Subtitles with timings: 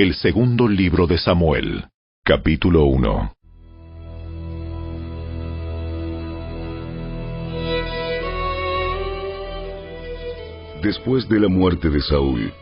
[0.00, 1.84] El segundo libro de Samuel,
[2.22, 3.32] capítulo 1.
[10.84, 12.52] Después de la muerte de Saúl,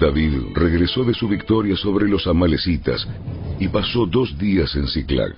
[0.00, 3.06] David regresó de su victoria sobre los amalecitas
[3.60, 5.36] y pasó dos días en Ciclag.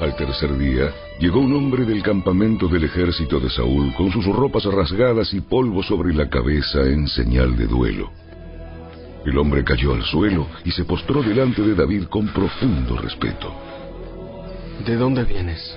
[0.00, 4.64] Al tercer día, llegó un hombre del campamento del ejército de Saúl con sus ropas
[4.64, 8.10] rasgadas y polvo sobre la cabeza en señal de duelo.
[9.24, 13.54] El hombre cayó al suelo y se postró delante de David con profundo respeto.
[14.84, 15.76] ¿De dónde vienes?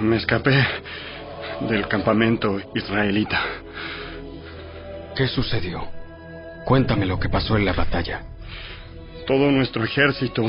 [0.00, 0.66] Me escapé
[1.68, 3.40] del campamento israelita.
[5.14, 5.86] ¿Qué sucedió?
[6.64, 8.22] Cuéntame lo que pasó en la batalla.
[9.26, 10.44] Todo nuestro ejército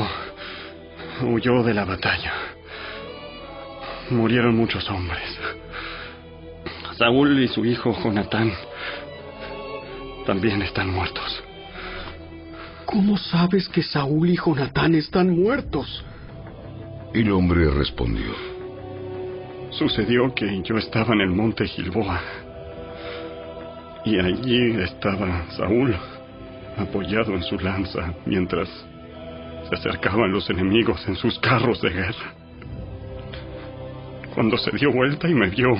[1.22, 2.32] huyó de la batalla.
[4.10, 5.38] Murieron muchos hombres.
[6.96, 8.52] Saúl y su hijo Jonatán
[10.26, 11.47] también están muertos.
[12.90, 16.02] ¿Cómo sabes que Saúl y Jonatán están muertos?
[17.12, 18.32] El hombre respondió.
[19.72, 22.18] Sucedió que yo estaba en el monte Gilboa.
[24.06, 25.94] Y allí estaba Saúl,
[26.78, 28.70] apoyado en su lanza, mientras
[29.68, 32.32] se acercaban los enemigos en sus carros de guerra.
[34.34, 35.76] Cuando se dio vuelta y me vio,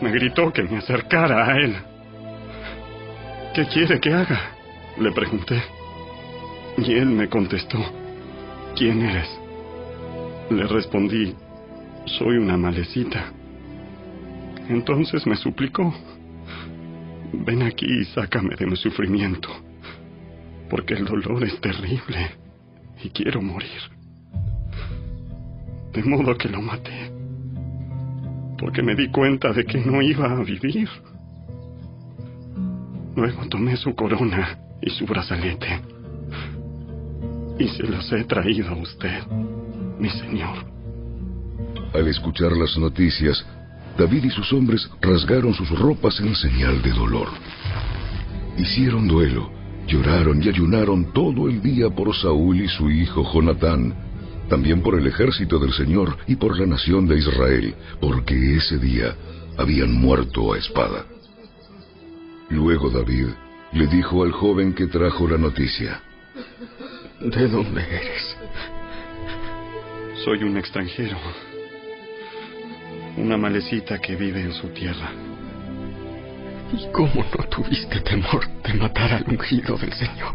[0.00, 1.76] me gritó que me acercara a él.
[3.54, 4.40] ¿Qué quiere que haga?
[4.98, 5.75] Le pregunté.
[6.78, 7.78] Y él me contestó,
[8.76, 9.28] ¿quién eres?
[10.50, 11.34] Le respondí,
[12.04, 13.32] soy una malecita.
[14.68, 15.94] Entonces me suplicó,
[17.32, 19.48] ven aquí y sácame de mi sufrimiento,
[20.68, 22.30] porque el dolor es terrible
[23.02, 23.80] y quiero morir.
[25.92, 27.16] De modo que lo maté
[28.58, 30.88] porque me di cuenta de que no iba a vivir.
[33.14, 35.95] Luego tomé su corona y su brazalete
[37.58, 39.26] y se los he traído a usted,
[39.98, 40.56] mi señor.
[41.94, 43.44] Al escuchar las noticias,
[43.96, 47.28] David y sus hombres rasgaron sus ropas en señal de dolor.
[48.58, 49.50] Hicieron duelo,
[49.86, 53.94] lloraron y ayunaron todo el día por Saúl y su hijo Jonatán,
[54.48, 59.14] también por el ejército del Señor y por la nación de Israel, porque ese día
[59.56, 61.06] habían muerto a espada.
[62.50, 63.28] Luego David
[63.72, 66.00] le dijo al joven que trajo la noticia,
[67.20, 68.36] ¿De dónde eres?
[70.22, 71.16] Soy un extranjero,
[73.16, 75.12] una malecita que vive en su tierra.
[76.72, 80.34] ¿Y cómo no tuviste temor de matar al ungido del Señor?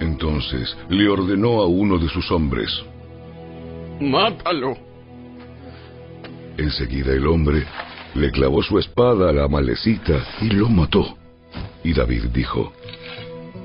[0.00, 2.70] Entonces le ordenó a uno de sus hombres,
[4.00, 4.76] ¡Mátalo!
[6.56, 7.64] Enseguida el hombre
[8.14, 11.16] le clavó su espada a la malecita y lo mató.
[11.84, 12.72] Y David dijo,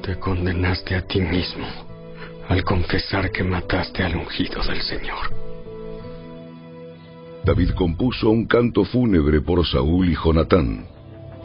[0.01, 1.67] Te condenaste a ti mismo
[2.47, 5.31] al confesar que mataste al ungido del Señor.
[7.45, 10.85] David compuso un canto fúnebre por Saúl y Jonatán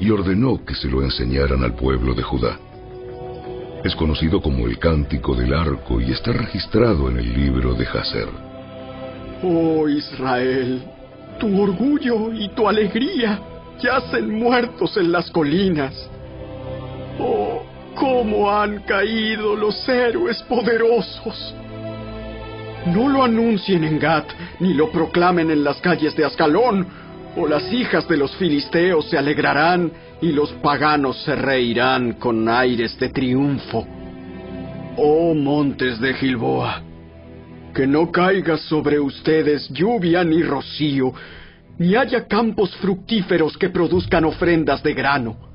[0.00, 2.58] y ordenó que se lo enseñaran al pueblo de Judá.
[3.84, 8.28] Es conocido como el Cántico del Arco y está registrado en el libro de Jaser.
[9.42, 10.82] Oh Israel,
[11.38, 13.40] tu orgullo y tu alegría
[13.82, 15.94] yacen muertos en las colinas.
[17.18, 17.62] Oh,
[17.94, 21.54] cómo han caído los héroes poderosos.
[22.86, 24.26] No lo anuncien en Gat,
[24.60, 26.86] ni lo proclamen en las calles de Ascalón,
[27.36, 29.90] o las hijas de los filisteos se alegrarán
[30.20, 33.86] y los paganos se reirán con aires de triunfo.
[34.96, 36.82] Oh montes de Gilboa,
[37.74, 41.12] que no caiga sobre ustedes lluvia ni rocío,
[41.78, 45.53] ni haya campos fructíferos que produzcan ofrendas de grano.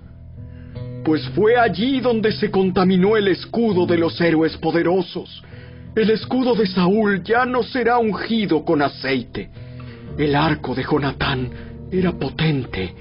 [1.09, 5.41] Pues fue allí donde se contaminó el escudo de los héroes poderosos.
[5.95, 9.49] El escudo de Saúl ya no será ungido con aceite.
[10.19, 11.49] El arco de Jonatán
[11.91, 12.93] era potente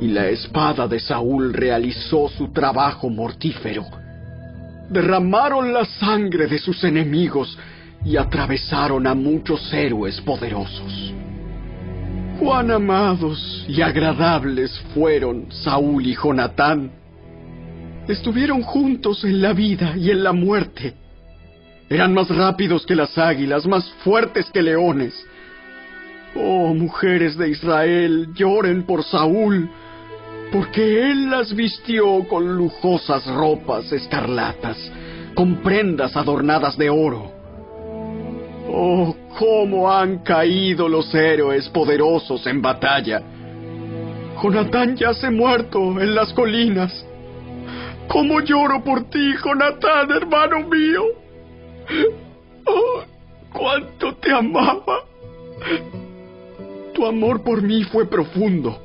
[0.00, 3.86] y la espada de Saúl realizó su trabajo mortífero.
[4.88, 7.58] Derramaron la sangre de sus enemigos
[8.04, 11.12] y atravesaron a muchos héroes poderosos.
[12.38, 17.01] Cuán amados y agradables fueron Saúl y Jonatán.
[18.08, 20.94] Estuvieron juntos en la vida y en la muerte.
[21.88, 25.14] Eran más rápidos que las águilas, más fuertes que leones.
[26.34, 29.70] Oh, mujeres de Israel, lloren por Saúl,
[30.50, 34.78] porque él las vistió con lujosas ropas escarlatas,
[35.34, 37.30] con prendas adornadas de oro.
[38.68, 43.22] Oh, cómo han caído los héroes poderosos en batalla.
[44.42, 47.06] Jonatán yace muerto en las colinas.
[48.12, 51.02] Cómo lloro por ti, Jonatán, hermano mío.
[52.66, 53.02] Oh,
[53.52, 55.04] cuánto te amaba.
[56.92, 58.78] Tu amor por mí fue profundo,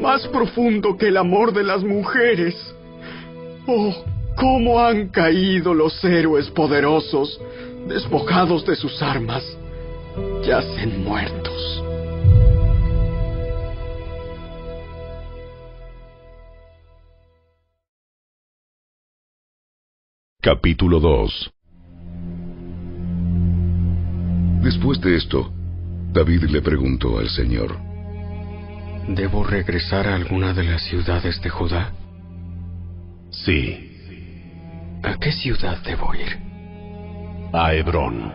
[0.00, 2.54] más profundo que el amor de las mujeres.
[3.66, 3.92] Oh,
[4.36, 7.40] cómo han caído los héroes poderosos,
[7.88, 9.44] despojados de sus armas,
[10.44, 11.89] yacen muertos.
[20.42, 21.52] Capítulo 2
[24.62, 25.52] Después de esto,
[26.14, 27.76] David le preguntó al Señor,
[29.06, 31.92] ¿Debo regresar a alguna de las ciudades de Judá?
[33.30, 33.90] Sí.
[35.02, 36.38] ¿A qué ciudad debo ir?
[37.52, 38.32] A Hebrón.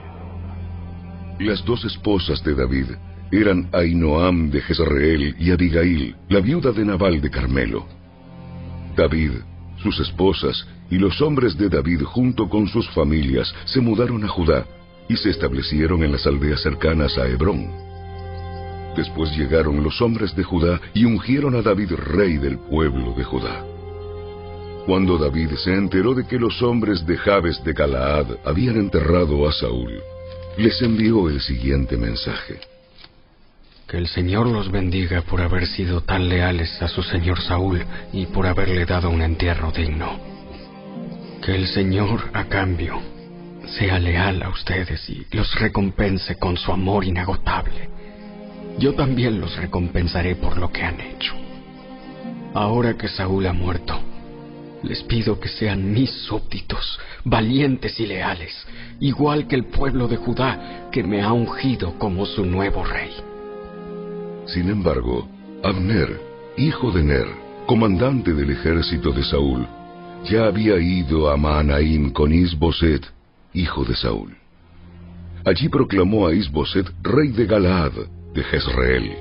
[1.39, 2.85] Las dos esposas de David
[3.31, 7.87] eran Ainoam de Jezreel y Abigail, la viuda de Nabal de Carmelo.
[8.95, 9.31] David,
[9.81, 14.65] sus esposas y los hombres de David junto con sus familias se mudaron a Judá
[15.07, 17.71] y se establecieron en las aldeas cercanas a Hebrón.
[18.95, 23.65] Después llegaron los hombres de Judá y ungieron a David rey del pueblo de Judá.
[24.85, 29.51] Cuando David se enteró de que los hombres de Jabes de Galaad habían enterrado a
[29.51, 29.99] Saúl,
[30.57, 32.59] les envió el siguiente mensaje.
[33.87, 37.83] Que el Señor los bendiga por haber sido tan leales a su señor Saúl
[38.13, 40.34] y por haberle dado un entierro digno.
[41.45, 42.99] Que el Señor, a cambio,
[43.67, 47.87] sea leal a ustedes y los recompense con su amor inagotable.
[48.79, 51.35] Yo también los recompensaré por lo que han hecho.
[52.55, 53.99] Ahora que Saúl ha muerto,
[54.81, 58.65] les pido que sean mis súbditos, valientes y leales,
[58.99, 63.11] igual que el pueblo de Judá que me ha ungido como su nuevo rey.
[64.47, 65.29] Sin embargo,
[65.63, 66.19] Abner,
[66.57, 67.27] hijo de Ner,
[67.67, 69.67] comandante del ejército de Saúl,
[70.25, 73.05] ya había ido a Maanaim con Isboset,
[73.53, 74.35] hijo de Saúl.
[75.45, 77.93] Allí proclamó a Isboset rey de Galaad,
[78.33, 79.11] de Jezreel,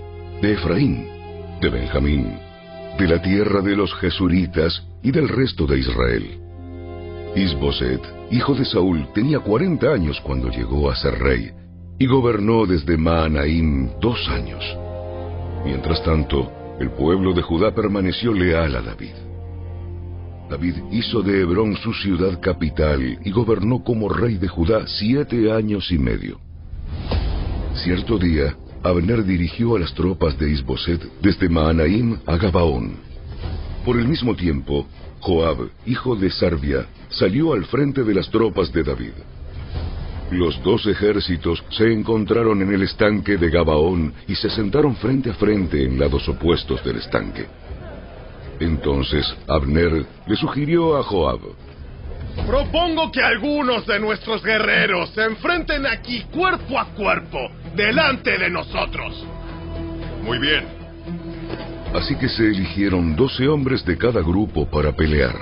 [0.40, 1.06] de Efraín,
[1.60, 2.38] de Benjamín,
[2.98, 6.40] de la tierra de los Jesuritas y del resto de Israel.
[7.36, 8.00] Isboset,
[8.30, 11.50] hijo de Saúl, tenía cuarenta años cuando llegó a ser rey,
[11.98, 14.64] y gobernó desde Maanaim dos años.
[15.64, 16.50] Mientras tanto,
[16.80, 19.23] el pueblo de Judá permaneció leal a David.
[20.48, 25.90] David hizo de Hebrón su ciudad capital y gobernó como rey de Judá siete años
[25.90, 26.38] y medio.
[27.74, 32.96] Cierto día, Abner dirigió a las tropas de Isboset desde Maanaim a Gabaón.
[33.84, 34.86] Por el mismo tiempo,
[35.20, 39.12] Joab, hijo de Sarvia, salió al frente de las tropas de David.
[40.30, 45.34] Los dos ejércitos se encontraron en el estanque de Gabaón y se sentaron frente a
[45.34, 47.46] frente en lados opuestos del estanque.
[48.60, 51.40] Entonces Abner le sugirió a Joab,
[52.46, 57.38] Propongo que algunos de nuestros guerreros se enfrenten aquí cuerpo a cuerpo,
[57.74, 59.24] delante de nosotros.
[60.22, 60.64] Muy bien.
[61.94, 65.36] Así que se eligieron doce hombres de cada grupo para pelear.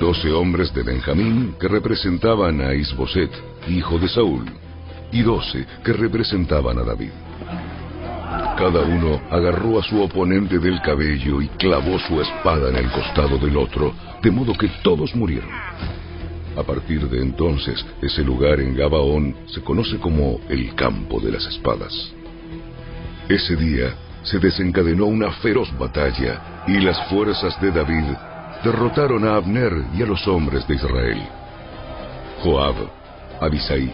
[0.00, 3.30] Doce hombres de Benjamín que representaban a Isboset,
[3.68, 4.46] hijo de Saúl,
[5.12, 7.25] y doce que representaban a David.
[8.56, 13.38] Cada uno agarró a su oponente del cabello y clavó su espada en el costado
[13.38, 15.50] del otro, de modo que todos murieron.
[16.56, 21.46] A partir de entonces, ese lugar en Gabaón se conoce como el campo de las
[21.46, 21.92] espadas.
[23.28, 28.04] Ese día se desencadenó una feroz batalla y las fuerzas de David
[28.64, 31.22] derrotaron a Abner y a los hombres de Israel.
[32.42, 32.74] Joab,
[33.40, 33.92] Abisai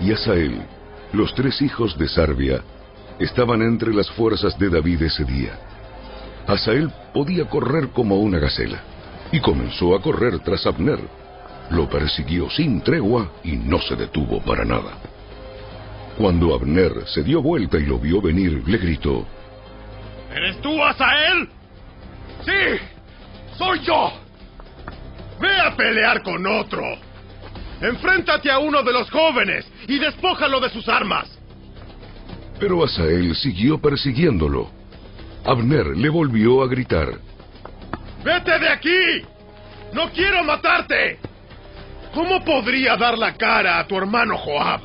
[0.00, 0.62] y Asael,
[1.12, 2.62] los tres hijos de Sarvia,
[3.24, 5.58] estaban entre las fuerzas de David ese día.
[6.46, 8.82] Asael podía correr como una gacela
[9.30, 10.98] y comenzó a correr tras Abner.
[11.70, 14.92] Lo persiguió sin tregua y no se detuvo para nada.
[16.18, 19.26] Cuando Abner se dio vuelta y lo vio venir, le gritó,
[20.34, 21.48] ¿Eres tú, Asael?
[22.44, 22.80] Sí,
[23.56, 24.12] soy yo.
[25.40, 26.82] Ve a pelear con otro.
[27.80, 31.31] Enfréntate a uno de los jóvenes y despójalo de sus armas.
[32.62, 34.70] Pero Asael siguió persiguiéndolo.
[35.44, 37.08] Abner le volvió a gritar,
[38.24, 39.26] ¡Vete de aquí!
[39.92, 41.18] ¡No quiero matarte!
[42.14, 44.80] ¿Cómo podría dar la cara a tu hermano Joab?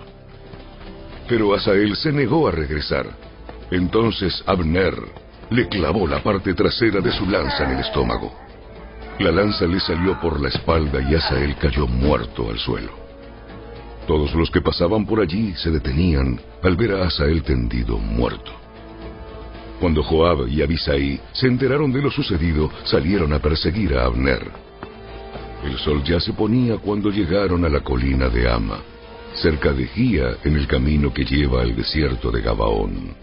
[1.29, 3.05] pero Asael se negó a regresar.
[3.69, 4.95] Entonces Abner
[5.51, 8.33] le clavó la parte trasera de su lanza en el estómago.
[9.19, 13.06] La lanza le salió por la espalda y Asael cayó muerto al suelo.
[14.07, 18.53] Todos los que pasaban por allí se detenían al ver a Asael tendido muerto.
[19.81, 24.49] Cuando Joab y Abisai se enteraron de lo sucedido, salieron a perseguir a Abner.
[25.65, 28.79] El sol ya se ponía cuando llegaron a la colina de Ama,
[29.33, 33.13] cerca de Gía en el camino que lleva al desierto de Gabaón.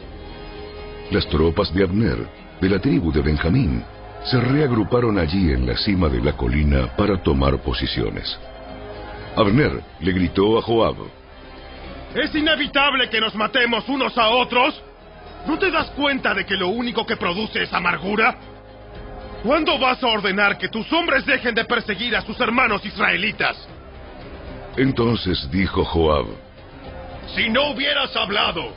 [1.10, 2.28] Las tropas de Abner,
[2.60, 3.82] de la tribu de Benjamín,
[4.24, 8.38] se reagruparon allí en la cima de la colina para tomar posiciones.
[9.36, 10.96] Abner le gritó a Joab,
[12.14, 14.80] ¿Es inevitable que nos matemos unos a otros?
[15.46, 18.36] ¿No te das cuenta de que lo único que produce es amargura?
[19.42, 23.56] ¿Cuándo vas a ordenar que tus hombres dejen de perseguir a sus hermanos israelitas?
[24.76, 26.26] Entonces dijo Joab,
[27.34, 28.72] Si no hubieras hablado,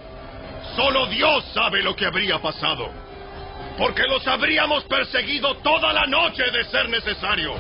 [0.76, 2.90] solo Dios sabe lo que habría pasado.
[3.78, 7.54] Porque los habríamos perseguido toda la noche de ser necesario.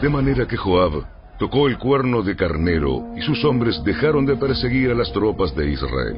[0.00, 1.04] De manera que Joab
[1.38, 5.70] tocó el cuerno de carnero y sus hombres dejaron de perseguir a las tropas de
[5.70, 6.16] Israel.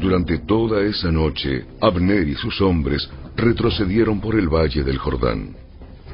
[0.00, 5.54] Durante toda esa noche, Abner y sus hombres retrocedieron por el valle del Jordán.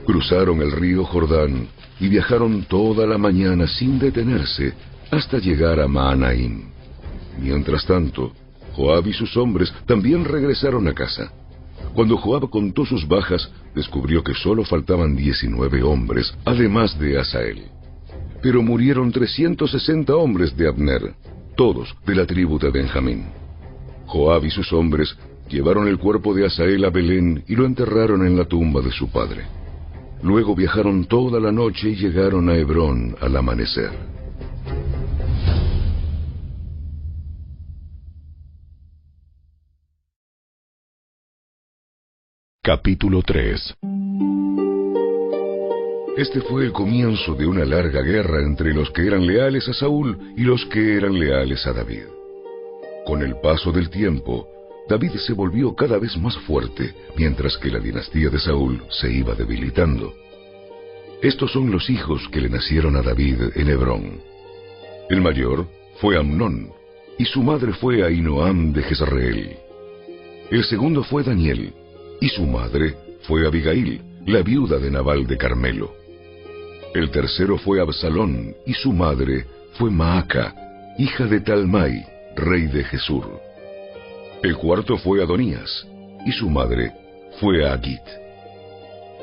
[0.05, 1.69] Cruzaron el río Jordán
[1.99, 4.75] y viajaron toda la mañana sin detenerse
[5.11, 6.65] hasta llegar a Maanaim.
[7.41, 8.33] Mientras tanto,
[8.75, 11.33] Joab y sus hombres también regresaron a casa.
[11.95, 17.65] Cuando Joab contó sus bajas, descubrió que solo faltaban 19 hombres, además de Asael.
[18.43, 21.15] Pero murieron 360 hombres de Abner,
[21.57, 23.27] todos de la tribu de Benjamín.
[24.07, 25.17] Joab y sus hombres
[25.49, 29.09] llevaron el cuerpo de Asael a Belén y lo enterraron en la tumba de su
[29.09, 29.45] padre.
[30.23, 33.91] Luego viajaron toda la noche y llegaron a Hebrón al amanecer.
[42.67, 43.77] Capítulo 3
[46.17, 50.19] Este fue el comienzo de una larga guerra entre los que eran leales a Saúl
[50.37, 52.07] y los que eran leales a David.
[53.07, 54.49] Con el paso del tiempo,
[54.89, 59.37] David se volvió cada vez más fuerte, mientras que la dinastía de Saúl se iba
[59.37, 60.13] debilitando.
[61.23, 64.21] Estos son los hijos que le nacieron a David en Hebrón.
[65.09, 65.69] El mayor
[66.01, 66.73] fue Amnón,
[67.17, 69.57] y su madre fue Ainoam de Jezreel.
[70.51, 71.73] El segundo fue Daniel,
[72.21, 75.95] y su madre fue Abigail, la viuda de Nabal de Carmelo.
[76.95, 79.45] El tercero fue Absalón, y su madre
[79.75, 80.55] fue Maaca,
[80.99, 82.05] hija de Talmai,
[82.37, 83.41] rey de Jesur.
[84.43, 85.87] El cuarto fue Adonías,
[86.25, 86.93] y su madre
[87.41, 88.01] fue Agit.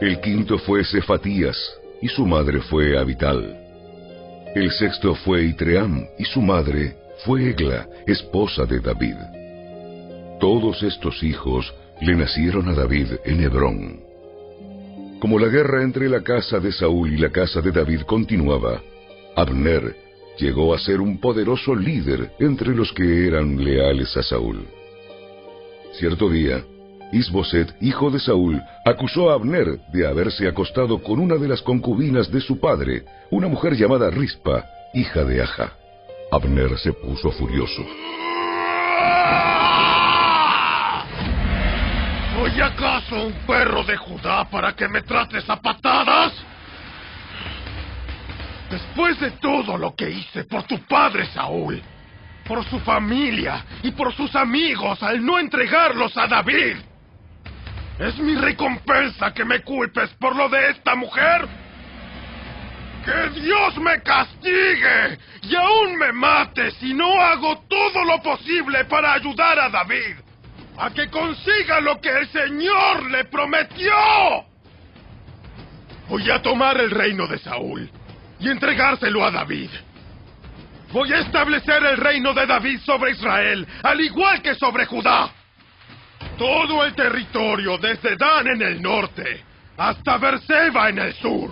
[0.01, 1.57] El quinto fue Cefatías,
[2.01, 3.59] y su madre fue Abital.
[4.55, 6.95] El sexto fue Itream, y su madre
[7.25, 9.15] fue Egla, esposa de David.
[10.39, 13.99] Todos estos hijos le nacieron a David en Hebrón.
[15.19, 18.81] Como la guerra entre la casa de Saúl y la casa de David continuaba,
[19.35, 19.95] Abner
[20.37, 24.67] llegó a ser un poderoso líder entre los que eran leales a Saúl.
[25.93, 26.63] Cierto día,
[27.13, 32.31] Isboset, hijo de Saúl, acusó a Abner de haberse acostado con una de las concubinas
[32.31, 35.73] de su padre, una mujer llamada Rispa, hija de Aja.
[36.31, 37.83] Abner se puso furioso.
[42.43, 46.33] ¿Soy acaso un perro de Judá para que me trates a patadas?
[48.69, 51.81] Después de todo lo que hice por tu padre Saúl,
[52.45, 56.75] por su familia y por sus amigos al no entregarlos a David,
[57.99, 61.47] ¿es mi recompensa que me culpes por lo de esta mujer?
[63.05, 69.13] ¡Que Dios me castigue y aún me mate si no hago todo lo posible para
[69.13, 70.17] ayudar a David
[70.77, 73.93] a que consiga lo que el Señor le prometió!
[76.09, 77.89] Voy a tomar el reino de Saúl
[78.39, 79.69] y entregárselo a David.
[80.91, 85.31] Voy a establecer el reino de David sobre Israel, al igual que sobre Judá.
[86.37, 89.43] Todo el territorio desde Dan en el norte
[89.77, 91.51] hasta Berseba en el sur.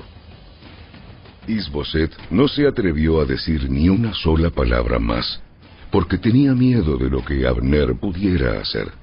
[1.47, 5.41] Isboset no se atrevió a decir ni una sola palabra más,
[5.91, 9.00] porque tenía miedo de lo que Abner pudiera hacer.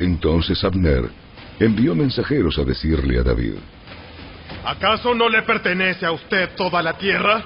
[0.00, 1.10] Entonces Abner
[1.60, 3.54] envió mensajeros a decirle a David,
[4.64, 7.42] ¿Acaso no le pertenece a usted toda la tierra?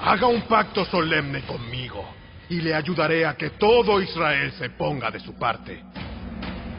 [0.00, 2.08] Haga un pacto solemne conmigo
[2.48, 5.82] y le ayudaré a que todo Israel se ponga de su parte.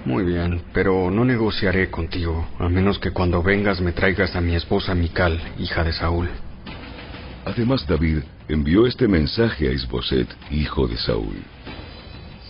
[0.05, 4.55] Muy bien, pero no negociaré contigo, a menos que cuando vengas me traigas a mi
[4.55, 6.29] esposa Mical, hija de Saúl.
[7.45, 11.35] Además David envió este mensaje a Isboset, hijo de Saúl.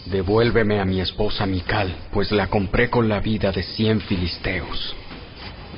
[0.06, 4.96] Devuélveme a mi esposa Mical, pues la compré con la vida de cien filisteos.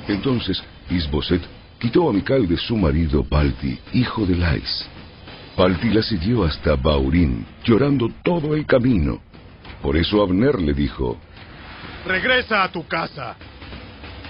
[0.08, 1.42] Entonces Isboset
[1.78, 4.86] quitó a Mical de su marido Palti, hijo de Lais.
[5.56, 9.20] Palti la siguió hasta Baurín, llorando todo el camino.
[9.82, 11.18] Por eso Abner le dijo,
[12.06, 13.36] Regresa a tu casa.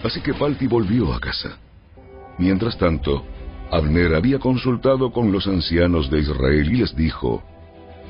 [0.02, 1.58] Así que Palti volvió a casa.
[2.38, 3.24] Mientras tanto,
[3.70, 7.42] Abner había consultado con los ancianos de Israel y les dijo,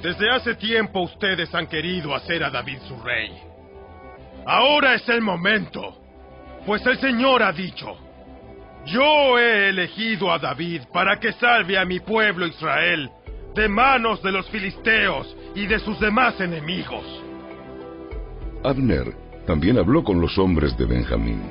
[0.03, 3.31] Desde hace tiempo ustedes han querido hacer a David su rey.
[4.45, 5.97] Ahora es el momento,
[6.67, 7.97] pues el Señor ha dicho,
[8.87, 13.11] yo he elegido a David para que salve a mi pueblo Israel
[13.55, 17.05] de manos de los filisteos y de sus demás enemigos.
[18.65, 19.15] Abner
[19.47, 21.43] también habló con los hombres de Benjamín.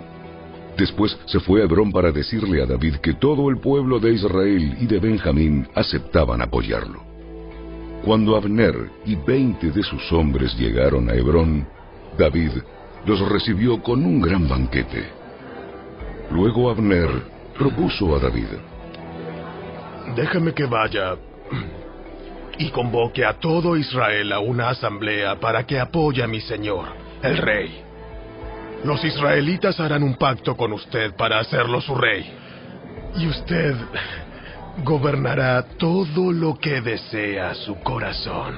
[0.78, 4.76] Después se fue a Hebrón para decirle a David que todo el pueblo de Israel
[4.78, 7.11] y de Benjamín aceptaban apoyarlo.
[8.06, 11.68] Cuando Abner y veinte de sus hombres llegaron a Hebrón,
[12.18, 12.52] David
[13.06, 15.06] los recibió con un gran banquete.
[16.32, 17.10] Luego Abner
[17.58, 18.48] propuso a David.
[20.16, 21.16] Déjame que vaya
[22.58, 26.86] y convoque a todo Israel a una asamblea para que apoye a mi señor,
[27.22, 27.84] el rey.
[28.84, 32.26] Los israelitas harán un pacto con usted para hacerlo su rey.
[33.16, 33.76] Y usted
[34.84, 38.56] gobernará todo lo que desea su corazón.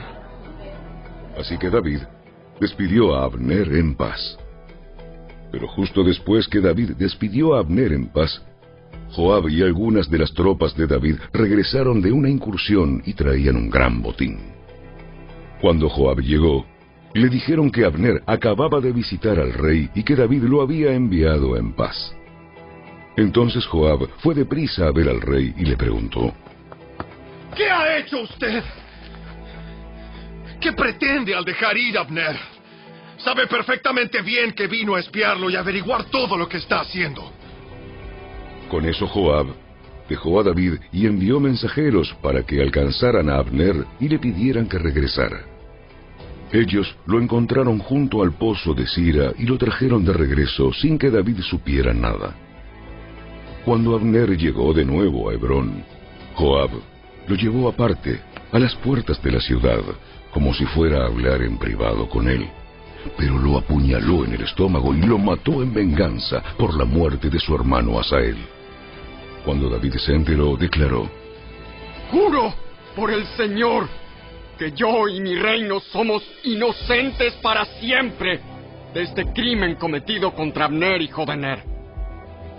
[1.37, 2.01] Así que David
[2.59, 4.37] despidió a Abner en paz.
[5.51, 8.41] Pero justo después que David despidió a Abner en paz,
[9.11, 13.69] Joab y algunas de las tropas de David regresaron de una incursión y traían un
[13.69, 14.39] gran botín.
[15.61, 16.65] Cuando Joab llegó,
[17.13, 21.55] le dijeron que Abner acababa de visitar al rey y que David lo había enviado
[21.57, 22.15] en paz.
[23.15, 26.33] Entonces Joab fue deprisa a ver al rey y le preguntó,
[27.55, 28.63] ¿Qué ha hecho usted?
[30.59, 32.35] ¿Qué pretende al dejar ir a Abner?
[33.17, 37.31] Sabe perfectamente bien que vino a espiarlo y averiguar todo lo que está haciendo.
[38.69, 39.47] Con eso Joab
[40.09, 44.79] dejó a David y envió mensajeros para que alcanzaran a Abner y le pidieran que
[44.79, 45.45] regresara.
[46.51, 51.09] Ellos lo encontraron junto al pozo de Sira y lo trajeron de regreso sin que
[51.09, 52.35] David supiera nada.
[53.65, 55.85] Cuando Abner llegó de nuevo a Hebrón,
[56.35, 56.71] Joab
[57.27, 58.19] lo llevó aparte,
[58.51, 59.81] a las puertas de la ciudad,
[60.31, 62.45] como si fuera a hablar en privado con él,
[63.17, 67.39] pero lo apuñaló en el estómago y lo mató en venganza por la muerte de
[67.39, 68.35] su hermano Asael.
[69.45, 71.09] Cuando David se enteró, declaró,
[72.11, 72.53] Juro
[72.95, 73.87] por el Señor
[74.57, 78.41] que yo y mi reino somos inocentes para siempre
[78.93, 81.63] de este crimen cometido contra Abner, hijo de Ner.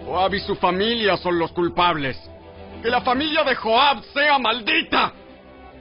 [0.04, 2.18] Joab y su familia son los culpables.
[2.82, 5.12] Que la familia de Joab sea maldita.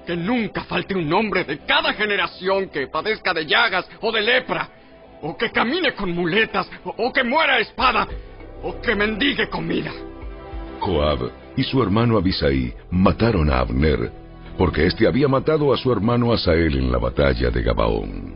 [0.06, 4.70] Que nunca falte un hombre de cada generación que padezca de llagas o de lepra,
[5.22, 8.08] o que camine con muletas, o, que muera a espada,
[8.62, 9.92] o que mendigue comida.
[10.80, 14.12] Joab y su hermano Abisai mataron a Abner,
[14.58, 18.36] porque éste había matado a su hermano Asael en la batalla de Gabaón.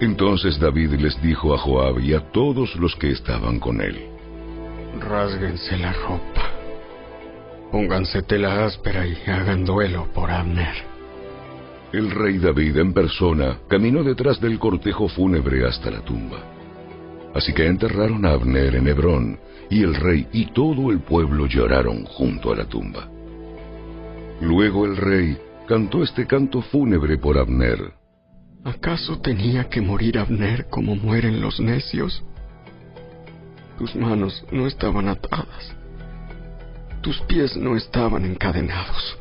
[0.00, 4.15] Entonces David les dijo a Joab y a todos los que estaban con él,
[5.00, 6.50] Rásguense la ropa.
[7.70, 10.74] Pónganse tela áspera y hagan duelo por Abner.
[11.92, 16.38] El rey David en persona caminó detrás del cortejo fúnebre hasta la tumba.
[17.34, 22.04] Así que enterraron a Abner en Hebrón, y el rey y todo el pueblo lloraron
[22.04, 23.08] junto a la tumba.
[24.40, 27.92] Luego el rey cantó este canto fúnebre por Abner.
[28.64, 32.24] ¿Acaso tenía que morir Abner como mueren los necios?
[33.78, 35.74] Tus manos no estaban atadas.
[37.02, 39.18] Tus pies no estaban encadenados.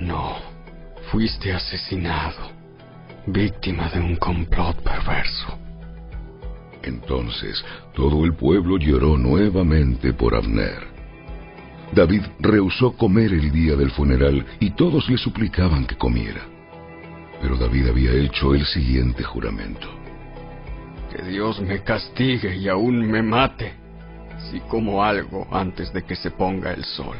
[0.00, 0.36] No,
[1.10, 2.50] fuiste asesinado,
[3.26, 5.58] víctima de un complot perverso.
[6.82, 7.62] Entonces
[7.94, 10.86] todo el pueblo lloró nuevamente por Abner.
[11.92, 16.42] David rehusó comer el día del funeral y todos le suplicaban que comiera.
[17.40, 19.97] Pero David había hecho el siguiente juramento.
[21.10, 23.72] Que Dios me castigue y aún me mate
[24.50, 27.16] si como algo antes de que se ponga el sol.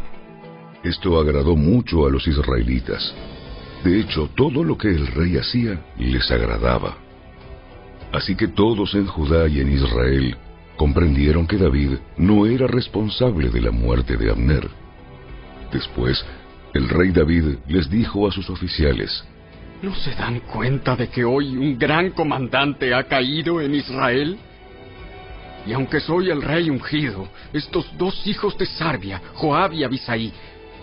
[0.83, 3.15] Esto agradó mucho a los israelitas.
[3.85, 6.97] De hecho, todo lo que el rey hacía les agradaba.
[8.13, 10.37] Así que todos en Judá y en Israel
[10.77, 14.69] comprendieron que David no era responsable de la muerte de Abner.
[15.73, 16.25] Después,
[16.73, 19.25] el rey David les dijo a sus oficiales,
[19.81, 24.37] ¿No se dan cuenta de que hoy un gran comandante ha caído en Israel?
[25.67, 30.33] Y aunque soy el rey ungido, estos dos hijos de Sarbia, Joab y Abisai,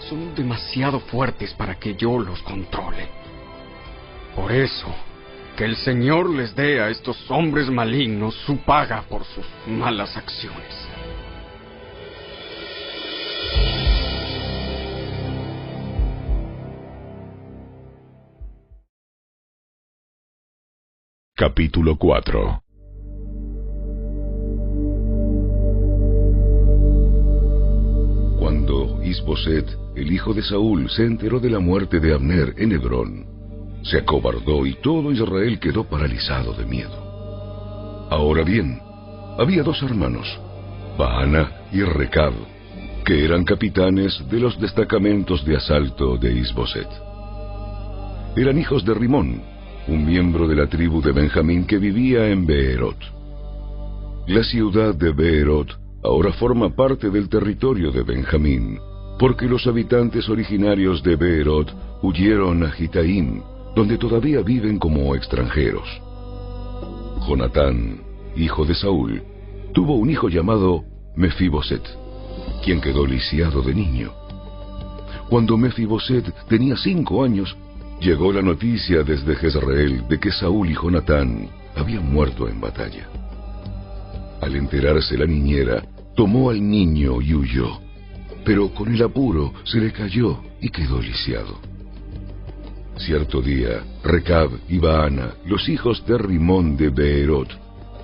[0.08, 3.10] son demasiado fuertes para que yo los controle.
[4.34, 4.88] Por eso,
[5.58, 10.88] que el Señor les dé a estos hombres malignos su paga por sus malas acciones.
[21.38, 22.64] Capítulo 4
[28.40, 29.68] Cuando Isboset,
[29.98, 33.26] el hijo de Saúl, se enteró de la muerte de Abner en Hebrón,
[33.84, 38.08] se acobardó y todo Israel quedó paralizado de miedo.
[38.10, 38.80] Ahora bien,
[39.38, 40.40] había dos hermanos,
[40.98, 42.32] Baana y Recab,
[43.04, 46.88] que eran capitanes de los destacamentos de asalto de Isboset.
[48.38, 49.55] Eran hijos de Rimón,
[49.88, 52.98] un miembro de la tribu de Benjamín que vivía en Beerot.
[54.28, 58.80] La ciudad de Beerot ahora forma parte del territorio de Benjamín,
[59.20, 61.72] porque los habitantes originarios de Beerot
[62.02, 63.42] huyeron a Gitaim,
[63.76, 65.88] donde todavía viven como extranjeros.
[67.28, 68.02] Jonatán,
[68.36, 69.22] hijo de Saúl,
[69.74, 70.84] tuvo un hijo llamado
[71.16, 71.84] Mefiboset,
[72.64, 74.12] quien quedó lisiado de niño.
[75.30, 77.56] Cuando Mefiboset tenía cinco años,
[78.00, 83.08] llegó la noticia desde Jezreel de que Saúl y Jonatán habían muerto en batalla.
[84.42, 85.84] Al enterarse la niñera,
[86.16, 87.80] tomó al niño y huyó,
[88.44, 91.60] pero con el apuro se le cayó y quedó lisiado.
[92.98, 97.50] Cierto día, Recab y Baana, los hijos de Rimón de Beerot,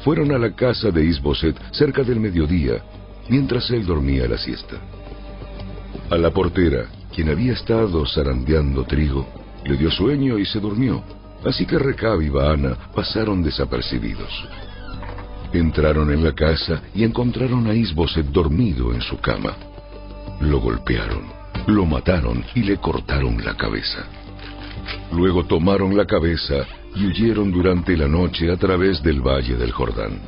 [0.04, 2.84] fueron a la casa de Isboset cerca del mediodía,
[3.30, 4.78] mientras él dormía la siesta.
[6.10, 11.04] A la portera, quien había estado zarandeando trigo, le dio sueño y se durmió,
[11.46, 14.32] así que Recab y Baana pasaron desapercibidos.
[15.54, 19.54] Entraron en la casa y encontraron a Isboset dormido en su cama.
[20.40, 21.24] Lo golpearon,
[21.68, 24.06] lo mataron y le cortaron la cabeza.
[25.12, 30.20] Luego tomaron la cabeza y huyeron durante la noche a través del valle del Jordán.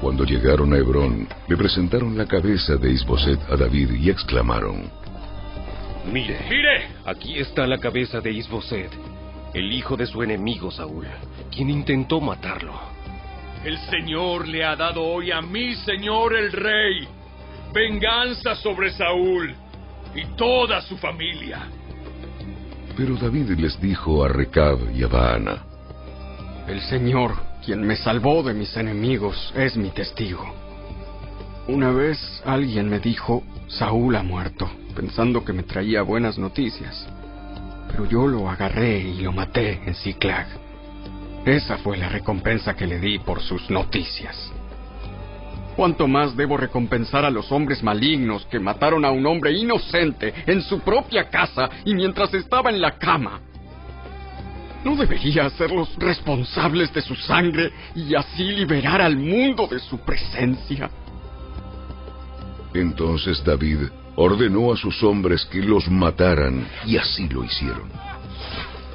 [0.00, 4.90] Cuando llegaron a Hebrón, le presentaron la cabeza de Isboset a David y exclamaron:
[6.06, 8.90] Mire, mire, aquí está la cabeza de Isboset,
[9.54, 11.06] el hijo de su enemigo Saúl,
[11.50, 12.72] quien intentó matarlo.
[13.64, 17.06] El Señor le ha dado hoy a mi Señor el Rey
[17.72, 19.54] venganza sobre Saúl
[20.14, 21.68] y toda su familia.
[22.96, 25.62] Pero David les dijo a Recab y a Baana,
[26.66, 27.34] El Señor,
[27.64, 30.44] quien me salvó de mis enemigos, es mi testigo.
[31.68, 34.68] Una vez alguien me dijo, Saúl ha muerto,
[35.00, 37.08] pensando que me traía buenas noticias.
[37.90, 40.46] Pero yo lo agarré y lo maté en Ciclag.
[41.46, 44.52] Esa fue la recompensa que le di por sus noticias.
[45.74, 50.60] ¿Cuánto más debo recompensar a los hombres malignos que mataron a un hombre inocente en
[50.60, 53.40] su propia casa y mientras estaba en la cama?
[54.84, 60.90] ¿No debería hacerlos responsables de su sangre y así liberar al mundo de su presencia?
[62.74, 63.88] Entonces David
[64.22, 67.90] ordenó a sus hombres que los mataran y así lo hicieron.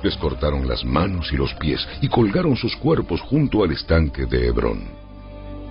[0.03, 4.47] Les cortaron las manos y los pies y colgaron sus cuerpos junto al estanque de
[4.47, 4.83] Hebrón.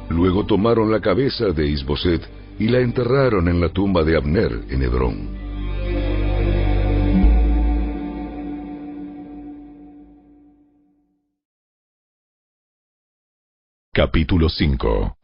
[0.09, 4.83] Luego tomaron la cabeza de Isboset y la enterraron en la tumba de Abner en
[4.83, 5.45] Hebrón.
[13.93, 15.17] Capítulo 5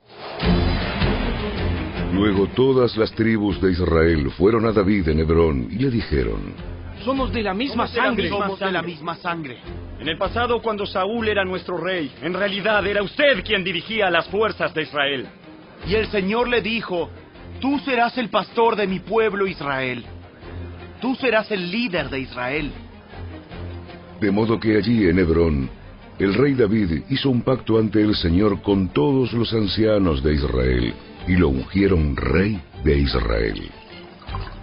[2.21, 6.53] Luego todas las tribus de Israel fueron a David en Hebrón y le dijeron,
[7.03, 8.29] Somos de la misma sangre.
[8.29, 9.57] Somos de la misma sangre.
[9.99, 14.29] En el pasado, cuando Saúl era nuestro rey, en realidad era usted quien dirigía las
[14.29, 15.29] fuerzas de Israel.
[15.89, 17.09] Y el Señor le dijo,
[17.59, 20.05] tú serás el pastor de mi pueblo Israel.
[21.01, 22.71] Tú serás el líder de Israel.
[24.21, 25.71] De modo que allí en Hebrón,
[26.19, 30.95] el rey David hizo un pacto ante el Señor con todos los ancianos de Israel
[31.27, 33.71] y lo ungieron rey de Israel.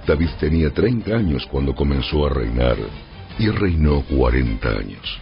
[0.05, 2.77] David tenía 30 años cuando comenzó a reinar
[3.39, 5.19] y reinó 40 años.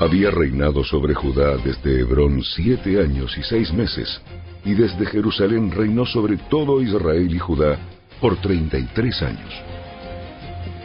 [0.00, 4.20] Había reinado sobre Judá desde Hebrón siete años y seis meses,
[4.64, 7.78] y desde Jerusalén reinó sobre todo Israel y Judá
[8.20, 9.52] por treinta y tres años.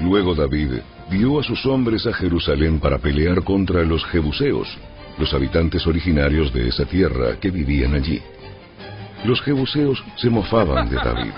[0.01, 0.73] Luego David
[1.09, 4.67] dio a sus hombres a Jerusalén para pelear contra los jebuseos,
[5.17, 8.21] los habitantes originarios de esa tierra que vivían allí.
[9.23, 11.31] Los jebuseos se mofaban de David.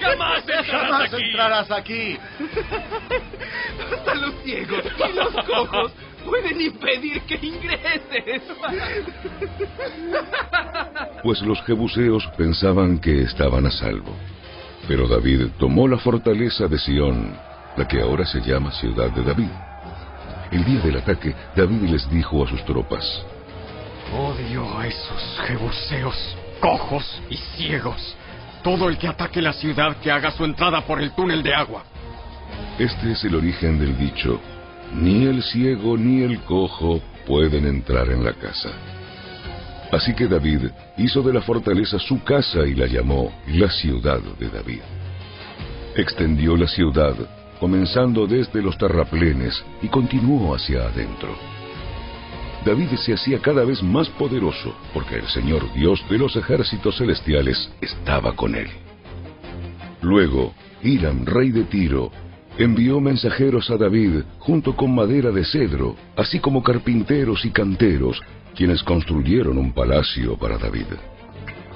[0.00, 2.18] Jamás Jamás entrarás aquí.
[3.92, 5.92] Hasta los ciegos y los cojos
[6.24, 8.42] pueden impedir que ingreses.
[11.22, 14.14] Pues los jebuseos pensaban que estaban a salvo.
[14.88, 17.36] Pero David tomó la fortaleza de Sión,
[17.76, 19.50] la que ahora se llama Ciudad de David.
[20.50, 23.04] El día del ataque, David les dijo a sus tropas,
[24.12, 28.16] Odio a esos jebuseos, cojos y ciegos.
[28.62, 31.84] Todo el que ataque la ciudad que haga su entrada por el túnel de agua.
[32.78, 34.40] Este es el origen del dicho,
[34.94, 38.70] ni el ciego ni el cojo pueden entrar en la casa.
[39.92, 44.48] Así que David hizo de la fortaleza su casa y la llamó la ciudad de
[44.48, 44.80] David.
[45.94, 47.14] Extendió la ciudad,
[47.60, 51.59] comenzando desde los terraplenes y continuó hacia adentro.
[52.64, 57.70] David se hacía cada vez más poderoso porque el Señor Dios de los ejércitos celestiales
[57.80, 58.68] estaba con él.
[60.02, 62.10] Luego, Hiram, rey de Tiro,
[62.58, 68.20] envió mensajeros a David junto con madera de cedro, así como carpinteros y canteros,
[68.54, 70.86] quienes construyeron un palacio para David.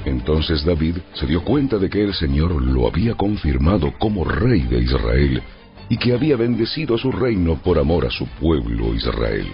[0.04, 4.80] Entonces David se dio cuenta de que el Señor lo había confirmado como rey de
[4.80, 5.42] Israel
[5.88, 9.46] y que había bendecido su reino por amor a su pueblo Israel.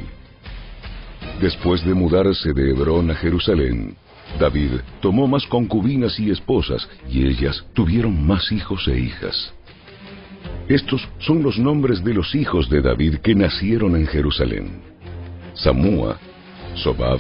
[1.41, 3.97] Después de mudarse de Hebrón a Jerusalén,
[4.39, 9.53] David tomó más concubinas y esposas, y ellas tuvieron más hijos e hijas.
[10.69, 14.83] Estos son los nombres de los hijos de David que nacieron en Jerusalén.
[15.55, 16.19] Samúa,
[16.75, 17.19] Sobab,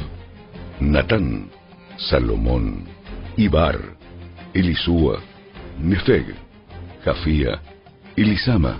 [0.78, 1.50] Natán,
[1.96, 2.84] Salomón,
[3.36, 3.96] Ibar,
[4.54, 5.18] Elisúa,
[5.80, 6.34] Nefeg,
[7.04, 7.60] Jafía,
[8.16, 8.78] Elisama,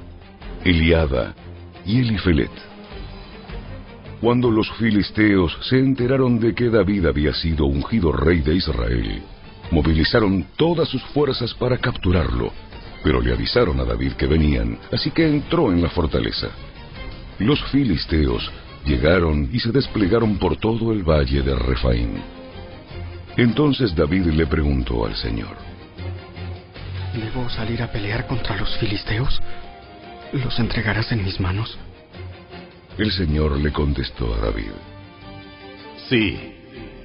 [0.65, 1.35] Eliada
[1.85, 2.70] y Elifelet.
[4.21, 9.23] Cuando los filisteos se enteraron de que David había sido ungido rey de Israel,
[9.71, 12.53] movilizaron todas sus fuerzas para capturarlo,
[13.03, 16.49] pero le avisaron a David que venían, así que entró en la fortaleza.
[17.39, 18.51] Los filisteos
[18.85, 22.21] llegaron y se desplegaron por todo el valle de Refaim.
[23.39, 25.57] Entonces David le preguntó al Señor,
[27.15, 29.41] ¿Debo salir a pelear contra los filisteos?
[30.35, 31.79] ¿Los entregarás en mis manos?
[33.01, 34.73] El Señor le contestó a David,
[36.11, 36.55] Sí,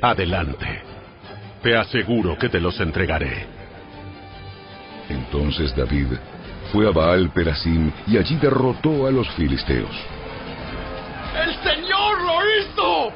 [0.01, 0.81] adelante.
[1.63, 3.45] Te aseguro que te los entregaré.
[5.07, 6.07] Entonces David
[6.73, 9.95] fue a Baal Perasim y allí derrotó a los filisteos.
[11.41, 13.13] ¡El Señor lo hizo!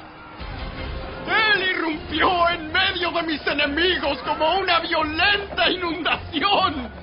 [1.28, 6.99] Él irrumpió en medio de mis enemigos como una violenta inundación.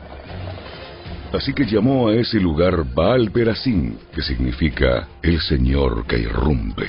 [1.32, 6.86] Así que llamó a ese lugar Baal Perasim, que significa el Señor que irrumpe.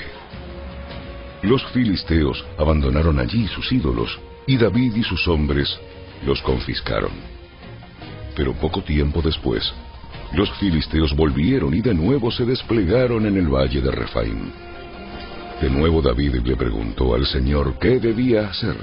[1.42, 5.78] Los filisteos abandonaron allí sus ídolos y David y sus hombres
[6.24, 7.12] los confiscaron.
[8.34, 9.72] Pero poco tiempo después,
[10.32, 14.50] los filisteos volvieron y de nuevo se desplegaron en el valle de Refaim.
[15.60, 18.76] De nuevo David le preguntó al Señor qué debía hacer.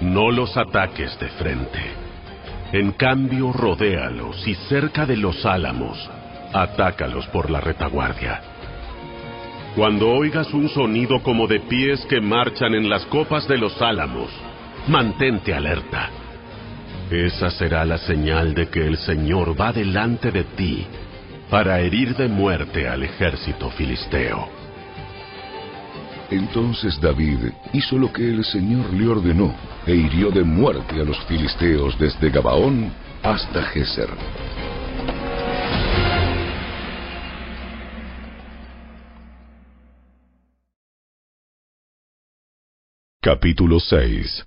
[0.00, 1.99] No los ataques de frente.
[2.72, 6.08] En cambio, rodéalos y cerca de los álamos,
[6.52, 8.40] atácalos por la retaguardia.
[9.74, 14.30] Cuando oigas un sonido como de pies que marchan en las copas de los álamos,
[14.86, 16.10] mantente alerta.
[17.10, 20.86] Esa será la señal de que el Señor va delante de ti
[21.50, 24.59] para herir de muerte al ejército filisteo.
[26.30, 29.52] Entonces David hizo lo que el Señor le ordenó
[29.84, 34.08] e hirió de muerte a los filisteos desde Gabaón hasta Geser.
[43.20, 44.46] Capítulo 6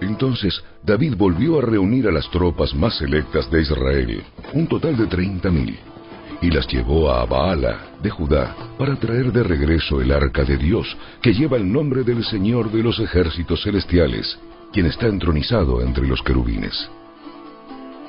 [0.00, 5.06] Entonces David volvió a reunir a las tropas más selectas de Israel, un total de
[5.06, 5.78] treinta mil,
[6.44, 10.94] y las llevó a Baala de Judá para traer de regreso el arca de Dios,
[11.22, 14.38] que lleva el nombre del Señor de los ejércitos celestiales,
[14.70, 16.90] quien está entronizado entre los querubines.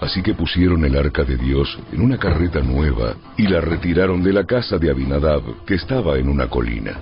[0.01, 4.33] Así que pusieron el arca de Dios en una carreta nueva y la retiraron de
[4.33, 6.99] la casa de Abinadab, que estaba en una colina.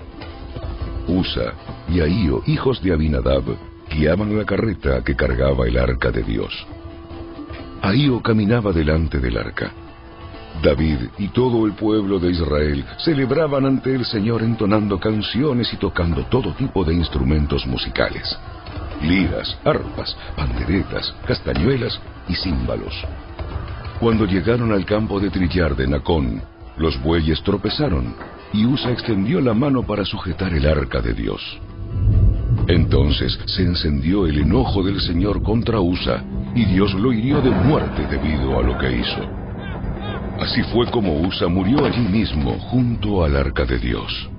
[1.08, 1.54] Usa
[1.88, 3.42] y Ahío, hijos de Abinadab,
[3.90, 6.64] guiaban la carreta que cargaba el arca de Dios.
[7.82, 9.72] Ahío caminaba delante del arca.
[10.62, 16.24] David y todo el pueblo de Israel celebraban ante el Señor entonando canciones y tocando
[16.26, 18.36] todo tipo de instrumentos musicales.
[19.02, 22.94] Liras, arpas, panderetas, castañuelas y címbalos.
[24.00, 26.42] Cuando llegaron al campo de trillar de Nacón,
[26.76, 28.14] los bueyes tropezaron
[28.52, 31.40] y Usa extendió la mano para sujetar el arca de Dios.
[32.66, 38.06] Entonces se encendió el enojo del Señor contra Usa y Dios lo hirió de muerte
[38.08, 39.43] debido a lo que hizo.
[40.40, 44.30] Así fue como Usa murió allí mismo junto al arca de Dios.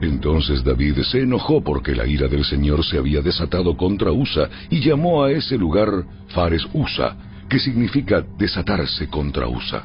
[0.00, 4.80] Entonces David se enojó porque la ira del Señor se había desatado contra Usa y
[4.80, 5.88] llamó a ese lugar
[6.28, 7.16] Fares Usa,
[7.48, 9.82] que significa desatarse contra Usa,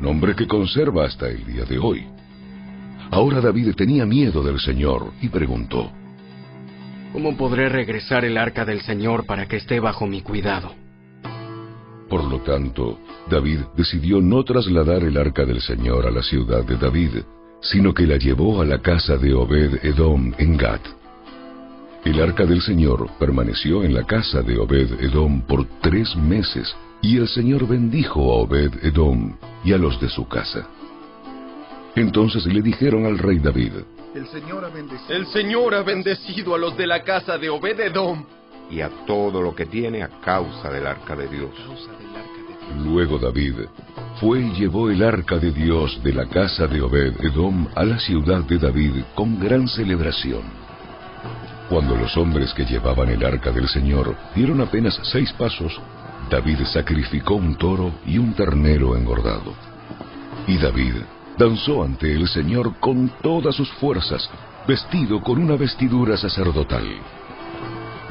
[0.00, 2.06] nombre que conserva hasta el día de hoy.
[3.10, 5.92] Ahora David tenía miedo del Señor y preguntó,
[7.12, 10.74] ¿Cómo podré regresar el arca del Señor para que esté bajo mi cuidado?
[12.08, 16.76] Por lo tanto, David decidió no trasladar el arca del Señor a la ciudad de
[16.76, 17.22] David,
[17.60, 20.82] sino que la llevó a la casa de Obed Edom en Gat.
[22.04, 27.16] El arca del Señor permaneció en la casa de Obed Edom por tres meses, y
[27.16, 30.68] el Señor bendijo a Obed Edom y a los de su casa.
[31.96, 33.72] Entonces le dijeron al rey David,
[34.14, 35.16] El Señor ha bendecido.
[35.16, 38.24] El Señor ha bendecido a los de la casa de Obed Edom.
[38.70, 41.50] y a todo lo que tiene a causa del arca de Dios.
[42.84, 43.54] Luego David
[44.20, 47.98] fue y llevó el arca de Dios de la casa de Obed Edom a la
[47.98, 50.42] ciudad de David con gran celebración.
[51.68, 55.78] Cuando los hombres que llevaban el arca del Señor dieron apenas seis pasos,
[56.30, 59.54] David sacrificó un toro y un ternero engordado.
[60.46, 60.94] Y David
[61.36, 64.30] danzó ante el Señor con todas sus fuerzas,
[64.66, 66.84] vestido con una vestidura sacerdotal.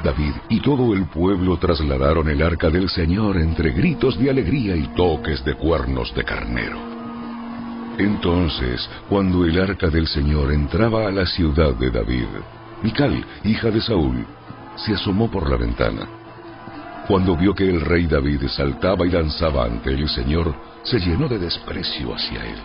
[0.05, 4.87] David y todo el pueblo trasladaron el arca del Señor entre gritos de alegría y
[4.95, 6.77] toques de cuernos de carnero.
[7.97, 12.27] Entonces, cuando el arca del Señor entraba a la ciudad de David,
[12.83, 14.27] Mical, hija de Saúl,
[14.75, 16.07] se asomó por la ventana.
[17.07, 21.39] Cuando vio que el rey David saltaba y danzaba ante el Señor, se llenó de
[21.39, 22.59] desprecio hacia él.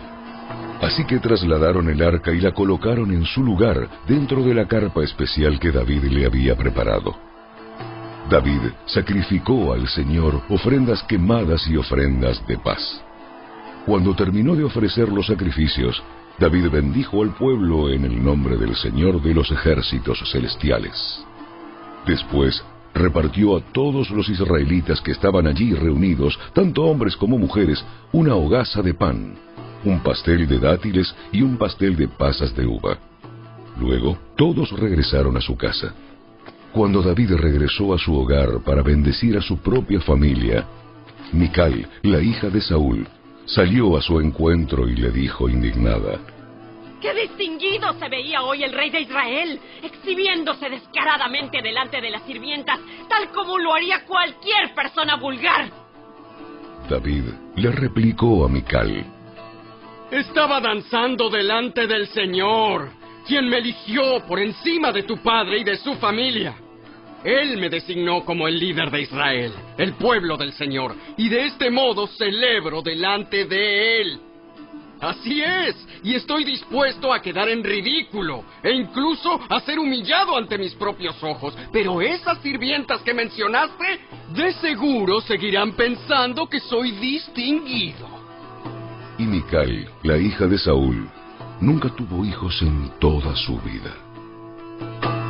[0.81, 5.03] Así que trasladaron el arca y la colocaron en su lugar dentro de la carpa
[5.03, 7.30] especial que David le había preparado.
[8.31, 13.03] David sacrificó al Señor ofrendas quemadas y ofrendas de paz.
[13.85, 16.01] Cuando terminó de ofrecer los sacrificios,
[16.39, 21.25] David bendijo al pueblo en el nombre del Señor de los ejércitos celestiales.
[22.07, 22.63] Después
[22.93, 28.81] repartió a todos los israelitas que estaban allí reunidos, tanto hombres como mujeres, una hogaza
[28.81, 29.35] de pan,
[29.83, 32.97] un pastel de dátiles y un pastel de pasas de uva.
[33.77, 35.93] Luego todos regresaron a su casa.
[36.73, 40.65] Cuando David regresó a su hogar para bendecir a su propia familia,
[41.33, 43.07] Mical, la hija de Saúl,
[43.45, 46.19] salió a su encuentro y le dijo indignada,
[47.01, 52.79] ¡Qué distinguido se veía hoy el rey de Israel, exhibiéndose descaradamente delante de las sirvientas,
[53.09, 55.69] tal como lo haría cualquier persona vulgar!
[56.89, 57.23] David
[57.55, 59.05] le replicó a Mical,
[60.11, 62.89] Estaba danzando delante del Señor,
[63.25, 66.55] quien me eligió por encima de tu padre y de su familia.
[67.23, 71.69] Él me designó como el líder de Israel, el pueblo del Señor, y de este
[71.69, 74.19] modo celebro delante de Él.
[75.01, 80.59] Así es, y estoy dispuesto a quedar en ridículo e incluso a ser humillado ante
[80.59, 81.57] mis propios ojos.
[81.71, 83.99] Pero esas sirvientas que mencionaste,
[84.35, 88.09] de seguro seguirán pensando que soy distinguido.
[89.17, 91.07] y Mical, la hija de Saúl,
[91.59, 95.20] nunca tuvo hijos en toda su vida.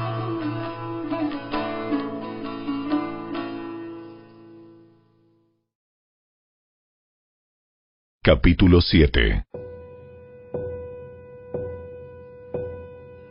[8.23, 9.45] Capítulo 7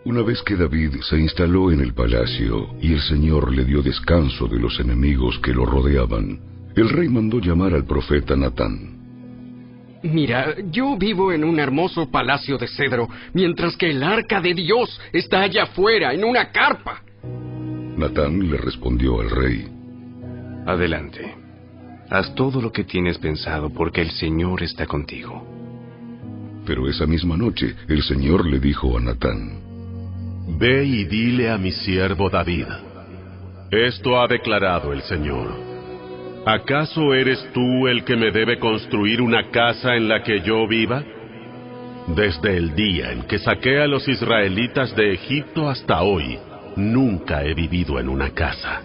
[0.04, 4.48] Una vez que David se instaló en el palacio y el Señor le dio descanso
[4.48, 6.40] de los enemigos que lo rodeaban,
[6.74, 10.00] el rey mandó llamar al profeta Natán.
[10.02, 15.00] Mira, yo vivo en un hermoso palacio de cedro, mientras que el arca de Dios
[15.12, 17.00] está allá afuera, en una carpa.
[17.96, 19.68] Natán le respondió al rey,
[20.66, 21.39] Adelante.
[22.10, 25.46] Haz todo lo que tienes pensado porque el Señor está contigo.
[26.66, 29.58] pero esa misma noche el Señor le dijo a Natán,
[30.58, 32.66] Ve y dile a mi siervo David.
[33.70, 35.48] Esto ha declarado el Señor.
[36.46, 41.02] ¿Acaso eres tú el que me debe construir una casa en la que yo viva?
[42.08, 46.38] Desde el día en que saqué a los israelitas de Egipto hasta hoy,
[46.76, 48.82] nunca he vivido en una casa.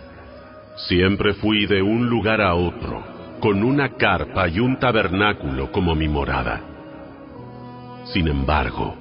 [0.88, 3.14] Siempre fui de un lugar a otro,
[3.45, 6.63] con una carpa y un tabernáculo como mi morada.
[8.05, 8.95] Sin embargo,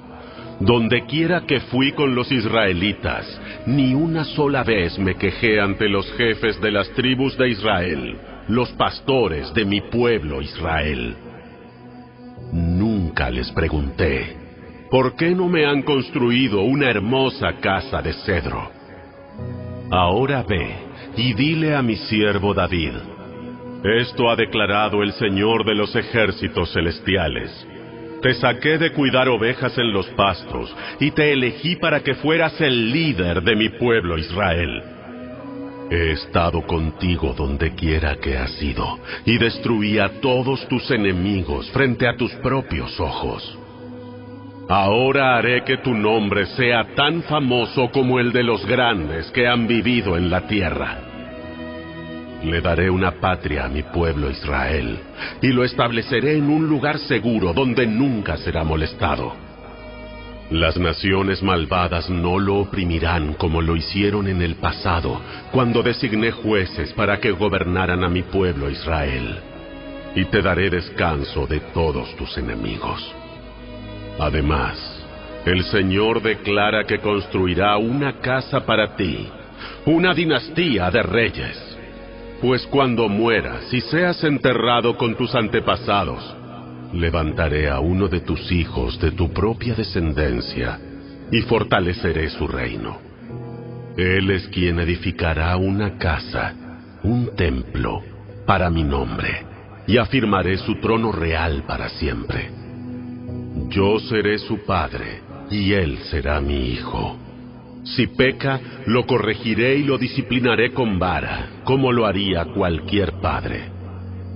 [0.59, 3.25] donde quiera que fui con los israelitas,
[3.65, 8.69] ni una sola vez me quejé ante los jefes de las tribus de Israel, los
[8.73, 11.15] pastores de mi pueblo Israel.
[12.53, 14.37] Nunca les pregunté,
[14.91, 18.69] ¿por qué no me han construido una hermosa casa de cedro?
[19.89, 20.75] Ahora ve
[21.17, 22.93] y dile a mi siervo David,
[23.85, 27.67] esto ha declarado el Señor de los ejércitos celestiales.
[28.21, 32.91] Te saqué de cuidar ovejas en los pastos y te elegí para que fueras el
[32.91, 34.81] líder de mi pueblo Israel.
[35.91, 42.07] He estado contigo donde quiera que has ido y destruí a todos tus enemigos frente
[42.07, 43.59] a tus propios ojos.
[44.67, 49.67] Ahora haré que tu nombre sea tan famoso como el de los grandes que han
[49.67, 51.04] vivido en la tierra.
[52.43, 54.99] Le daré una patria a mi pueblo Israel
[55.41, 59.45] y lo estableceré en un lugar seguro donde nunca será molestado.
[60.51, 65.19] Las naciones malvadas no lo oprimirán como lo hicieron en el pasado,
[65.51, 69.39] cuando designé jueces para que gobernaran a mi pueblo Israel.
[70.13, 73.11] Y te daré descanso de todos tus enemigos.
[74.19, 75.03] Además,
[75.45, 79.27] el Señor declara que construirá una casa para ti,
[79.85, 81.74] una dinastía de reyes.
[82.41, 86.35] Pues cuando mueras y seas enterrado con tus antepasados,
[86.93, 90.79] levantaré a uno de tus hijos de tu propia descendencia
[91.31, 92.97] y fortaleceré su reino.
[93.97, 96.53] Él es quien edificará una casa,
[97.03, 98.03] un templo,
[98.45, 99.45] para mi nombre,
[99.87, 102.51] y afirmaré su trono real para siempre.
[103.69, 107.24] Yo seré su padre, y él será mi hijo.
[107.85, 113.75] Si peca, lo corregiré y lo disciplinaré con vara, como lo haría cualquier padre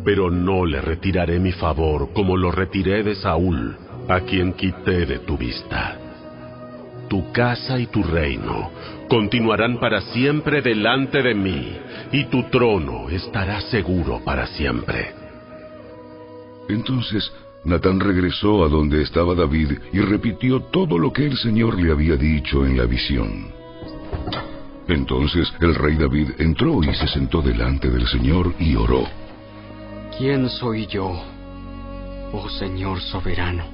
[0.03, 3.77] pero no le retiraré mi favor como lo retiré de Saúl,
[4.07, 5.97] a quien quité de tu vista.
[7.07, 8.71] Tu casa y tu reino
[9.07, 11.77] continuarán para siempre delante de mí,
[12.11, 15.13] y tu trono estará seguro para siempre.
[16.69, 17.31] Entonces
[17.65, 22.15] Natán regresó a donde estaba David y repitió todo lo que el Señor le había
[22.15, 23.51] dicho en la visión.
[24.87, 29.03] Entonces el rey David entró y se sentó delante del Señor y oró.
[30.17, 31.11] ¿Quién soy yo,
[32.31, 33.65] oh Señor soberano?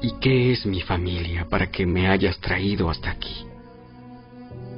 [0.00, 3.44] ¿Y qué es mi familia para que me hayas traído hasta aquí?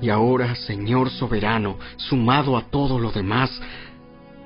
[0.03, 3.51] Y ahora, Señor soberano, sumado a todo lo demás,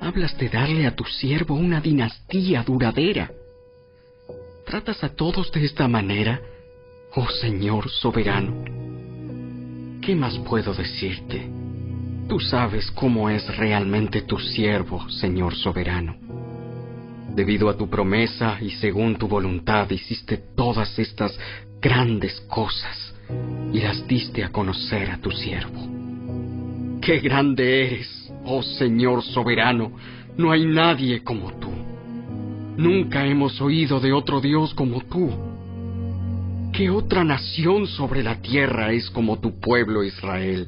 [0.01, 3.31] hablas de darle a tu siervo una dinastía duradera.
[4.65, 6.41] ¿Tratas a todos de esta manera,
[7.13, 8.63] oh Señor soberano?
[10.01, 11.47] ¿Qué más puedo decirte?
[12.27, 16.17] Tú sabes cómo es realmente tu siervo, Señor soberano.
[17.35, 21.37] Debido a tu promesa y según tu voluntad hiciste todas estas
[21.79, 23.13] grandes cosas
[23.71, 26.99] y las diste a conocer a tu siervo.
[27.01, 29.91] ¡Qué grande eres, oh Señor soberano!
[30.37, 31.74] No hay nadie como tú.
[32.77, 35.31] Nunca hemos oído de otro Dios como tú.
[36.73, 40.67] ¿Qué otra nación sobre la tierra es como tu pueblo Israel?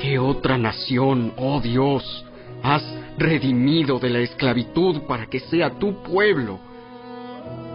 [0.00, 2.24] ¿Qué otra nación, oh Dios,
[2.62, 2.82] has
[3.18, 6.58] redimido de la esclavitud para que sea tu pueblo.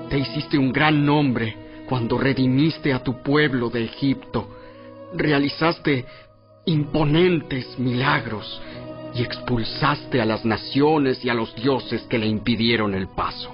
[0.09, 1.55] Te hiciste un gran nombre
[1.87, 4.47] cuando redimiste a tu pueblo de Egipto.
[5.15, 6.05] Realizaste
[6.65, 8.61] imponentes milagros
[9.17, 13.51] y expulsaste a las naciones y a los dioses que le impidieron el paso.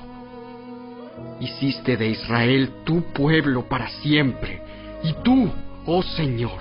[1.40, 4.62] Hiciste de Israel tu pueblo para siempre,
[5.04, 5.50] y tú,
[5.86, 6.60] oh Señor,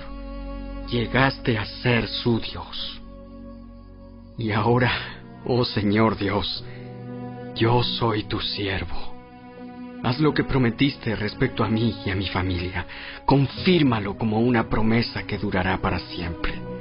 [0.89, 3.01] llegaste a ser su Dios.
[4.37, 4.91] Y ahora,
[5.45, 6.63] oh Señor Dios,
[7.55, 9.13] yo soy tu siervo.
[10.03, 12.85] Haz lo que prometiste respecto a mí y a mi familia.
[13.25, 16.72] Confírmalo como una promesa que durará para siempre.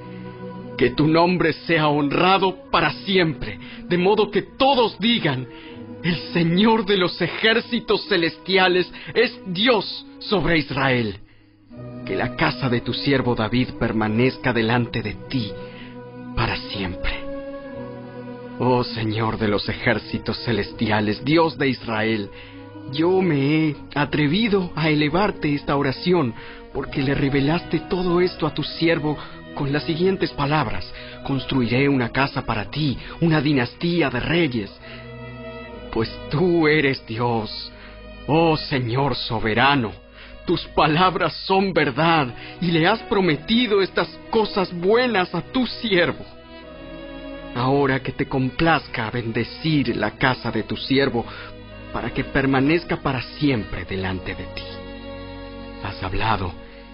[0.77, 3.59] Que tu nombre sea honrado para siempre,
[3.89, 5.47] de modo que todos digan,
[6.03, 11.18] el Señor de los ejércitos celestiales es Dios sobre Israel.
[12.05, 15.53] Que la casa de tu siervo David permanezca delante de ti
[16.35, 17.12] para siempre.
[18.59, 22.31] Oh Señor de los ejércitos celestiales, Dios de Israel,
[22.93, 26.35] yo me he atrevido a elevarte esta oración
[26.75, 29.16] porque le revelaste todo esto a tu siervo
[29.55, 30.90] con las siguientes palabras.
[31.24, 34.70] Construiré una casa para ti, una dinastía de reyes.
[35.92, 37.72] Pues tú eres Dios,
[38.26, 39.92] oh Señor soberano.
[40.46, 46.24] Tus palabras son verdad y le has prometido estas cosas buenas a tu siervo.
[47.55, 51.24] Ahora que te complazca bendecir la casa de tu siervo,
[51.92, 54.62] para que permanezca para siempre delante de ti.
[55.84, 56.53] Has hablado,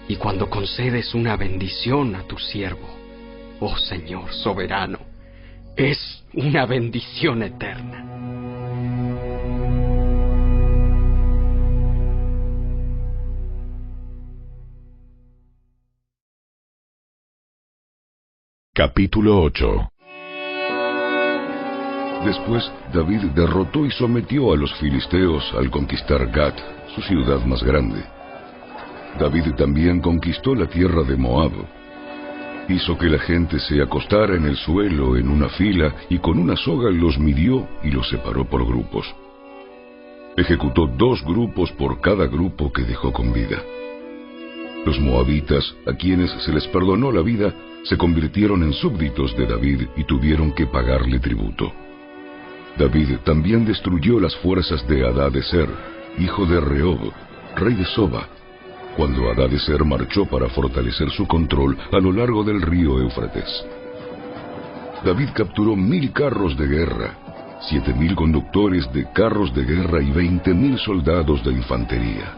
[0.09, 2.89] y cuando concedes una bendición a tu siervo,
[3.59, 4.97] oh Señor soberano,
[5.77, 8.05] es una bendición eterna.
[18.73, 19.91] Capítulo 8
[22.25, 26.57] Después David derrotó y sometió a los filisteos al conquistar Gat,
[26.95, 28.18] su ciudad más grande.
[29.17, 31.51] David también conquistó la tierra de Moab.
[32.67, 36.55] Hizo que la gente se acostara en el suelo en una fila y con una
[36.55, 39.07] soga los midió y los separó por grupos.
[40.37, 43.57] Ejecutó dos grupos por cada grupo que dejó con vida.
[44.85, 47.53] Los moabitas, a quienes se les perdonó la vida,
[47.83, 51.73] se convirtieron en súbditos de David y tuvieron que pagarle tributo.
[52.77, 55.69] David también destruyó las fuerzas de Ser,
[56.17, 57.11] hijo de Rehob,
[57.57, 58.29] rey de Soba,
[58.95, 63.65] cuando Adadeser marchó para fortalecer su control a lo largo del río Éufrates.
[65.03, 67.13] David capturó mil carros de guerra,
[67.61, 72.33] siete mil conductores de carros de guerra y veinte mil soldados de infantería.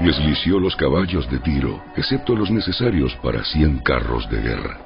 [0.00, 4.78] Les lició los caballos de tiro, excepto los necesarios para cien carros de guerra.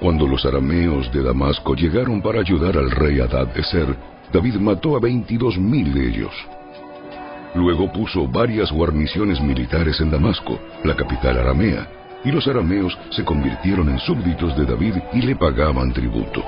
[0.00, 3.96] Cuando los arameos de Damasco llegaron para ayudar al rey Adad-Eser,
[4.32, 6.32] David mató a veintidós mil de ellos.
[7.54, 11.88] Luego puso varias guarniciones militares en Damasco, la capital aramea,
[12.24, 16.44] y los arameos se convirtieron en súbditos de David y le pagaban tributo.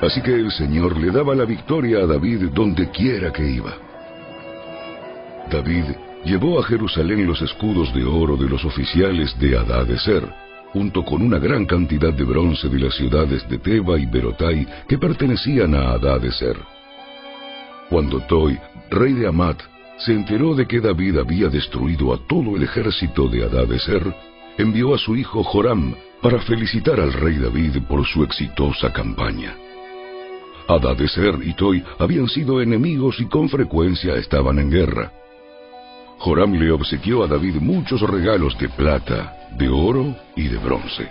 [0.00, 3.72] Así que el Señor le daba la victoria a David donde quiera que iba.
[5.50, 5.84] David
[6.24, 10.22] llevó a Jerusalén los escudos de oro de los oficiales de Adadeser,
[10.72, 14.98] junto con una gran cantidad de bronce de las ciudades de Teba y Berotai que
[14.98, 16.56] pertenecían a Adadeser.
[17.88, 18.58] Cuando Toi,
[18.90, 19.58] rey de Amat,
[19.98, 24.14] se enteró de que David había destruido a todo el ejército de Adadeser,
[24.58, 29.56] envió a su hijo Joram para felicitar al rey David por su exitosa campaña.
[30.68, 35.12] Adadeser y Toi habían sido enemigos y con frecuencia estaban en guerra.
[36.18, 41.08] Joram le obsequió a David muchos regalos de plata, de oro y de bronce.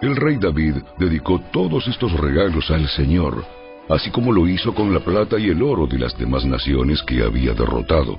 [0.00, 3.44] El rey David dedicó todos estos regalos al Señor,
[3.88, 7.22] así como lo hizo con la plata y el oro de las demás naciones que
[7.22, 8.18] había derrotado,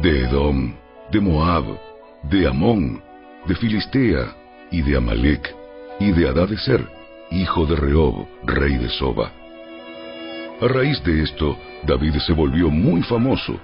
[0.00, 0.74] de Edom,
[1.10, 1.64] de Moab,
[2.24, 3.02] de Amón,
[3.46, 4.34] de Filistea
[4.70, 5.54] y de Amalek,
[6.00, 6.86] y de Adadeser,
[7.30, 9.32] hijo de Rehob, rey de Soba.
[10.60, 13.58] A raíz de esto, David se volvió muy famoso.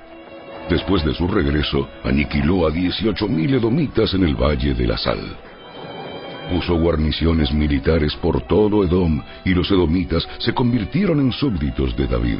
[0.68, 5.36] Después de su regreso, aniquiló a 18.000 edomitas en el Valle de la Sal.
[6.50, 12.38] Puso guarniciones militares por todo Edom y los edomitas se convirtieron en súbditos de David.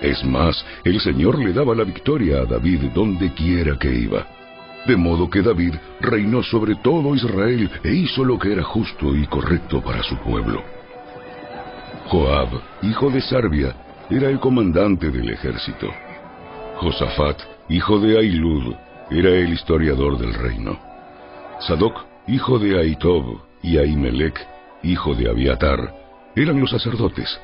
[0.00, 4.26] Es más, el Señor le daba la victoria a David donde quiera que iba.
[4.86, 9.26] De modo que David reinó sobre todo Israel e hizo lo que era justo y
[9.26, 10.62] correcto para su pueblo.
[12.06, 12.48] Joab,
[12.82, 13.74] hijo de Sarbia,
[14.10, 15.88] era el comandante del ejército.
[16.76, 18.74] Josafat, hijo de Ailud,
[19.10, 20.78] era el historiador del reino.
[21.60, 24.38] Sadoc, hijo de Aitob, y Ahimelech,
[24.82, 25.94] hijo de Abiatar,
[26.36, 27.40] eran los sacerdotes.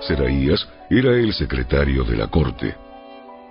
[0.00, 2.74] Seraías era el secretario de la corte.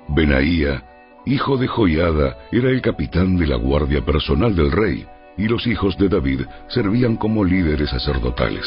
[0.09, 0.84] Benaía,
[1.26, 5.05] hijo de Joiada, era el capitán de la guardia personal del rey,
[5.38, 8.65] y los hijos de David servían como líderes sacerdotales.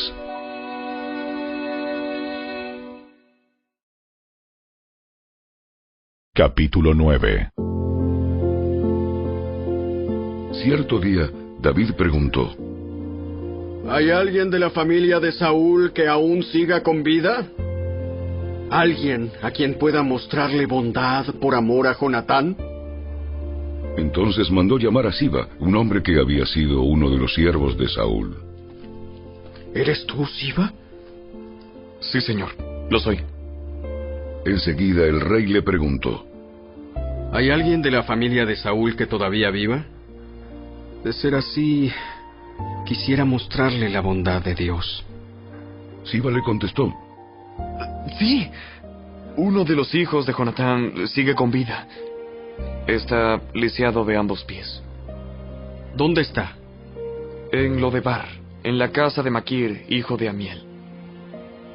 [6.32, 7.50] Capítulo 9
[10.62, 11.30] Cierto día,
[11.64, 12.54] David preguntó,
[13.88, 17.46] ¿Hay alguien de la familia de Saúl que aún siga con vida?
[18.70, 22.54] ¿Alguien a quien pueda mostrarle bondad por amor a Jonatán?
[23.96, 27.88] Entonces mandó llamar a Siba, un hombre que había sido uno de los siervos de
[27.88, 28.36] Saúl.
[29.74, 30.70] ¿Eres tú, Siba?
[32.00, 32.50] Sí, señor,
[32.90, 33.20] lo soy.
[34.44, 36.26] Enseguida el rey le preguntó,
[37.32, 39.86] ¿Hay alguien de la familia de Saúl que todavía viva?
[41.04, 41.92] De ser así,
[42.86, 45.04] quisiera mostrarle la bondad de Dios.
[46.04, 46.92] Siba le contestó,
[48.18, 48.48] Sí,
[49.36, 51.86] uno de los hijos de Jonatán sigue con vida.
[52.86, 54.82] Está lisiado de ambos pies.
[55.96, 56.52] ¿Dónde está?
[57.52, 58.26] En Lodebar,
[58.62, 60.62] en la casa de Maquir, hijo de Amiel.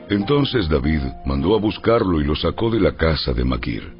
[0.10, 3.94] Entonces David mandó a buscarlo y lo sacó de la casa de Maquir.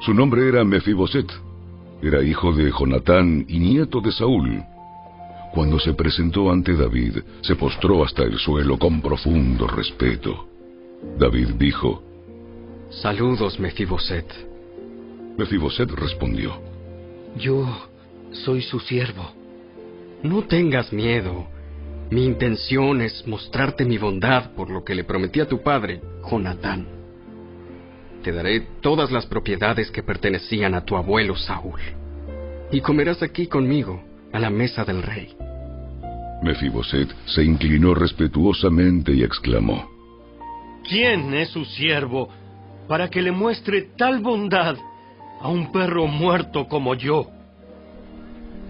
[0.00, 1.30] Su nombre era Mefiboset.
[2.00, 4.62] Era hijo de Jonatán y nieto de Saúl.
[5.52, 10.46] Cuando se presentó ante David, se postró hasta el suelo con profundo respeto.
[11.18, 12.02] David dijo,
[12.90, 14.26] Saludos, Mefiboset.
[15.36, 16.60] Mefiboset respondió,
[17.36, 17.66] Yo
[18.32, 19.32] soy su siervo.
[20.22, 21.46] No tengas miedo.
[22.10, 26.97] Mi intención es mostrarte mi bondad por lo que le prometí a tu padre, Jonatán.
[28.28, 31.80] Te daré todas las propiedades que pertenecían a tu abuelo Saúl.
[32.70, 34.04] Y comerás aquí conmigo,
[34.34, 35.34] a la mesa del rey.
[36.42, 39.88] Mefiboset se inclinó respetuosamente y exclamó,
[40.86, 42.28] ¿Quién es su siervo
[42.86, 44.76] para que le muestre tal bondad
[45.40, 47.30] a un perro muerto como yo?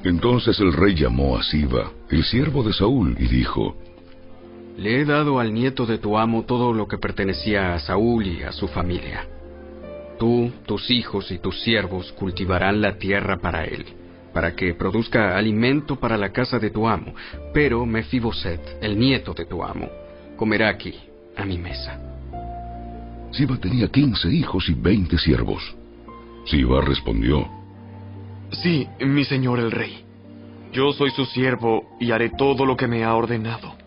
[0.04, 3.76] Entonces el rey llamó a Siba, el siervo de Saúl, y dijo,
[4.76, 8.44] Le he dado al nieto de tu amo todo lo que pertenecía a Saúl y
[8.44, 9.26] a su familia.
[10.18, 13.86] Tú, tus hijos y tus siervos cultivarán la tierra para él,
[14.32, 17.14] para que produzca alimento para la casa de tu amo,
[17.54, 19.88] pero Mefiboset, el nieto de tu amo,
[20.36, 20.94] comerá aquí,
[21.36, 22.00] a mi mesa.
[23.30, 25.62] Siba tenía quince hijos y veinte siervos.
[26.46, 27.48] Siba respondió,
[28.50, 30.04] Sí, mi señor el rey.
[30.72, 33.77] Yo soy su siervo y haré todo lo que me ha ordenado.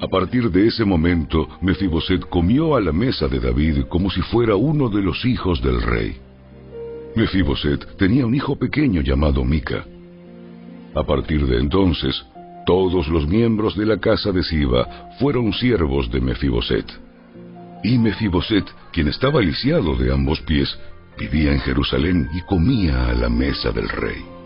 [0.00, 4.56] A partir de ese momento, Mefiboset comió a la mesa de David como si fuera
[4.56, 6.16] uno de los hijos del rey.
[7.14, 9.84] Mefiboset tenía un hijo pequeño llamado Mica.
[10.94, 12.24] A partir de entonces,
[12.64, 16.86] todos los miembros de la casa de Siba fueron siervos de Mefiboset.
[17.84, 20.78] Y Mefiboset, quien estaba lisiado de ambos pies,
[21.18, 24.39] vivía en Jerusalén y comía a la mesa del rey.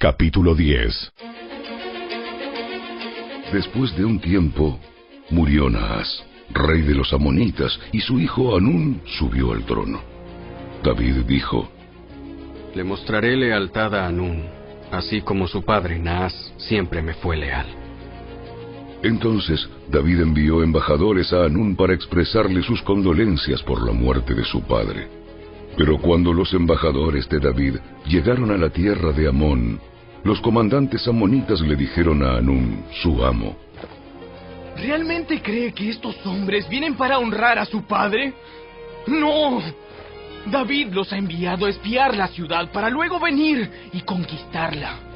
[0.00, 1.12] Capítulo 10
[3.52, 4.78] Después de un tiempo,
[5.28, 10.00] murió Naas, rey de los amonitas, y su hijo Anún subió al trono.
[10.84, 11.68] David dijo,
[12.76, 14.44] Le mostraré lealtad a Anún,
[14.92, 17.66] así como su padre Naas siempre me fue leal.
[19.02, 24.62] Entonces David envió embajadores a Anún para expresarle sus condolencias por la muerte de su
[24.62, 25.17] padre.
[25.78, 29.80] Pero cuando los embajadores de David llegaron a la tierra de Amón,
[30.24, 33.56] los comandantes amonitas le dijeron a Anún, su amo,
[34.76, 38.32] ¿Realmente cree que estos hombres vienen para honrar a su padre?
[39.08, 39.60] No.
[40.46, 45.07] David los ha enviado a espiar la ciudad para luego venir y conquistarla.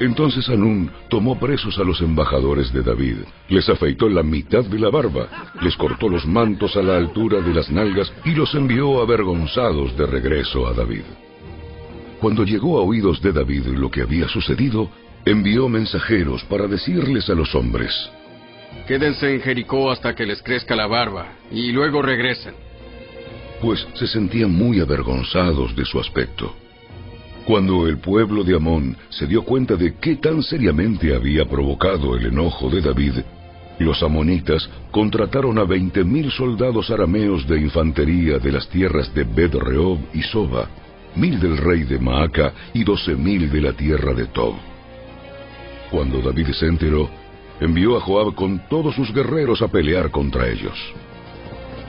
[0.00, 3.16] Entonces Anún tomó presos a los embajadores de David,
[3.48, 5.28] les afeitó la mitad de la barba,
[5.60, 10.06] les cortó los mantos a la altura de las nalgas y los envió avergonzados de
[10.06, 11.02] regreso a David.
[12.20, 14.88] Cuando llegó a oídos de David lo que había sucedido,
[15.24, 17.92] envió mensajeros para decirles a los hombres,
[18.86, 22.54] Quédense en Jericó hasta que les crezca la barba y luego regresen.
[23.60, 26.54] Pues se sentían muy avergonzados de su aspecto.
[27.48, 32.26] Cuando el pueblo de Amón se dio cuenta de qué tan seriamente había provocado el
[32.26, 33.14] enojo de David,
[33.78, 39.54] los amonitas contrataron a veinte mil soldados arameos de infantería de las tierras de Bet
[39.54, 40.68] Rehob y Soba,
[41.16, 44.56] mil del rey de Maaca y doce mil de la tierra de Tob.
[45.90, 47.08] Cuando David se enteró,
[47.62, 50.76] envió a Joab con todos sus guerreros a pelear contra ellos.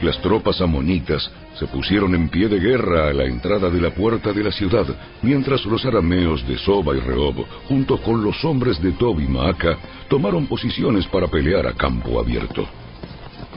[0.01, 1.29] Las tropas amonitas
[1.59, 4.87] se pusieron en pie de guerra a la entrada de la puerta de la ciudad,
[5.21, 9.77] mientras los arameos de Soba y Rehob, junto con los hombres de Tob y Maaca,
[10.07, 12.65] tomaron posiciones para pelear a campo abierto.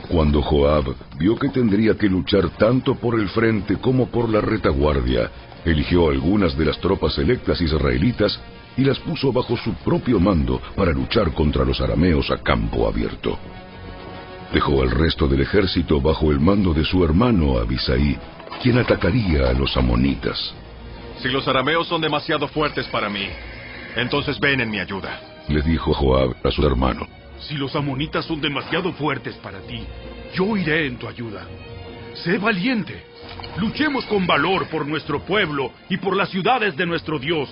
[0.09, 5.30] Cuando Joab vio que tendría que luchar tanto por el frente como por la retaguardia,
[5.64, 8.38] eligió algunas de las tropas electas israelitas
[8.76, 13.38] y las puso bajo su propio mando para luchar contra los arameos a campo abierto.
[14.53, 18.18] Dejó al resto del ejército bajo el mando de su hermano Abisaí,
[18.62, 20.55] quien atacaría a los amonitas.
[21.22, 23.26] Si los arameos son demasiado fuertes para mí,
[23.96, 25.20] entonces ven en mi ayuda.
[25.48, 27.09] Le dijo Joab a su hermano.
[27.38, 29.84] Si los amonitas son demasiado fuertes para ti,
[30.34, 31.46] yo iré en tu ayuda.
[32.14, 33.05] Sé valiente.
[33.57, 37.48] Luchemos con valor por nuestro pueblo y por las ciudades de nuestro Dios,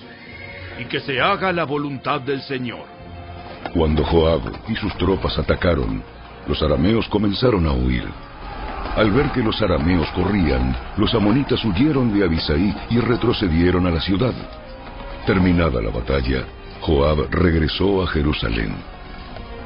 [0.79, 2.85] y que se haga la voluntad del Señor.
[3.73, 6.03] Cuando Joab y sus tropas atacaron,
[6.51, 8.03] los arameos comenzaron a huir.
[8.97, 14.01] Al ver que los arameos corrían, los amonitas huyeron de Abisaí y retrocedieron a la
[14.01, 14.33] ciudad.
[15.25, 16.43] Terminada la batalla,
[16.81, 18.73] Joab regresó a Jerusalén.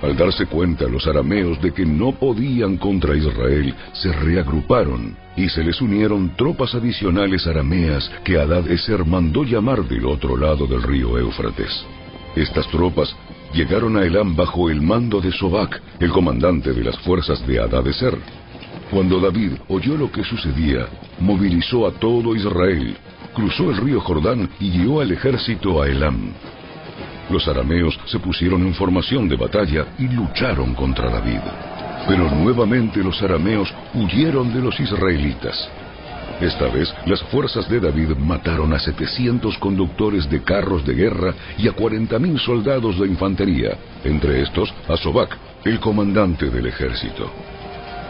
[0.04, 5.64] Al darse cuenta los arameos de que no podían contra Israel, se reagruparon y se
[5.64, 11.84] les unieron tropas adicionales arameas que Adad-Eser mandó llamar del otro lado del río Éufrates.
[12.36, 13.16] Estas tropas
[13.56, 18.18] llegaron a Elam bajo el mando de Sobac, el comandante de las fuerzas de Adad-Eser.
[18.92, 20.88] Cuando David oyó lo que sucedía,
[21.20, 22.98] movilizó a todo Israel,
[23.34, 26.34] cruzó el río Jordán y guió al ejército a Elam.
[27.30, 31.40] Los arameos se pusieron en formación de batalla y lucharon contra David.
[32.10, 35.70] Pero nuevamente los arameos huyeron de los israelitas.
[36.42, 41.68] Esta vez, las fuerzas de David mataron a 700 conductores de carros de guerra y
[41.68, 47.32] a 40.000 soldados de infantería, entre estos a Sobac, el comandante del ejército.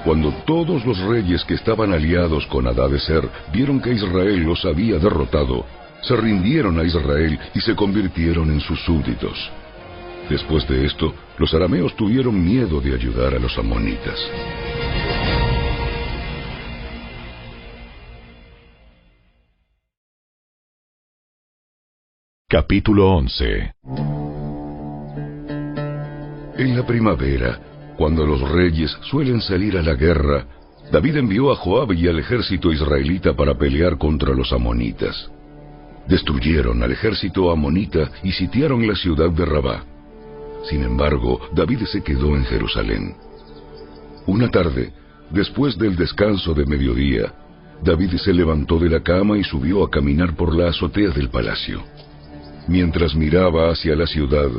[0.03, 5.65] Cuando todos los reyes que estaban aliados con Adadeser vieron que Israel los había derrotado,
[6.01, 9.51] se rindieron a Israel y se convirtieron en sus súbditos.
[10.30, 14.19] Después de esto, los arameos tuvieron miedo de ayudar a los amonitas.
[22.48, 23.74] Capítulo 11
[26.60, 27.60] En la primavera,
[27.98, 30.46] cuando los reyes suelen salir a la guerra,
[30.91, 35.32] David envió a Joab y al ejército israelita para pelear contra los amonitas.
[36.08, 39.84] Destruyeron al ejército amonita y sitiaron la ciudad de Rabá.
[40.70, 43.16] Sin embargo, David se quedó en Jerusalén.
[44.28, 44.93] Una tarde,
[45.32, 47.34] después del descanso de mediodía,
[47.84, 51.84] David se levantó de la cama y subió a caminar por la azotea del palacio.
[52.68, 54.49] Mientras miraba hacia la ciudad,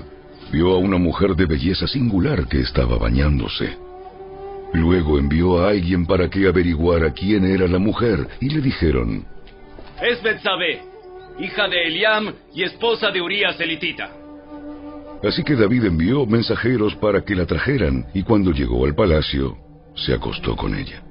[0.53, 3.77] vio a una mujer de belleza singular que estaba bañándose.
[4.73, 9.25] Luego envió a alguien para que averiguara quién era la mujer y le dijeron,
[10.01, 10.83] Es Betsabé,
[11.39, 14.11] hija de Eliam y esposa de Urías elitita.
[15.23, 19.57] Así que David envió mensajeros para que la trajeran y cuando llegó al palacio,
[19.95, 21.03] se acostó con ella.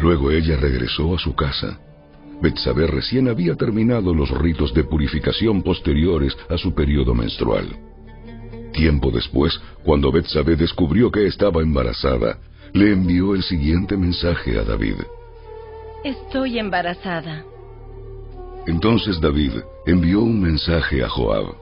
[0.00, 1.78] Luego ella regresó a su casa.
[2.40, 7.68] Betsabé recién había terminado los ritos de purificación posteriores a su periodo menstrual.
[8.72, 12.38] Tiempo después, cuando Betsabé descubrió que estaba embarazada,
[12.72, 14.96] le envió el siguiente mensaje a David.
[16.04, 17.44] Estoy embarazada.
[18.66, 19.52] Entonces David
[19.86, 21.54] envió un mensaje a Joab.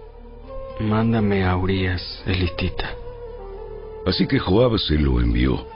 [0.80, 2.90] Mándame a Urias, elitita.
[4.06, 5.66] Así que Joab se lo envió.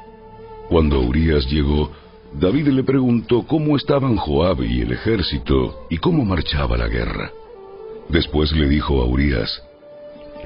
[0.69, 1.91] Cuando Urias llegó,
[2.35, 7.31] David le preguntó cómo estaban Joab y el ejército y cómo marchaba la guerra.
[8.09, 9.63] Después le dijo a Urias,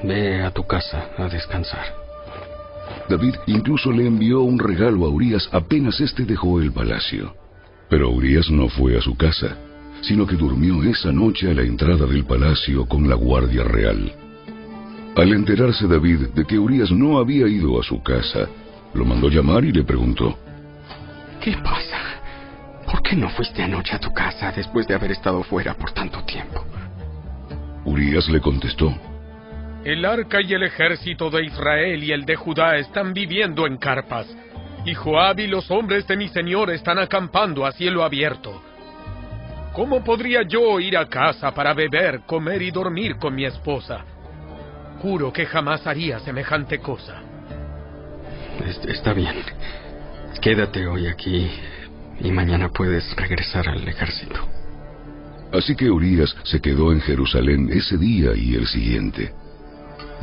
[0.03, 1.95] Ve a tu casa a descansar.
[3.09, 7.33] David incluso le envió un regalo a Urias apenas éste dejó el palacio.
[7.89, 9.57] Pero Urias no fue a su casa,
[10.01, 14.13] sino que durmió esa noche a la entrada del palacio con la guardia real.
[15.15, 18.47] Al enterarse David de que Urias no había ido a su casa,
[18.93, 20.37] lo mandó llamar y le preguntó,
[21.41, 21.97] ¿Qué pasa?
[22.85, 26.23] ¿Por qué no fuiste anoche a tu casa después de haber estado fuera por tanto
[26.23, 26.65] tiempo?
[27.85, 28.93] Urias le contestó,
[29.83, 34.27] El arca y el ejército de Israel y el de Judá están viviendo en carpas,
[34.85, 38.61] y Joab y los hombres de mi señor están acampando a cielo abierto.
[39.73, 44.03] ¿Cómo podría yo ir a casa para beber, comer y dormir con mi esposa?
[45.01, 47.21] Juro que jamás haría semejante cosa.
[48.87, 49.35] Está bien.
[50.41, 51.49] Quédate hoy aquí
[52.19, 54.35] y mañana puedes regresar al ejército.
[55.51, 59.33] Así que Urias se quedó en Jerusalén ese día y el siguiente.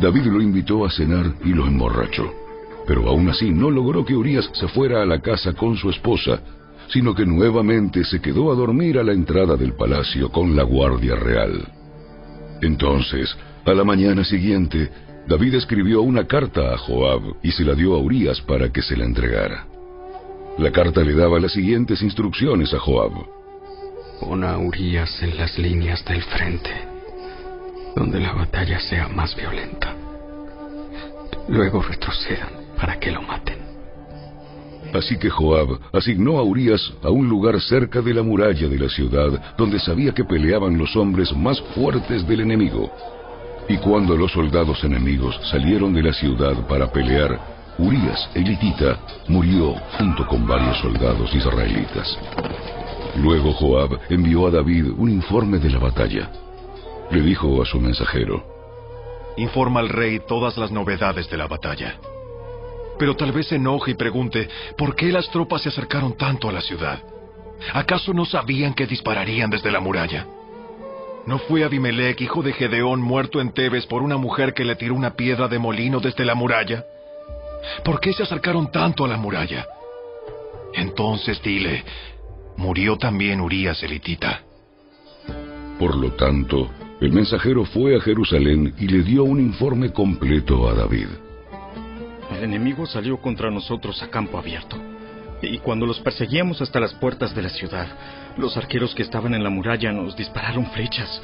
[0.01, 2.33] David lo invitó a cenar y lo emborrachó.
[2.87, 6.41] Pero aún así no logró que Urias se fuera a la casa con su esposa,
[6.89, 11.17] sino que nuevamente se quedó a dormir a la entrada del palacio con la guardia
[11.17, 11.67] real.
[12.61, 13.35] Entonces,
[13.65, 14.91] a la mañana siguiente,
[15.27, 18.97] David escribió una carta a Joab y se la dio a Urias para que se
[18.97, 19.74] la entregara.
[20.57, 23.13] La carta le daba las siguientes instrucciones a Joab.
[24.21, 26.71] Pon a Urias en las líneas del frente,
[27.97, 29.97] donde la batalla sea más violenta.
[31.49, 32.51] Luego retrocedan
[32.81, 33.59] para que lo maten.
[34.95, 38.89] Así que Joab asignó a Urias a un lugar cerca de la muralla de la
[38.89, 42.93] ciudad, donde sabía que peleaban los hombres más fuertes del enemigo.
[43.69, 50.25] Y cuando los soldados enemigos salieron de la ciudad para pelear, Urias, elitita, murió junto
[50.29, 52.19] con varios soldados israelitas.
[53.17, 56.31] Luego Joab envió a David un informe de la batalla.
[57.11, 58.45] Le dijo a su mensajero,
[59.37, 61.99] Informa al rey todas las novedades de la batalla.
[62.97, 64.49] Pero tal vez se enoje y pregunte,
[64.79, 67.03] ¿por qué las tropas se acercaron tanto a la ciudad?
[67.73, 70.27] ¿Acaso no sabían que dispararían desde la muralla?
[71.27, 74.95] ¿No fue Abimelech, hijo de Gedeón, muerto en Tebes por una mujer que le tiró
[74.95, 76.85] una piedra de molino desde la muralla?
[77.85, 79.67] ¿Por qué se acercaron tanto a la muralla?
[80.75, 81.85] Entonces dile,
[82.57, 84.43] murió también Urías elitita.
[85.79, 90.75] Por lo tanto, el mensajero fue a Jerusalén y le dio un informe completo a
[90.75, 91.09] David.
[92.37, 94.77] El enemigo salió contra nosotros a campo abierto.
[95.43, 97.87] Y cuando los perseguíamos hasta las puertas de la ciudad,
[98.39, 101.21] los arqueros que estaban en la muralla nos dispararon flechas.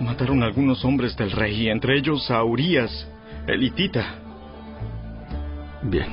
[0.00, 3.06] Mataron a algunos hombres del rey, entre ellos a Urías,
[3.46, 4.25] elitita.
[5.86, 6.08] Bien.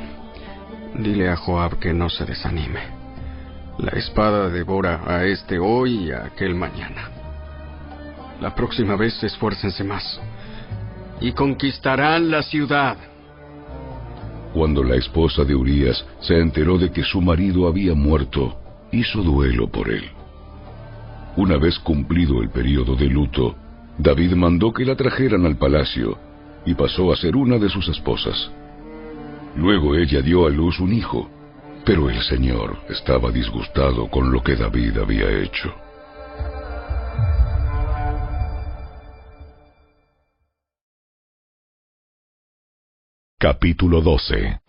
[1.00, 2.82] Dile a Joab que no se desanime.
[3.80, 7.10] La espada devora a este hoy y a aquel mañana.
[8.40, 10.20] La próxima vez esfuércense más.
[11.20, 12.98] Y conquistarán la ciudad.
[14.54, 18.56] Cuando la esposa de Urías se enteró de que su marido había muerto,
[18.92, 20.04] hizo duelo por él.
[21.36, 23.56] Una vez cumplido el periodo de luto,
[23.98, 26.20] David mandó que la trajeran al palacio
[26.64, 28.52] y pasó a ser una de sus esposas.
[29.56, 31.30] Luego ella dio a luz un hijo,
[31.86, 35.74] pero el Señor estaba disgustado con lo que David había hecho.
[43.38, 44.62] Capítulo 12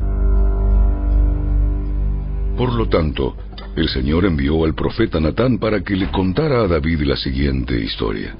[2.56, 3.36] Por lo tanto,
[3.76, 8.36] el Señor envió al profeta Natán para que le contara a David la siguiente historia.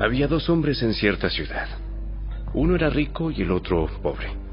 [0.00, 1.68] Había dos hombres en cierta ciudad.
[2.54, 4.45] Uno era rico y el otro pobre.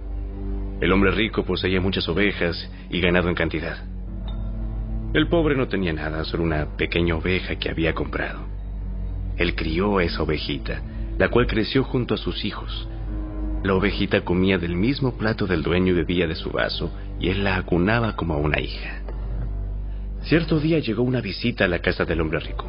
[0.81, 3.77] El hombre rico poseía muchas ovejas y ganado en cantidad.
[5.13, 8.39] El pobre no tenía nada, solo una pequeña oveja que había comprado.
[9.37, 10.81] Él crió a esa ovejita,
[11.17, 12.87] la cual creció junto a sus hijos.
[13.63, 17.43] La ovejita comía del mismo plato del dueño y bebía de su vaso, y él
[17.43, 19.01] la acunaba como a una hija.
[20.23, 22.65] Cierto día llegó una visita a la casa del hombre rico,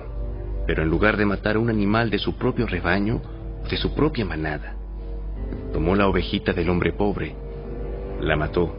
[0.67, 3.23] pero en lugar de matar a un animal de su propio rebaño,
[3.71, 4.77] de su propia manada,
[5.73, 7.35] tomó la ovejita del hombre pobre,
[8.25, 8.75] la mató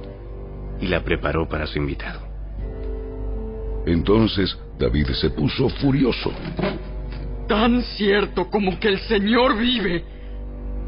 [0.79, 2.21] y la preparó para su invitado.
[3.85, 6.31] Entonces David se puso furioso.
[7.47, 10.03] Tan cierto como que el Señor vive.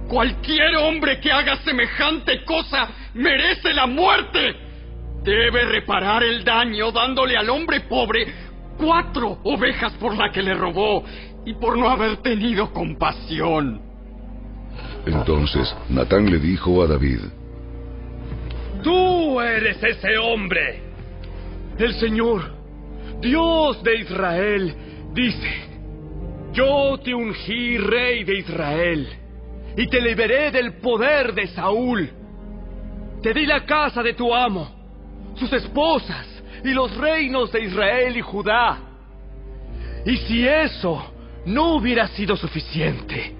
[0.07, 4.55] Cualquier hombre que haga semejante cosa merece la muerte.
[5.23, 8.25] Debe reparar el daño dándole al hombre pobre
[8.77, 11.03] cuatro ovejas por la que le robó
[11.45, 13.81] y por no haber tenido compasión.
[15.05, 17.19] Entonces Natán le dijo a David,
[18.87, 20.81] Tú eres ese hombre.
[21.77, 22.53] El Señor,
[23.19, 24.75] Dios de Israel,
[25.11, 25.51] dice,
[26.53, 29.09] yo te ungí rey de Israel
[29.75, 32.09] y te liberé del poder de Saúl.
[33.21, 34.69] Te di la casa de tu amo,
[35.35, 36.25] sus esposas
[36.63, 38.79] y los reinos de Israel y Judá.
[40.05, 41.11] Y si eso
[41.45, 43.35] no hubiera sido suficiente,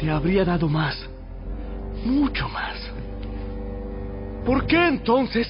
[0.00, 1.08] te habría dado más,
[2.04, 2.87] mucho más.
[4.48, 5.46] ¿Por qué entonces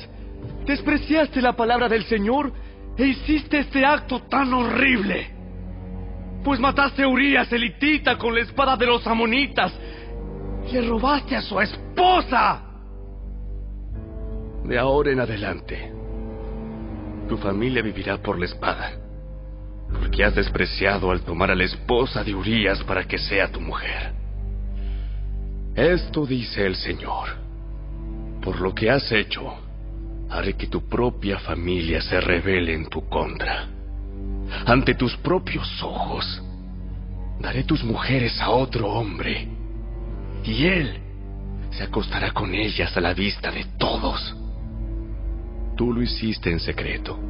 [0.66, 2.52] despreciaste la palabra del Señor
[2.96, 5.30] e hiciste este acto tan horrible?
[6.42, 9.72] Pues mataste a Urias elitita con la espada de los amonitas
[10.72, 12.60] le robaste a su esposa.
[14.64, 15.92] De ahora en adelante,
[17.28, 18.94] tu familia vivirá por la espada,
[19.92, 24.12] porque has despreciado al tomar a la esposa de Urias para que sea tu mujer.
[25.76, 27.47] Esto dice el Señor.
[28.48, 29.58] Por lo que has hecho,
[30.30, 33.68] haré que tu propia familia se rebele en tu contra.
[34.64, 36.42] Ante tus propios ojos,
[37.40, 39.46] daré tus mujeres a otro hombre,
[40.44, 40.98] y él
[41.72, 44.34] se acostará con ellas a la vista de todos.
[45.76, 47.20] Tú lo hiciste en secreto,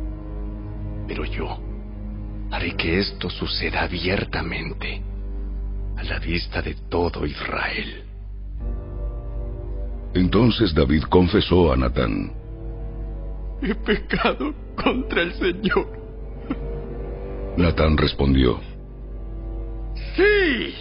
[1.08, 1.58] pero yo
[2.52, 5.02] haré que esto suceda abiertamente,
[5.96, 8.07] a la vista de todo Israel.
[10.18, 12.32] Entonces David confesó a Natán.
[13.62, 15.86] He pecado contra el Señor.
[17.56, 18.58] Natán respondió.
[20.16, 20.74] Sí.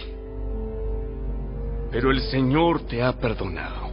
[1.92, 3.92] Pero el Señor te ha perdonado.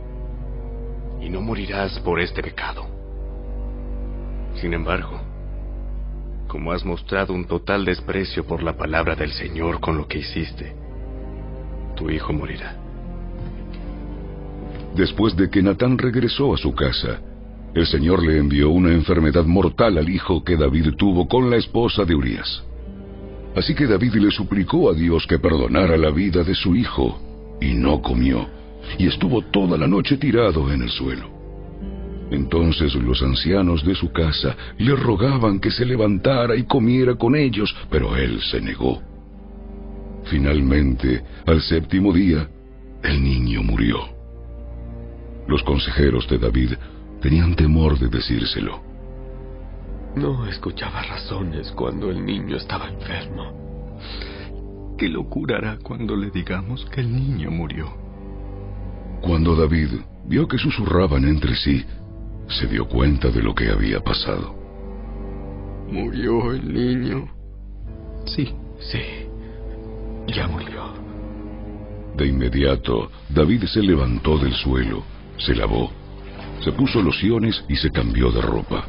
[1.22, 2.88] Y no morirás por este pecado.
[4.56, 5.20] Sin embargo,
[6.48, 10.76] como has mostrado un total desprecio por la palabra del Señor con lo que hiciste,
[11.96, 12.85] tu hijo morirá.
[14.96, 17.20] Después de que Natán regresó a su casa,
[17.74, 22.06] el Señor le envió una enfermedad mortal al hijo que David tuvo con la esposa
[22.06, 22.64] de Urias.
[23.56, 27.20] Así que David le suplicó a Dios que perdonara la vida de su hijo,
[27.60, 28.48] y no comió,
[28.98, 31.30] y estuvo toda la noche tirado en el suelo.
[32.32, 37.76] Entonces los ancianos de su casa le rogaban que se levantara y comiera con ellos,
[37.90, 39.02] pero él se negó.
[40.24, 42.50] Finalmente, al séptimo día,
[43.04, 44.15] el niño murió.
[45.48, 46.74] Los consejeros de David
[47.22, 48.82] tenían temor de decírselo.
[50.16, 53.66] No escuchaba razones cuando el niño estaba enfermo.
[54.98, 57.94] ¿Qué locura hará cuando le digamos que el niño murió?
[59.22, 59.90] Cuando David
[60.26, 61.84] vio que susurraban entre sí,
[62.48, 64.56] se dio cuenta de lo que había pasado.
[65.90, 67.28] ¿Murió el niño?
[68.26, 69.02] Sí, sí.
[70.28, 70.94] Ya murió.
[72.16, 75.04] De inmediato, David se levantó del suelo,
[75.38, 75.92] se lavó,
[76.64, 78.86] se puso lociones y se cambió de ropa.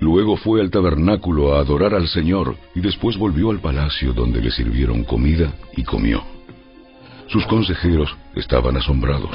[0.00, 4.50] Luego fue al tabernáculo a adorar al Señor y después volvió al palacio donde le
[4.50, 6.22] sirvieron comida y comió.
[7.26, 9.30] Sus consejeros estaban asombrados.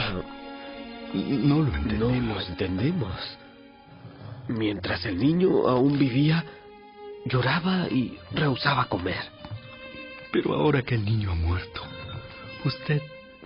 [1.14, 2.18] No lo entendemos.
[2.18, 3.38] No lo entendemos.
[4.48, 6.44] Mientras el niño aún vivía,
[7.26, 9.22] lloraba y rehusaba comer.
[10.32, 11.82] Pero ahora que el niño ha muerto,
[12.66, 13.02] usted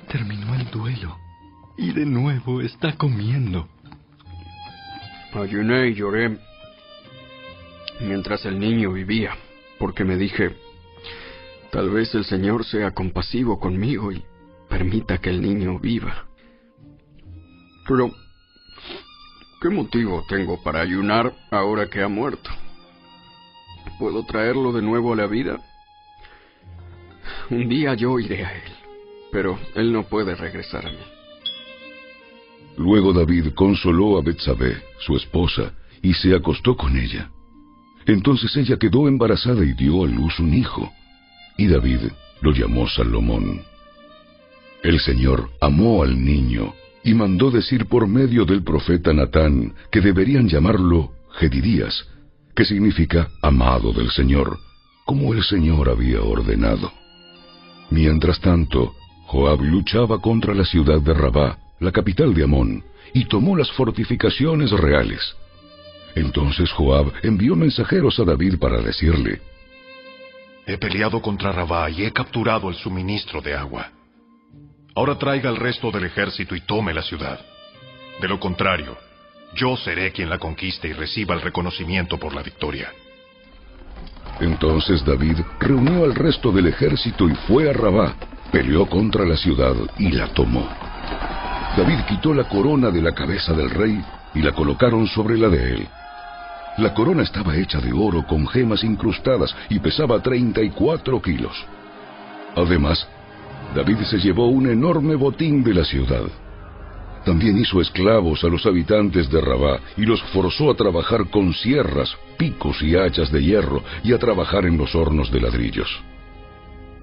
[0.08, 1.18] terminó el duelo
[1.78, 3.68] y de nuevo está comiendo.
[5.34, 6.38] Ayuné y lloré
[8.00, 9.36] mientras el niño vivía,
[9.78, 10.56] porque me dije,
[11.72, 14.24] tal vez el Señor sea compasivo conmigo y
[14.68, 16.26] permita que el niño viva.
[17.88, 18.12] Pero,
[19.62, 22.50] ¿qué motivo tengo para ayunar ahora que ha muerto?
[24.00, 25.60] ¿Puedo traerlo de nuevo a la vida?
[27.50, 28.72] Un día yo iré a él,
[29.32, 31.17] pero él no puede regresar a mí.
[32.78, 37.32] Luego David consoló a Betsabé, su esposa, y se acostó con ella.
[38.06, 40.92] Entonces ella quedó embarazada y dio a luz un hijo,
[41.58, 42.00] y David
[42.42, 43.62] lo llamó Salomón.
[44.84, 46.74] El Señor amó al niño
[47.04, 52.08] y mandó decir por medio del profeta Natán que deberían llamarlo Gedidías,
[52.56, 54.60] que significa amado del Señor,
[55.06, 56.92] como el Señor había ordenado.
[57.90, 58.94] Mientras tanto,
[59.26, 64.72] Joab luchaba contra la ciudad de Rabá, la capital de Amón, y tomó las fortificaciones
[64.72, 65.36] reales.
[66.16, 69.42] Entonces Joab envió mensajeros a David para decirle,
[70.66, 73.92] He peleado contra Rabá y he capturado el suministro de agua.
[74.96, 77.40] Ahora traiga el resto del ejército y tome la ciudad.
[78.20, 78.98] De lo contrario,
[79.54, 82.92] yo seré quien la conquiste y reciba el reconocimiento por la victoria.
[84.40, 88.16] Entonces David reunió al resto del ejército y fue a Rabá,
[88.52, 90.68] peleó contra la ciudad y la tomó.
[91.78, 94.04] David quitó la corona de la cabeza del rey
[94.34, 95.88] y la colocaron sobre la de él.
[96.80, 101.56] La corona estaba hecha de oro con gemas incrustadas y pesaba 34 kilos.
[102.56, 103.08] Además,
[103.76, 106.24] David se llevó un enorme botín de la ciudad.
[107.24, 112.10] También hizo esclavos a los habitantes de Rabá y los forzó a trabajar con sierras,
[112.40, 116.02] picos y hachas de hierro y a trabajar en los hornos de ladrillos.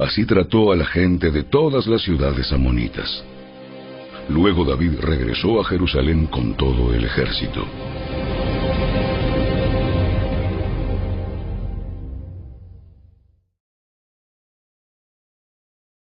[0.01, 3.25] Así trató a la gente de todas las ciudades amonitas.
[4.29, 7.67] Luego David regresó a Jerusalén con todo el ejército.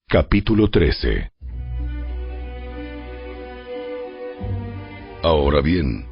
[0.09, 1.33] Capítulo 13
[5.23, 6.07] Ahora bien,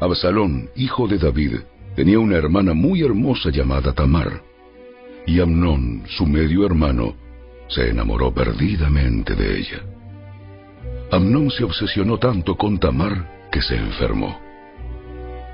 [0.00, 1.56] Absalón, hijo de David,
[1.94, 4.42] tenía una hermana muy hermosa llamada Tamar,
[5.26, 7.14] y Amnón, su medio hermano,
[7.68, 9.99] se enamoró perdidamente de ella.
[11.12, 14.40] Amnón se obsesionó tanto con Tamar que se enfermó.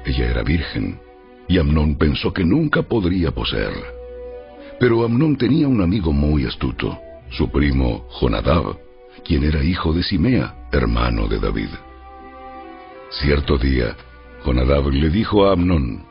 [0.04, 1.00] Ella era virgen,
[1.48, 3.86] y Amnón pensó que nunca podría poseerla.
[4.78, 6.98] Pero Amnón tenía un amigo muy astuto,
[7.30, 8.76] su primo Jonadab,
[9.24, 11.70] quien era hijo de Simea, hermano de David.
[13.10, 13.96] Cierto día,
[14.44, 16.04] Jonadab le dijo a Amnón,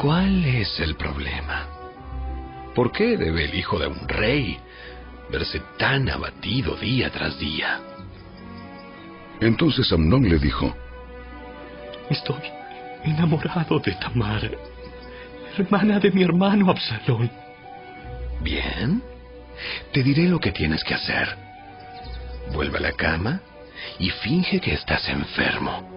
[0.00, 1.66] ¿Cuál es el problema?
[2.74, 4.56] ¿Por qué debe el hijo de un rey
[5.30, 7.91] verse tan abatido día tras día?
[9.42, 10.72] Entonces Amnón le dijo,
[12.08, 12.42] Estoy
[13.02, 14.56] enamorado de Tamar,
[15.58, 17.28] hermana de mi hermano Absalón.
[18.40, 19.02] Bien,
[19.92, 21.36] te diré lo que tienes que hacer.
[22.52, 23.40] Vuelve a la cama
[23.98, 25.90] y finge que estás enfermo.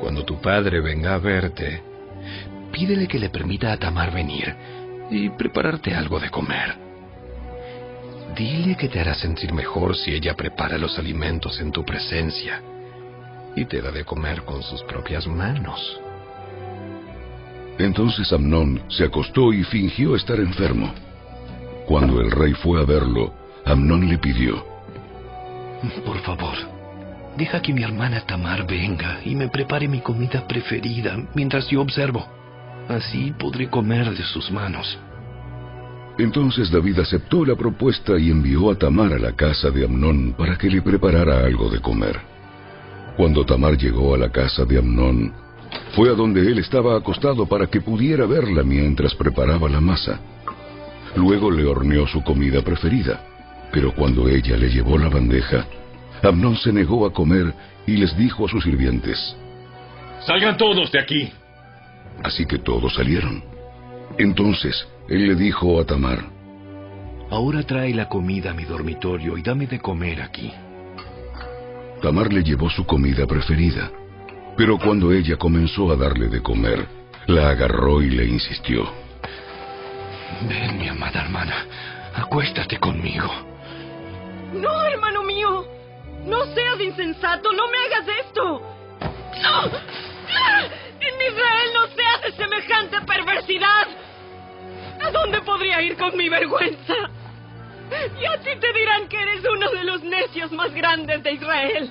[0.00, 1.84] Cuando tu padre venga a verte,
[2.72, 4.56] pídele que le permita a Tamar venir
[5.08, 6.89] y prepararte algo de comer.
[8.36, 12.62] Dile que te hará sentir mejor si ella prepara los alimentos en tu presencia
[13.56, 16.00] y te da de comer con sus propias manos.
[17.78, 20.92] Entonces Amnón se acostó y fingió estar enfermo.
[21.86, 24.64] Cuando el rey fue a verlo, Amnón le pidió,
[26.04, 26.54] Por favor,
[27.36, 32.28] deja que mi hermana Tamar venga y me prepare mi comida preferida mientras yo observo.
[32.88, 34.98] Así podré comer de sus manos.
[36.18, 40.56] Entonces David aceptó la propuesta y envió a Tamar a la casa de Amnón para
[40.58, 42.20] que le preparara algo de comer.
[43.16, 45.32] Cuando Tamar llegó a la casa de Amnón,
[45.94, 50.20] fue a donde él estaba acostado para que pudiera verla mientras preparaba la masa.
[51.16, 53.24] Luego le horneó su comida preferida,
[53.72, 55.66] pero cuando ella le llevó la bandeja,
[56.22, 57.52] Amnón se negó a comer
[57.86, 59.36] y les dijo a sus sirvientes,
[60.26, 61.32] Salgan todos de aquí.
[62.22, 63.49] Así que todos salieron.
[64.18, 66.24] Entonces él le dijo a Tamar,
[67.30, 70.52] Ahora trae la comida a mi dormitorio y dame de comer aquí.
[72.02, 73.88] Tamar le llevó su comida preferida,
[74.56, 76.88] pero cuando ella comenzó a darle de comer,
[77.28, 78.90] la agarró y le insistió.
[80.48, 81.66] Ven, mi amada hermana,
[82.16, 83.30] acuéstate conmigo.
[84.54, 85.64] No, hermano mío.
[86.26, 88.62] No seas insensato, no me hagas esto.
[89.42, 89.70] ¡No!
[90.28, 90.89] ¡Ah!
[91.00, 93.88] En Israel no se hace semejante perversidad.
[95.02, 96.94] ¿A dónde podría ir con mi vergüenza?
[98.20, 101.90] Y así te dirán que eres uno de los necios más grandes de Israel.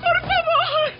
[0.00, 0.92] Por favor,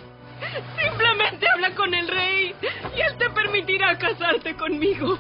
[0.81, 2.55] simplemente habla con el rey
[2.97, 5.19] y él te permitirá casarte conmigo.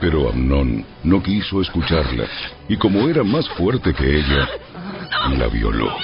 [0.00, 2.26] Pero Amnón no quiso escucharla,
[2.68, 4.46] y como era más fuerte que ella,
[5.38, 5.96] la violó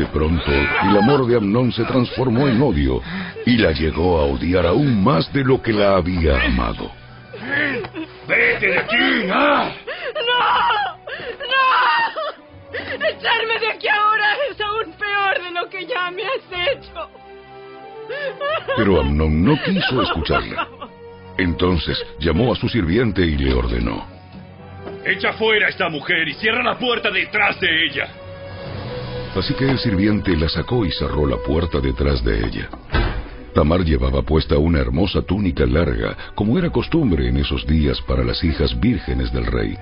[0.00, 3.02] de pronto, el amor de Amnón se transformó en odio
[3.44, 6.90] y la llegó a odiar aún más de lo que la había amado.
[8.26, 9.28] ¡Vete de aquí!
[9.30, 9.70] ¿ah?
[10.14, 10.94] ¡No!
[11.52, 13.06] ¡No!
[13.08, 17.10] ¡Echarme de aquí ahora es aún peor de lo que ya me has hecho!
[18.78, 20.66] Pero Amnón no quiso escucharla.
[21.36, 24.06] Entonces llamó a su sirviente y le ordenó.
[25.04, 28.08] Echa fuera a esta mujer y cierra la puerta detrás de ella.
[29.34, 32.68] Así que el sirviente la sacó y cerró la puerta detrás de ella.
[33.54, 38.42] Tamar llevaba puesta una hermosa túnica larga, como era costumbre en esos días para las
[38.44, 39.76] hijas vírgenes del rey.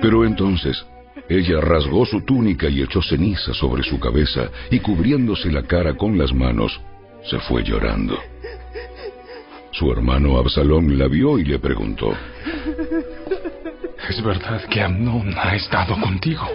[0.00, 0.84] Pero entonces
[1.28, 6.18] ella rasgó su túnica y echó ceniza sobre su cabeza y cubriéndose la cara con
[6.18, 6.80] las manos,
[7.24, 8.18] se fue llorando.
[9.72, 12.12] Su hermano Absalón la vio y le preguntó,
[14.08, 16.46] ¿Es verdad que Amnón ha estado contigo?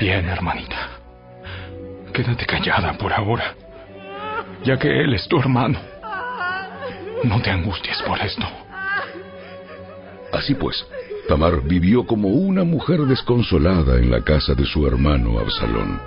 [0.00, 0.90] Bien, hermanita.
[2.12, 3.54] Quédate callada por ahora,
[4.64, 5.78] ya que él es tu hermano.
[7.24, 8.46] No te angusties por esto.
[10.32, 10.86] Así pues,
[11.28, 16.00] Tamar vivió como una mujer desconsolada en la casa de su hermano Absalón.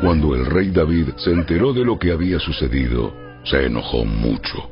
[0.00, 4.68] Cuando el rey David se enteró de lo que había sucedido, se enojó mucho.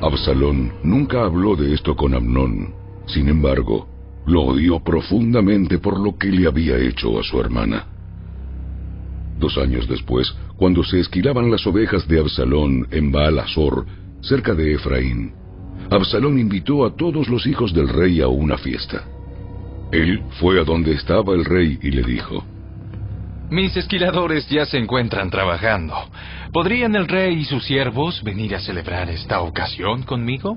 [0.00, 2.74] Absalón nunca habló de esto con Amnón.
[3.06, 3.89] Sin embargo,
[4.30, 7.84] lo odió profundamente por lo que le había hecho a su hermana.
[9.38, 13.42] Dos años después, cuando se esquilaban las ovejas de Absalón en Baal
[14.20, 15.32] cerca de Efraín,
[15.90, 19.04] Absalón invitó a todos los hijos del rey a una fiesta.
[19.90, 22.44] Él fue a donde estaba el rey y le dijo,
[23.50, 25.94] Mis esquiladores ya se encuentran trabajando.
[26.52, 30.56] ¿Podrían el rey y sus siervos venir a celebrar esta ocasión conmigo?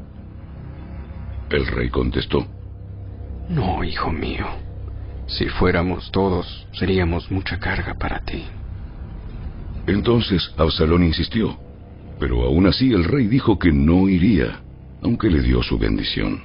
[1.50, 2.46] El rey contestó,
[3.50, 4.46] No, hijo mío.
[5.28, 8.44] Si fuéramos todos, seríamos mucha carga para ti.
[9.88, 11.58] Entonces Absalón insistió,
[12.20, 14.62] pero aún así el rey dijo que no iría,
[15.02, 16.42] aunque le dio su bendición.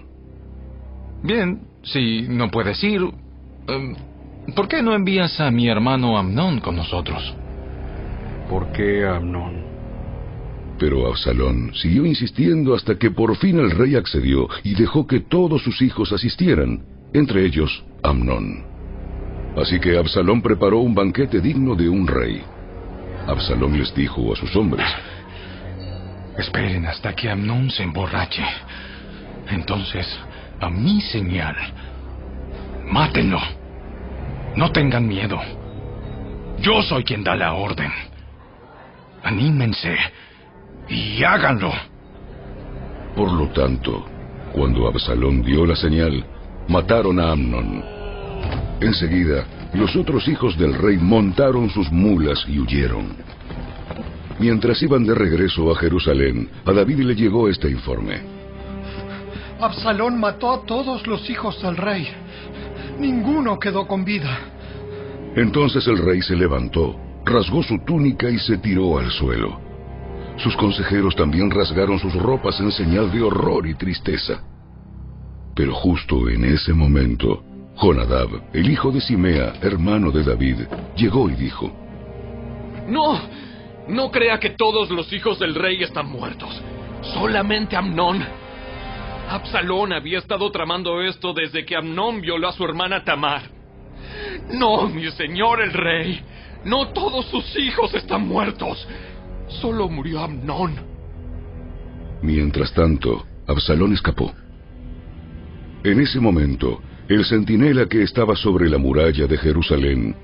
[1.23, 3.03] Bien, si no puedes ir,
[3.69, 3.95] em,
[4.55, 7.35] ¿por qué no envías a mi hermano Amnón con nosotros?
[8.49, 9.68] ¿Por qué Amnón?
[10.79, 15.62] Pero Absalón siguió insistiendo hasta que por fin el rey accedió y dejó que todos
[15.62, 18.64] sus hijos asistieran, entre ellos Amnón.
[19.57, 22.43] Así que Absalón preparó un banquete digno de un rey.
[23.26, 24.87] Absalón les dijo a sus hombres,
[26.39, 28.45] Esperen hasta que Amnón se emborrache.
[29.51, 30.07] Entonces,
[30.61, 31.57] a mi señal,
[32.87, 33.41] mátenlo.
[34.55, 35.41] No tengan miedo.
[36.61, 37.91] Yo soy quien da la orden.
[39.24, 39.97] Anímense
[40.89, 41.72] y háganlo.
[43.14, 44.07] Por lo tanto,
[44.53, 46.24] cuando Absalón dio la señal,
[46.68, 47.84] mataron a Amnón.
[48.80, 53.16] Enseguida, los otros hijos del rey montaron sus mulas y huyeron.
[54.39, 58.20] Mientras iban de regreso a Jerusalén, a David le llegó este informe.
[59.61, 62.09] Absalón mató a todos los hijos del rey.
[63.01, 64.39] Ninguno quedó con vida.
[65.34, 69.68] Entonces el rey se levantó, rasgó su túnica y se tiró al suelo.
[70.39, 74.41] Sus consejeros también rasgaron sus ropas en señal de horror y tristeza.
[75.55, 77.43] Pero justo en ese momento,
[77.74, 80.61] Jonadab, el hijo de Simea, hermano de David,
[80.97, 81.72] llegó y dijo,
[82.86, 83.20] No,
[83.89, 86.62] no crea que todos los hijos del rey están muertos.
[87.14, 88.24] Solamente Amnón.
[89.28, 93.43] Absalón había estado tramando esto desde que Amnón violó a su hermana Tamar.
[94.52, 96.20] No, mi señor el rey.
[96.65, 98.86] No todos sus hijos están muertos.
[99.49, 100.77] Solo murió Amnón.
[102.23, 104.33] Mientras tanto, Absalón escapó.
[105.85, 110.15] En ese momento, el centinela que estaba sobre la muralla de Jerusalén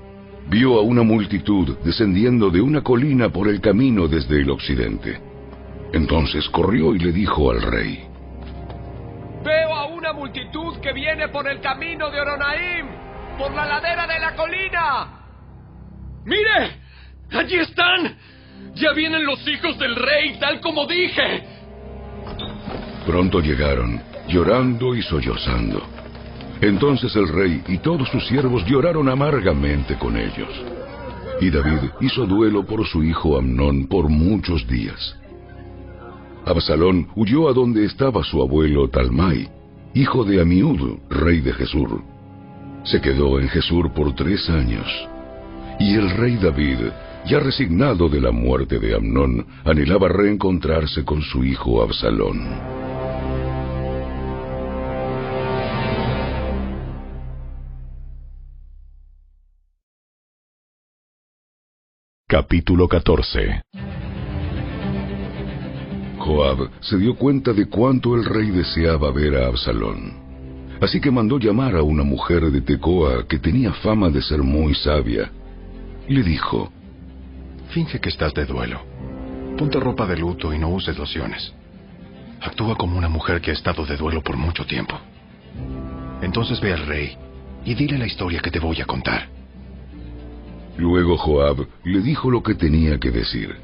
[0.47, 5.19] vio a una multitud descendiendo de una colina por el camino desde el occidente.
[5.93, 8.07] Entonces corrió y le dijo al rey,
[9.43, 12.87] Veo a una multitud que viene por el camino de Oronaim,
[13.37, 15.07] por la ladera de la colina.
[16.25, 16.81] ¡Mire!
[17.31, 18.17] ¡Allí están!
[18.75, 21.43] ¡Ya vienen los hijos del rey, tal como dije!
[23.05, 25.81] Pronto llegaron, llorando y sollozando.
[26.61, 30.49] Entonces el rey y todos sus siervos lloraron amargamente con ellos.
[31.41, 35.17] Y David hizo duelo por su hijo Amnón por muchos días.
[36.45, 39.49] Absalón huyó a donde estaba su abuelo Talmai,
[39.93, 42.01] hijo de Amiud, rey de Jesur.
[42.83, 44.87] Se quedó en Jesur por tres años.
[45.79, 46.77] Y el rey David,
[47.27, 52.85] ya resignado de la muerte de Amnón, anhelaba reencontrarse con su hijo Absalón.
[62.27, 63.61] Capítulo 14
[66.19, 70.25] Joab se dio cuenta de cuánto el rey deseaba ver a Absalón.
[70.81, 74.75] Así que mandó llamar a una mujer de Tecoa que tenía fama de ser muy
[74.75, 75.31] sabia.
[76.07, 76.71] Le dijo,
[77.69, 78.81] Finge que estás de duelo.
[79.57, 81.53] Ponte ropa de luto y no uses lociones.
[82.41, 84.99] Actúa como una mujer que ha estado de duelo por mucho tiempo.
[86.21, 87.17] Entonces ve al rey
[87.65, 89.27] y dile la historia que te voy a contar.
[90.77, 93.55] Luego Joab le dijo lo que tenía que decir.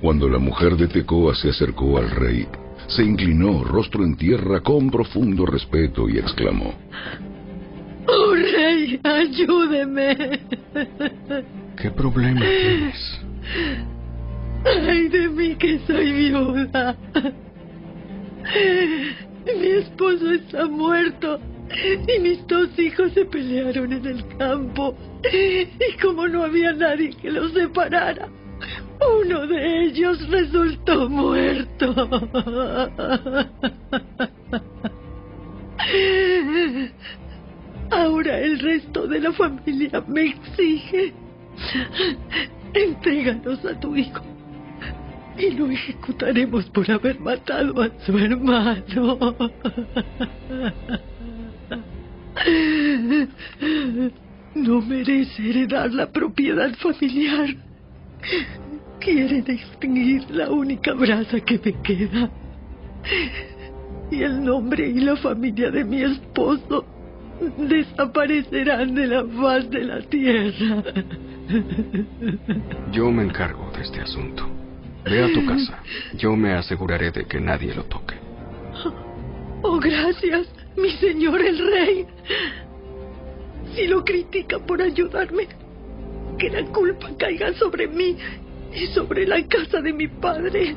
[0.00, 2.48] Cuando la mujer de Tecoa se acercó al rey,
[2.88, 6.74] se inclinó rostro en tierra con profundo respeto y exclamó:
[8.08, 10.40] ¡Oh, rey, ayúdeme!
[11.76, 13.20] ¿Qué problema tienes?
[14.64, 16.96] ¡Ay de mí que soy viuda!
[19.44, 21.40] Mi esposo está muerto
[21.74, 24.96] y mis dos hijos se pelearon en el campo.
[25.32, 25.66] Y
[26.00, 28.28] como no había nadie que los separara,
[29.24, 31.94] uno de ellos resultó muerto.
[37.90, 41.12] Ahora el resto de la familia me exige.
[42.74, 44.22] Entréganos a tu hijo
[45.38, 49.18] y lo ejecutaremos por haber matado a su hermano.
[54.54, 57.56] No merece heredar la propiedad familiar.
[59.00, 62.30] Quieren extinguir la única brasa que me queda.
[64.10, 66.84] Y el nombre y la familia de mi esposo
[67.56, 70.84] desaparecerán de la faz de la tierra.
[72.92, 74.48] Yo me encargo de este asunto.
[75.04, 75.82] Ve a tu casa.
[76.14, 78.14] Yo me aseguraré de que nadie lo toque.
[79.62, 82.06] Oh, gracias, mi señor el rey.
[83.74, 85.48] Si lo critica por ayudarme,
[86.38, 88.16] que la culpa caiga sobre mí
[88.74, 90.74] y sobre la casa de mi padre.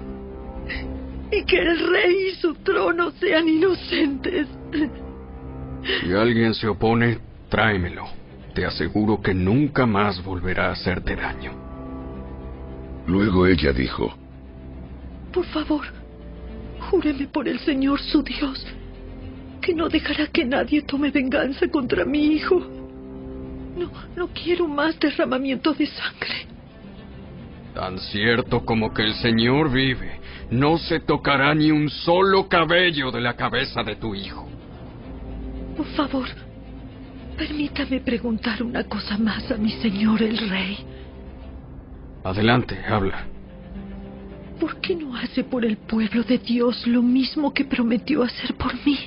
[1.31, 4.47] Y que el rey y su trono sean inocentes.
[6.02, 7.19] Si alguien se opone,
[7.49, 8.06] tráemelo.
[8.56, 11.52] Te aseguro que nunca más volverá a hacerte daño.
[13.06, 14.15] Luego ella dijo,
[15.32, 15.86] Por favor,
[16.90, 18.65] júreme por el Señor su Dios
[19.61, 22.60] que no dejará que nadie tome venganza contra mi hijo.
[23.76, 26.48] No, no quiero más derramamiento de sangre.
[27.73, 30.19] Tan cierto como que el Señor vive,
[30.52, 34.48] no se tocará ni un solo cabello de la cabeza de tu hijo.
[35.76, 36.27] Por favor,
[37.37, 40.77] permítame preguntar una cosa más a mi señor el rey.
[42.23, 43.25] Adelante, habla.
[44.59, 48.73] ¿Por qué no hace por el pueblo de Dios lo mismo que prometió hacer por
[48.85, 48.97] mí?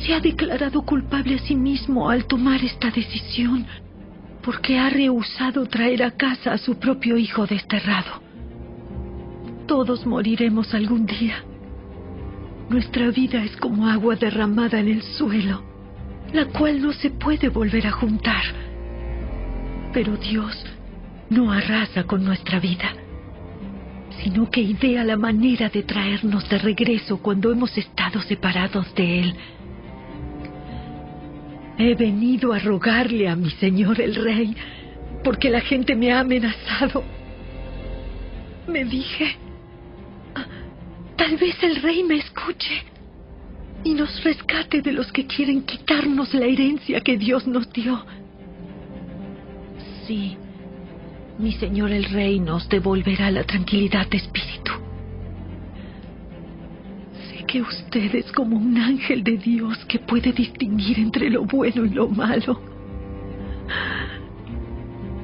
[0.00, 3.66] Se ha declarado culpable a sí mismo al tomar esta decisión
[4.46, 8.22] porque ha rehusado traer a casa a su propio hijo desterrado.
[9.66, 11.42] Todos moriremos algún día.
[12.70, 15.64] Nuestra vida es como agua derramada en el suelo,
[16.32, 18.42] la cual no se puede volver a juntar.
[19.92, 20.54] Pero Dios
[21.30, 22.92] no arrasa con nuestra vida,
[24.22, 29.34] sino que idea la manera de traernos de regreso cuando hemos estado separados de Él.
[31.78, 34.56] He venido a rogarle a mi señor el rey,
[35.22, 37.04] porque la gente me ha amenazado.
[38.66, 39.36] Me dije,
[40.34, 40.46] "Ah,
[41.16, 42.95] tal vez el rey me escuche
[43.86, 48.04] y nos rescate de los que quieren quitarnos la herencia que Dios nos dio.
[50.04, 50.36] Sí,
[51.38, 54.72] mi señor el rey nos devolverá la tranquilidad de espíritu.
[57.28, 61.84] Sé que usted es como un ángel de Dios que puede distinguir entre lo bueno
[61.84, 62.60] y lo malo.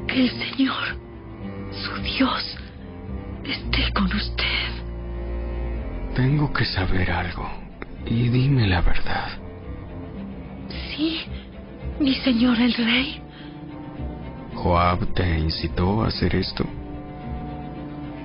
[0.06, 0.98] Que el Señor,
[1.72, 2.56] su Dios,
[3.44, 4.68] esté con usted.
[6.14, 7.61] Tengo que saber algo.
[8.06, 9.30] Y dime la verdad.
[10.90, 11.20] Sí,
[12.00, 13.20] mi señor el rey.
[14.54, 16.64] ¿Joab te incitó a hacer esto?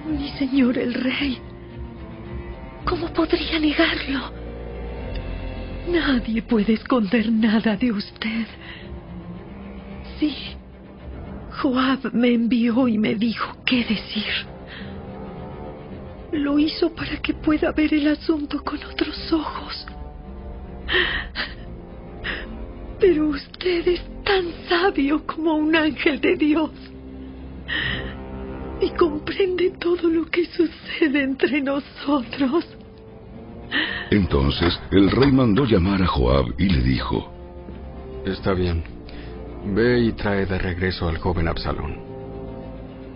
[0.08, 1.40] Mi señor el rey.
[2.86, 4.32] ¿Cómo podría negarlo?
[5.90, 8.48] Nadie puede esconder nada de usted.
[10.20, 10.36] Sí.
[11.62, 14.57] Joab me envió y me dijo qué decir.
[16.38, 19.88] Lo hizo para que pueda ver el asunto con otros ojos.
[23.00, 26.72] Pero usted es tan sabio como un ángel de Dios.
[28.82, 32.68] Y comprende todo lo que sucede entre nosotros.
[34.12, 37.34] Entonces el rey mandó llamar a Joab y le dijo,
[38.26, 38.84] Está bien.
[39.74, 42.07] Ve y trae de regreso al joven Absalón.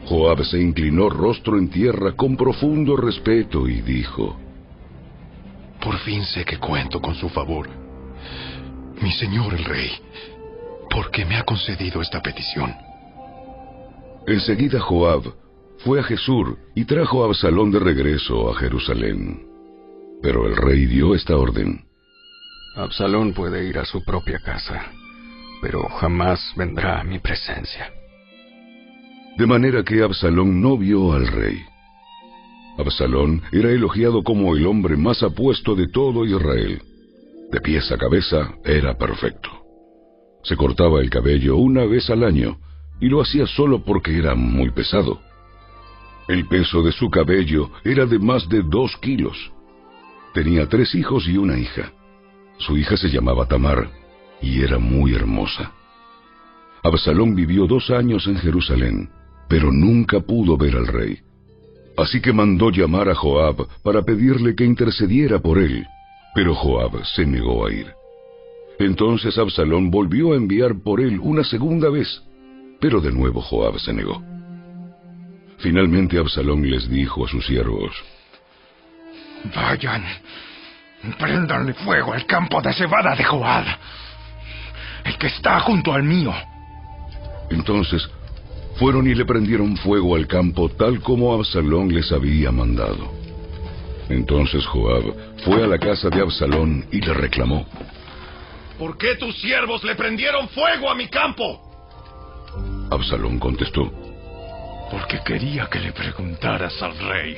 [0.05, 4.37] Joab se inclinó rostro en tierra con profundo respeto y dijo,
[5.81, 7.69] Por fin sé que cuento con su favor.
[9.01, 9.91] Mi señor el rey,
[10.89, 12.73] ¿por qué me ha concedido esta petición?
[14.27, 15.23] Enseguida Joab
[15.79, 19.47] fue a Jesús y trajo a Absalón de regreso a Jerusalén.
[20.21, 21.85] Pero el rey dio esta orden.
[22.75, 24.91] Absalón puede ir a su propia casa,
[25.61, 27.91] pero jamás vendrá a mi presencia.
[29.37, 31.63] De manera que Absalón no vio al rey.
[32.77, 36.81] Absalón era elogiado como el hombre más apuesto de todo Israel.
[37.51, 39.49] De pies a cabeza era perfecto.
[40.43, 42.57] Se cortaba el cabello una vez al año
[42.99, 45.21] y lo hacía solo porque era muy pesado.
[46.27, 49.51] El peso de su cabello era de más de dos kilos.
[50.33, 51.91] Tenía tres hijos y una hija.
[52.57, 53.91] Su hija se llamaba Tamar
[54.41, 55.73] y era muy hermosa.
[56.83, 59.09] Absalón vivió dos años en Jerusalén,
[59.51, 61.19] pero nunca pudo ver al rey.
[61.97, 65.85] Así que mandó llamar a Joab para pedirle que intercediera por él,
[66.33, 67.93] pero Joab se negó a ir.
[68.79, 72.23] Entonces Absalón volvió a enviar por él una segunda vez,
[72.79, 74.23] pero de nuevo Joab se negó.
[75.57, 77.91] Finalmente Absalón les dijo a sus siervos,
[79.53, 80.05] Vayan,
[81.19, 83.65] prendanle fuego al campo de cebada de Joab,
[85.03, 86.33] el que está junto al mío.
[87.49, 88.09] Entonces
[88.81, 93.13] fueron y le prendieron fuego al campo tal como Absalón les había mandado.
[94.09, 95.03] Entonces Joab
[95.45, 97.63] fue a la casa de Absalón y le reclamó.
[98.79, 101.61] ¿Por qué tus siervos le prendieron fuego a mi campo?
[102.89, 103.83] Absalón contestó.
[104.89, 107.37] Porque quería que le preguntaras al rey.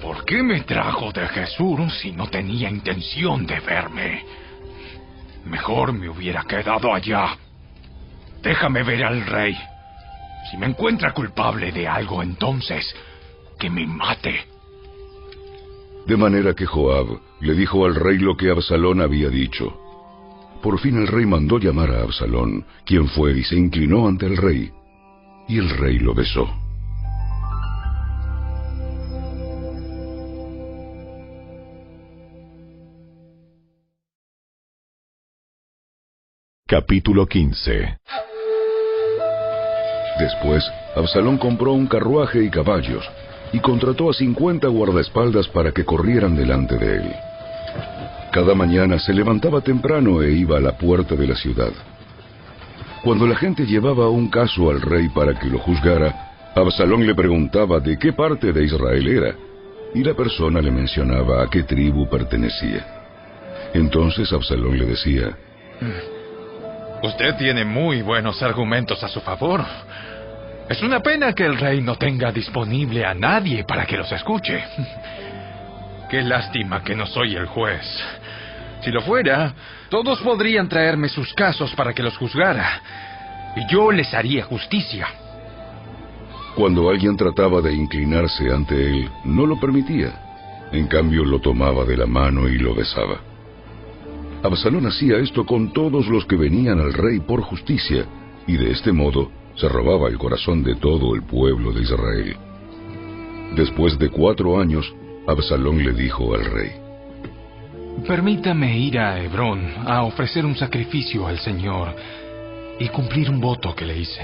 [0.00, 4.24] ¿Por qué me trajo de Jesús si no tenía intención de verme?
[5.44, 7.36] Mejor me hubiera quedado allá.
[8.40, 9.54] Déjame ver al rey.
[10.50, 12.94] Si me encuentra culpable de algo, entonces
[13.58, 14.46] que me mate.
[16.06, 19.76] De manera que Joab le dijo al rey lo que Absalón había dicho.
[20.62, 24.36] Por fin el rey mandó llamar a Absalón, quien fue y se inclinó ante el
[24.36, 24.72] rey,
[25.48, 26.48] y el rey lo besó.
[36.66, 37.98] Capítulo 15
[40.18, 40.64] Después,
[40.96, 43.08] Absalón compró un carruaje y caballos,
[43.52, 47.12] y contrató a cincuenta guardaespaldas para que corrieran delante de él.
[48.32, 51.72] Cada mañana se levantaba temprano e iba a la puerta de la ciudad.
[53.02, 57.78] Cuando la gente llevaba un caso al rey para que lo juzgara, Absalón le preguntaba
[57.78, 59.34] de qué parte de Israel era,
[59.94, 62.84] y la persona le mencionaba a qué tribu pertenecía.
[63.72, 65.36] Entonces Absalón le decía,
[67.02, 69.64] Usted tiene muy buenos argumentos a su favor.
[70.68, 74.62] Es una pena que el rey no tenga disponible a nadie para que los escuche.
[76.10, 77.86] Qué lástima que no soy el juez.
[78.82, 79.54] Si lo fuera,
[79.88, 82.82] todos podrían traerme sus casos para que los juzgara.
[83.56, 85.08] Y yo les haría justicia.
[86.54, 90.12] Cuando alguien trataba de inclinarse ante él, no lo permitía.
[90.70, 93.20] En cambio, lo tomaba de la mano y lo besaba.
[94.42, 98.04] Absalón hacía esto con todos los que venían al rey por justicia,
[98.46, 102.36] y de este modo se robaba el corazón de todo el pueblo de Israel.
[103.56, 104.92] Después de cuatro años,
[105.26, 106.70] Absalón le dijo al rey,
[108.06, 111.94] Permítame ir a Hebrón a ofrecer un sacrificio al Señor
[112.78, 114.22] y cumplir un voto que le hice.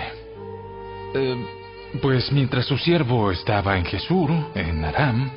[1.14, 1.46] Eh,
[2.00, 5.30] pues mientras su siervo estaba en Jesús, en Aram,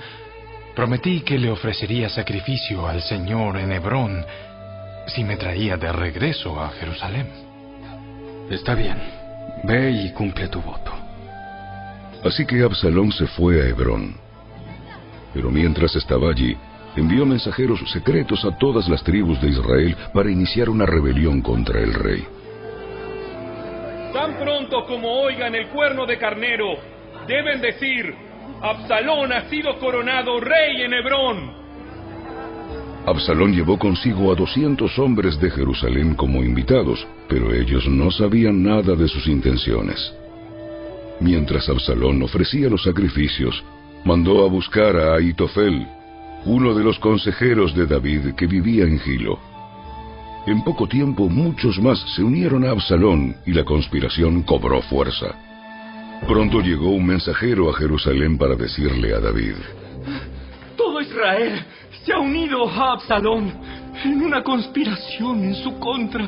[0.75, 4.23] prometí que le ofrecería sacrificio al Señor en Hebrón
[5.07, 7.27] si me traía de regreso a Jerusalén.
[8.51, 9.16] Está bien.
[9.63, 10.91] Ve y cumple tu voto.
[12.23, 14.15] Así que Absalón se fue a Hebrón.
[15.33, 16.57] Pero mientras estaba allí,
[16.95, 21.93] envió mensajeros secretos a todas las tribus de Israel para iniciar una rebelión contra el
[21.93, 22.25] rey.
[24.13, 26.77] Tan pronto como oigan el cuerno de carnero,
[27.27, 28.15] deben decir,
[28.61, 31.66] Absalón ha sido coronado rey en Hebrón.
[33.07, 38.97] Absalón llevó consigo a doscientos hombres de Jerusalén como invitados, pero ellos no sabían nada
[38.97, 40.13] de sus intenciones.
[41.21, 43.63] Mientras Absalón ofrecía los sacrificios,
[44.03, 45.87] mandó a buscar a Aitofel,
[46.43, 49.39] uno de los consejeros de David que vivía en Gilo.
[50.45, 55.33] En poco tiempo muchos más se unieron a Absalón y la conspiración cobró fuerza.
[56.27, 59.55] Pronto llegó un mensajero a Jerusalén para decirle a David,
[60.75, 61.63] Todo Israel
[62.07, 63.51] se ha unido a Absalón
[64.05, 66.25] en una conspiración en su contra.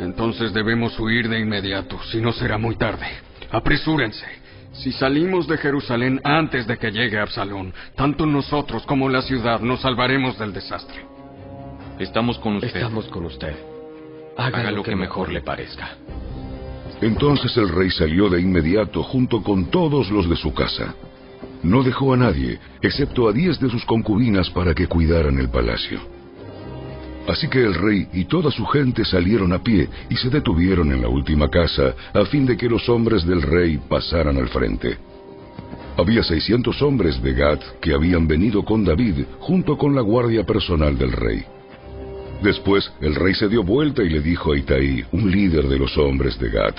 [0.00, 3.06] Entonces debemos huir de inmediato, si no será muy tarde.
[3.52, 4.26] Apresúrense.
[4.72, 9.82] Si salimos de Jerusalén antes de que llegue Absalón, tanto nosotros como la ciudad nos
[9.82, 11.06] salvaremos del desastre.
[12.00, 12.74] Estamos con usted.
[12.74, 13.54] Estamos con usted.
[14.36, 15.90] Haga, lo, que, mejor le parezca.
[17.00, 20.94] Entonces el rey salió de inmediato junto con todos los de su casa.
[21.62, 26.00] No dejó a nadie, excepto a diez de sus concubinas para que cuidaran el palacio.
[27.28, 31.02] Así que el rey y toda su gente salieron a pie y se detuvieron en
[31.02, 34.98] la última casa a fin de que los hombres del rey pasaran al frente.
[35.96, 40.96] Había seiscientos hombres de Gad que habían venido con David junto con la guardia personal
[40.96, 41.44] del rey.
[42.42, 45.96] Después el rey se dio vuelta y le dijo a Itaí, un líder de los
[45.98, 46.74] hombres de Gad,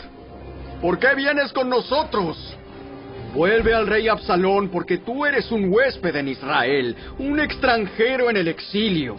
[0.81, 2.57] ¿Por qué vienes con nosotros?
[3.33, 8.49] Vuelve al rey Absalón porque tú eres un huésped en Israel, un extranjero en el
[8.49, 9.15] exilio.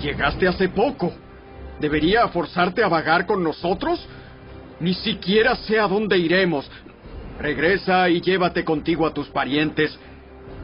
[0.00, 1.12] Llegaste hace poco.
[1.80, 4.04] ¿Debería forzarte a vagar con nosotros?
[4.80, 6.68] Ni siquiera sé a dónde iremos.
[7.38, 9.96] Regresa y llévate contigo a tus parientes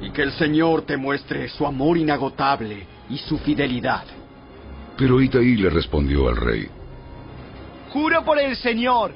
[0.01, 4.05] y que el Señor te muestre su amor inagotable y su fidelidad.
[4.98, 6.69] Pero Itaí le respondió al rey,
[7.90, 9.12] Juro por el Señor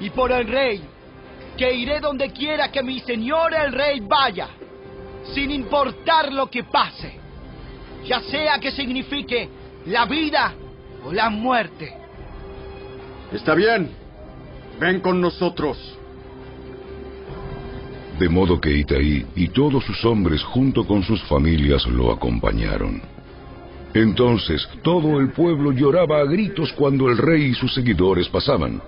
[0.00, 0.82] y por el rey
[1.56, 4.48] que iré donde quiera que mi señor el rey vaya,
[5.34, 7.18] sin importar lo que pase,
[8.04, 9.48] ya sea que signifique
[9.86, 10.54] la vida
[11.04, 11.94] o la muerte.
[13.32, 13.90] Está bien,
[14.78, 15.78] ven con nosotros.
[18.18, 23.02] De modo que Itaí y todos sus hombres junto con sus familias lo acompañaron.
[23.92, 28.80] Entonces todo el pueblo lloraba a gritos cuando el rey y sus seguidores pasaban.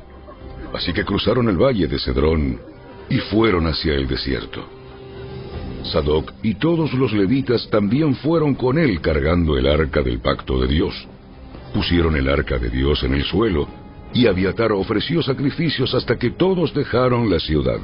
[0.77, 2.61] Así que cruzaron el valle de Cedrón
[3.09, 4.63] y fueron hacia el desierto.
[5.85, 10.67] Sadoc y todos los levitas también fueron con él cargando el arca del pacto de
[10.67, 11.09] Dios.
[11.73, 13.67] Pusieron el arca de Dios en el suelo
[14.13, 17.81] y Abiatar ofreció sacrificios hasta que todos dejaron la ciudad.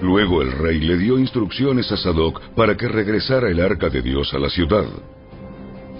[0.00, 4.32] Luego el rey le dio instrucciones a Sadoc para que regresara el arca de Dios
[4.32, 4.86] a la ciudad.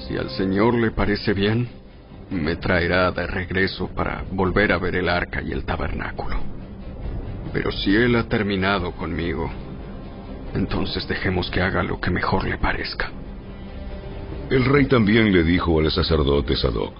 [0.06, 1.68] Si al Señor le parece bien,
[2.30, 6.36] me traerá de regreso para volver a ver el arca y el tabernáculo.
[7.52, 9.50] Pero si Él ha terminado conmigo,
[10.54, 13.10] entonces dejemos que haga lo que mejor le parezca.
[14.50, 16.94] El rey también le dijo al sacerdote Sadoc,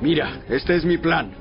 [0.00, 1.32] Mira, este es mi plan.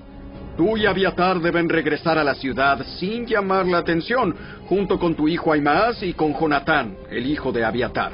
[0.56, 4.36] Tú y Abiatar deben regresar a la ciudad sin llamar la atención,
[4.68, 8.14] junto con tu hijo Aimaas y con Jonatán, el hijo de Abiatar.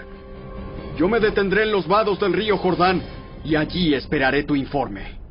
[0.98, 3.02] Yo me detendré en los vados del río Jordán
[3.44, 5.24] y allí esperaré tu informe.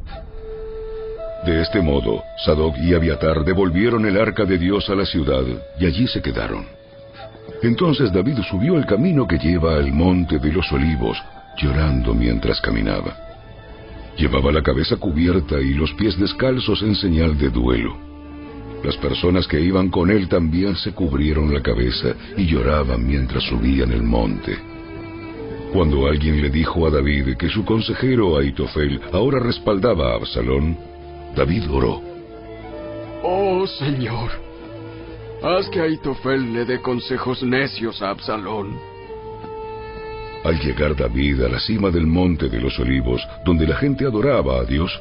[1.44, 5.42] De este modo, Sadoc y Abiatar devolvieron el arca de Dios a la ciudad
[5.78, 6.66] y allí se quedaron.
[7.62, 11.16] Entonces David subió el camino que lleva al monte de los olivos,
[11.56, 13.16] llorando mientras caminaba.
[14.16, 17.96] Llevaba la cabeza cubierta y los pies descalzos en señal de duelo.
[18.84, 23.92] Las personas que iban con él también se cubrieron la cabeza y lloraban mientras subían
[23.92, 24.71] el monte.
[25.72, 30.76] Cuando alguien le dijo a David que su consejero Aitofel ahora respaldaba a Absalón,
[31.34, 32.02] David oró.
[33.22, 34.30] Oh Señor,
[35.42, 38.78] haz que Aitofel le dé consejos necios a Absalón.
[40.44, 44.60] Al llegar David a la cima del monte de los olivos, donde la gente adoraba
[44.60, 45.00] a Dios,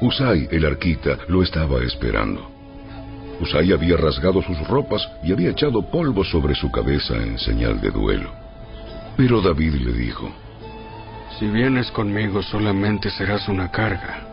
[0.00, 2.48] Usai el arquita lo estaba esperando.
[3.40, 7.90] Usai había rasgado sus ropas y había echado polvo sobre su cabeza en señal de
[7.90, 8.43] duelo.
[9.16, 10.30] Pero David le dijo,
[11.38, 14.30] Si vienes conmigo solamente serás una carga.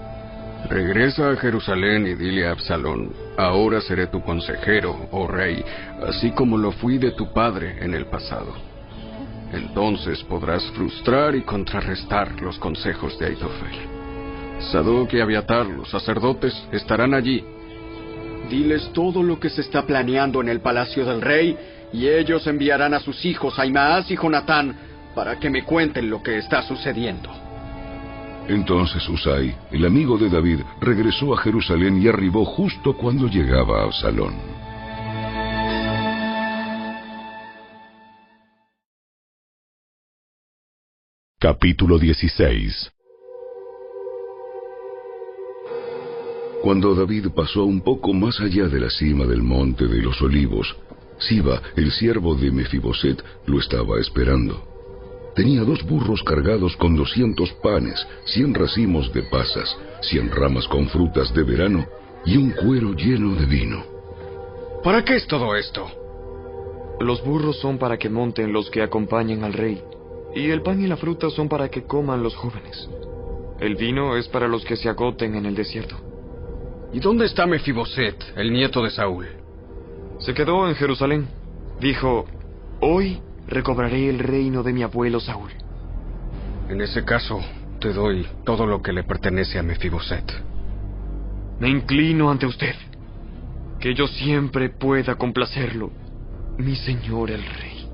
[0.70, 5.64] Regresa a Jerusalén y dile a Absalón, ahora seré tu consejero, oh rey,
[6.08, 8.54] así como lo fui de tu padre en el pasado.
[9.52, 14.02] Entonces podrás frustrar y contrarrestar los consejos de Aitofel.
[14.72, 17.44] Sadoc y Abiatar, los sacerdotes, estarán allí.
[18.50, 21.58] Diles todo lo que se está planeando en el palacio del rey
[21.94, 24.76] y ellos enviarán a sus hijos Aimaas y Jonatán
[25.16, 27.30] para que me cuenten lo que está sucediendo.
[28.48, 33.84] Entonces Usai, el amigo de David, regresó a Jerusalén y arribó justo cuando llegaba a
[33.86, 34.36] Absalón.
[41.40, 42.92] Capítulo 16
[46.62, 50.78] Cuando David pasó un poco más allá de la cima del monte de los olivos,
[51.22, 54.68] Siba, el siervo de Mefiboset, lo estaba esperando.
[55.36, 61.34] Tenía dos burros cargados con doscientos panes, cien racimos de pasas, cien ramas con frutas
[61.34, 61.86] de verano
[62.26, 63.84] y un cuero lleno de vino.
[64.84, 65.88] ¿Para qué es todo esto?
[67.00, 69.82] Los burros son para que monten los que acompañen al rey,
[70.36, 72.90] y el pan y la fruta son para que coman los jóvenes.
[73.60, 75.96] El vino es para los que se agoten en el desierto.
[76.94, 79.41] ¿Y dónde está Mefiboset, el nieto de Saúl?
[80.22, 81.28] Se quedó en Jerusalén.
[81.80, 82.26] Dijo,
[82.80, 85.50] hoy recobraré el reino de mi abuelo Saúl.
[86.70, 87.40] En ese caso,
[87.80, 90.24] te doy todo lo que le pertenece a Mefiboset.
[91.60, 92.76] Me inclino ante usted.
[93.80, 95.92] Que yo siempre pueda complacerlo,
[96.60, 97.90] mi señor el rey.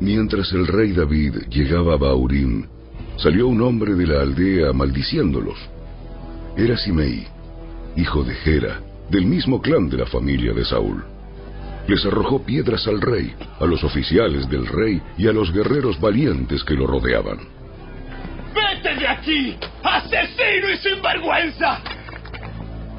[0.00, 2.66] Mientras el rey David llegaba a Baurim,
[3.18, 5.58] salió un hombre de la aldea maldiciéndolos.
[6.56, 7.24] Era Simei,
[7.96, 8.80] hijo de Gera,
[9.10, 11.04] del mismo clan de la familia de Saúl.
[11.86, 16.62] Les arrojó piedras al rey, a los oficiales del rey y a los guerreros valientes
[16.64, 17.38] que lo rodeaban.
[18.54, 19.56] ¡Vete de aquí!
[19.82, 21.80] ¡Asesino y sinvergüenza!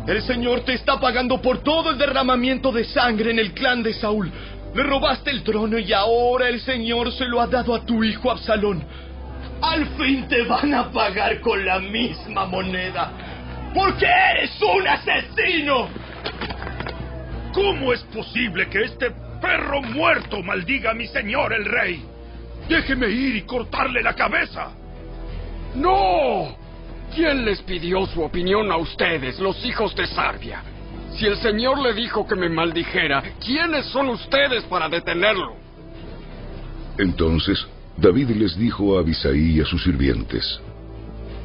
[0.08, 3.94] El Señor te está pagando por todo el derramamiento de sangre en el clan de
[3.94, 4.30] Saúl.
[4.76, 8.30] Le robaste el trono y ahora el Señor se lo ha dado a tu hijo
[8.30, 8.84] Absalón.
[9.62, 13.12] Al fin te van a pagar con la misma moneda.
[13.74, 15.90] Porque eres un asesino.
[17.54, 22.04] ¿Cómo es posible que este perro muerto maldiga a mi señor el rey?
[22.68, 24.72] Déjeme ir y cortarle la cabeza.
[25.76, 26.56] ¡No!
[27.14, 30.64] ¿Quién les pidió su opinión a ustedes, los hijos de Sarbia?
[31.16, 35.56] Si el Señor le dijo que me maldijera, ¿quiénes son ustedes para detenerlo?
[36.98, 37.68] Entonces
[37.98, 40.60] David les dijo a Abisaí y a sus sirvientes,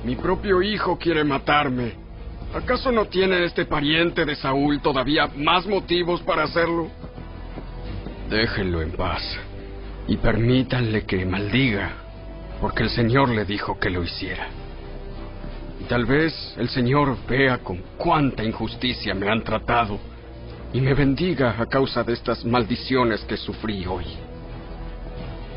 [0.04, 2.07] Mi propio hijo quiere matarme.
[2.54, 6.90] ¿Acaso no tiene este pariente de Saúl todavía más motivos para hacerlo?
[8.30, 9.22] Déjenlo en paz
[10.06, 11.90] y permítanle que maldiga,
[12.60, 14.48] porque el Señor le dijo que lo hiciera.
[15.80, 19.98] Y tal vez el Señor vea con cuánta injusticia me han tratado
[20.72, 24.06] y me bendiga a causa de estas maldiciones que sufrí hoy.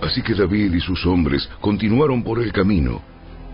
[0.02, 3.02] Así que David y sus hombres continuaron por el camino,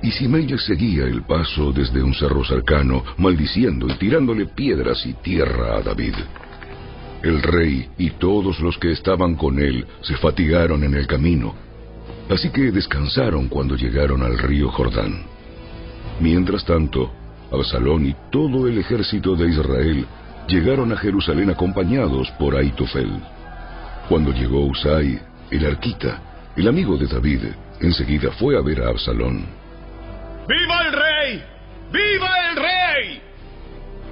[0.02, 5.14] y Simei les seguía el paso desde un cerro cercano, maldiciendo y tirándole piedras y
[5.14, 6.14] tierra a David.
[7.24, 11.56] El rey y todos los que estaban con él se fatigaron en el camino,
[12.30, 15.24] así que descansaron cuando llegaron al río Jordán.
[16.20, 17.12] Mientras tanto,
[17.52, 20.06] Absalón y todo el ejército de Israel
[20.48, 23.12] llegaron a Jerusalén acompañados por Aitofel.
[24.10, 25.20] Cuando llegó Usai,
[25.50, 26.22] el arquita,
[26.56, 27.42] el amigo de David,
[27.82, 29.67] enseguida fue a ver a Absalón.
[30.48, 31.44] ¡Viva el rey!
[31.92, 33.22] ¡Viva el rey!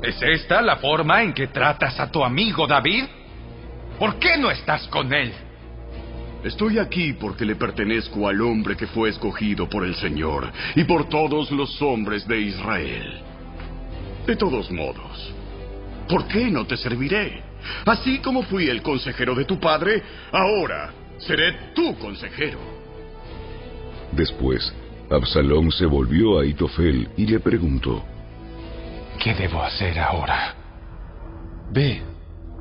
[0.02, 3.06] ¿Es esta la forma en que tratas a tu amigo David?
[3.98, 5.34] ¿Por qué no estás con él?
[6.44, 11.10] Estoy aquí porque le pertenezco al hombre que fue escogido por el Señor y por
[11.10, 13.22] todos los hombres de Israel.
[14.28, 15.34] De todos modos,
[16.10, 17.42] ¿por qué no te serviré?
[17.86, 22.60] Así como fui el consejero de tu padre, ahora seré tu consejero.
[24.12, 24.72] Después,
[25.10, 28.04] Absalón se volvió a Aitofel y le preguntó,
[29.22, 30.56] ¿Qué debo hacer ahora?
[31.72, 32.02] Ve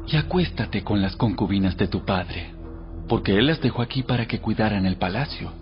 [0.06, 2.52] y acuéstate con las concubinas de tu padre,
[3.08, 5.52] porque él las dejó aquí para que cuidaran el palacio.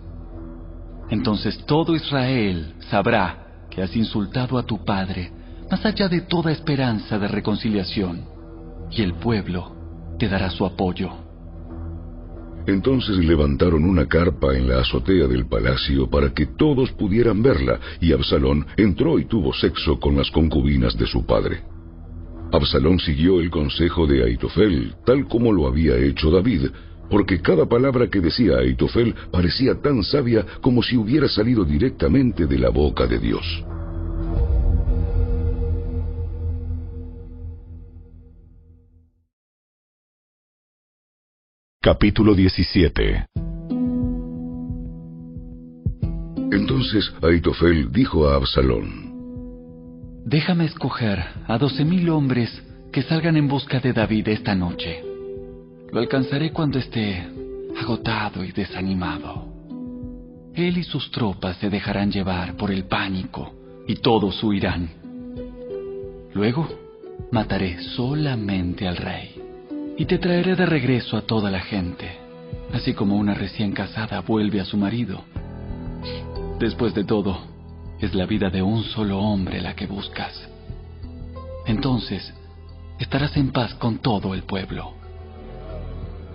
[1.09, 5.31] Entonces todo Israel sabrá que has insultado a tu padre
[5.71, 8.25] más allá de toda esperanza de reconciliación,
[8.91, 9.75] y el pueblo
[10.19, 11.22] te dará su apoyo.
[12.65, 18.13] Entonces levantaron una carpa en la azotea del palacio para que todos pudieran verla, y
[18.13, 21.63] Absalón entró y tuvo sexo con las concubinas de su padre.
[22.51, 26.67] Absalón siguió el consejo de Aitofel, tal como lo había hecho David,
[27.09, 32.59] porque cada palabra que decía Aitofel parecía tan sabia como si hubiera salido directamente de
[32.59, 33.65] la boca de Dios.
[41.85, 43.25] Capítulo 17
[46.49, 52.49] Entonces Aitofel dijo a Absalón, Déjame escoger a doce mil hombres
[52.93, 55.03] que salgan en busca de David esta noche.
[55.91, 57.27] Lo alcanzaré cuando esté
[57.77, 59.49] agotado y desanimado.
[60.55, 63.55] Él y sus tropas se dejarán llevar por el pánico
[63.89, 64.89] y todos huirán.
[66.33, 66.65] Luego
[67.29, 69.32] mataré solamente al rey
[69.97, 72.17] y te traeré de regreso a toda la gente,
[72.73, 75.23] así como una recién casada vuelve a su marido.
[76.59, 77.39] Después de todo,
[77.99, 80.49] es la vida de un solo hombre la que buscas.
[81.65, 82.33] Entonces,
[82.99, 84.93] estarás en paz con todo el pueblo.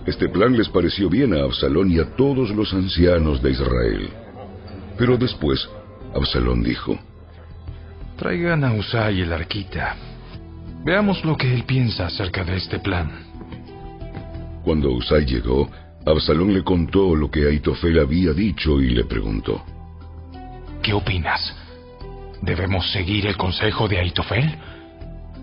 [0.06, 4.08] Este plan les pareció bien a Absalón y a todos los ancianos de Israel.
[4.96, 5.68] Pero después,
[6.14, 6.98] Absalón dijo,
[8.16, 9.96] Traigan a Usai el arquita.
[10.84, 13.27] Veamos lo que él piensa acerca de este plan.
[14.68, 15.66] Cuando Usai llegó,
[16.04, 19.64] Absalón le contó lo que Aitofel había dicho y le preguntó.
[20.82, 21.56] ¿Qué opinas?
[22.42, 24.58] ¿Debemos seguir el consejo de Aitofel?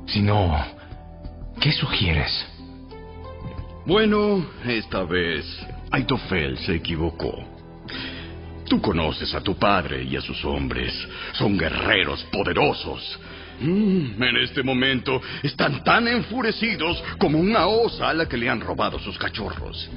[0.06, 0.56] Si no,
[1.60, 2.32] ¿qué sugieres?
[3.88, 5.44] Bueno, esta vez
[5.90, 7.34] Aitofel se equivocó.
[8.70, 10.94] Tú conoces a tu padre y a sus hombres.
[11.34, 13.20] Son guerreros poderosos.
[13.60, 18.62] Mm, en este momento están tan enfurecidos como una osa a la que le han
[18.62, 19.90] robado sus cachorros.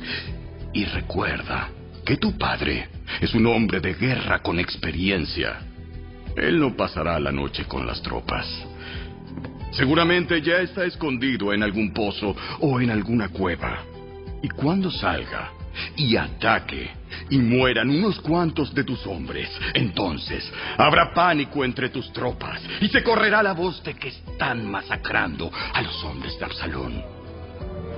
[0.73, 1.71] Y recuerda
[2.05, 2.89] que tu padre
[3.21, 5.61] es un hombre de guerra con experiencia.
[6.37, 8.47] Él no pasará la noche con las tropas.
[9.73, 13.83] Seguramente ya está escondido en algún pozo o en alguna cueva.
[14.43, 15.53] Y cuando salga
[15.97, 16.91] y ataque
[17.31, 23.03] y mueran unos cuantos de tus hombres, entonces habrá pánico entre tus tropas y se
[23.03, 27.19] correrá la voz de que están masacrando a los hombres de Absalón.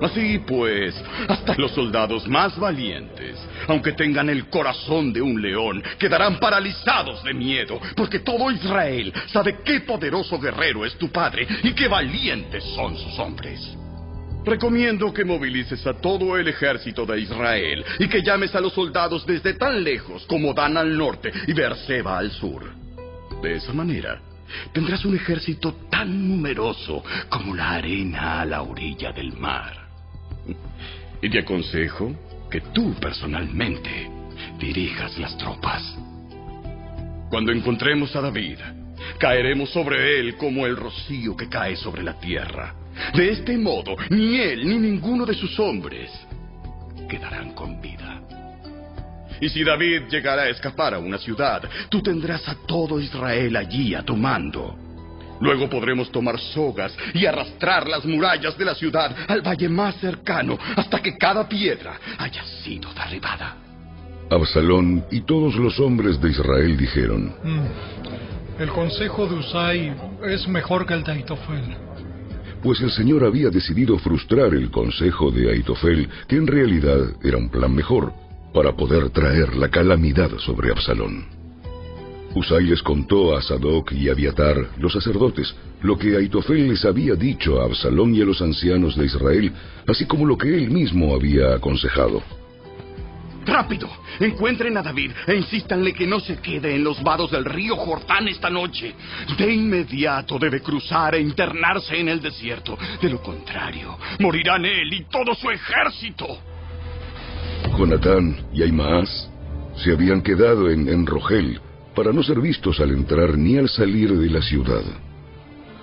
[0.01, 0.94] Así pues,
[1.28, 3.36] hasta los soldados más valientes,
[3.69, 9.59] aunque tengan el corazón de un león, quedarán paralizados de miedo, porque todo Israel sabe
[9.62, 13.77] qué poderoso guerrero es tu padre y qué valientes son sus hombres.
[14.45, 19.27] Recomiendo que movilices a todo el ejército de Israel y que llames a los soldados
[19.27, 22.73] desde tan lejos como Dan al norte y Beerseba al sur.
[23.43, 24.21] De esa manera,
[24.73, 29.89] tendrás un ejército tan numeroso como la arena a la orilla del mar.
[31.21, 32.15] Y te aconsejo
[32.51, 34.11] que tú personalmente
[34.59, 35.83] dirijas las tropas.
[37.29, 38.59] Cuando encontremos a David,
[39.19, 42.75] caeremos sobre él como el rocío que cae sobre la tierra.
[43.15, 46.11] De este modo, ni él ni ninguno de sus hombres
[47.09, 48.21] quedarán con vida.
[49.41, 53.95] Y si David llegara a escapar a una ciudad, tú tendrás a todo Israel allí
[53.95, 54.77] a tu mando.
[55.41, 60.59] Luego podremos tomar sogas y arrastrar las murallas de la ciudad al valle más cercano
[60.77, 63.57] hasta que cada piedra haya sido derribada.
[64.31, 69.95] Absalón y todos los hombres de Israel dijeron, mm, El consejo de Usai
[70.29, 71.77] es mejor que el de Aitofel.
[72.62, 77.49] Pues el Señor había decidido frustrar el consejo de Aitofel, que en realidad era un
[77.49, 78.12] plan mejor,
[78.53, 81.24] para poder traer la calamidad sobre Absalón.
[82.35, 87.61] Usai les contó a Sadoc y Abiatar, los sacerdotes, lo que Aitofel les había dicho
[87.61, 89.53] a Absalón y a los ancianos de Israel,
[89.87, 92.23] así como lo que él mismo había aconsejado.
[93.51, 93.89] ¡Rápido!
[94.20, 98.28] Encuentren a David e insístanle que no se quede en los vados del río Jordán
[98.28, 98.94] esta noche.
[99.36, 102.78] De inmediato debe cruzar e internarse en el desierto.
[103.02, 106.27] De lo contrario, morirán él y todo su ejército.
[107.77, 109.28] Jonatán y Aimaas
[109.77, 111.60] se habían quedado en, en Rogel,
[111.94, 114.85] para no ser vistos al entrar ni al salir de la ciudad.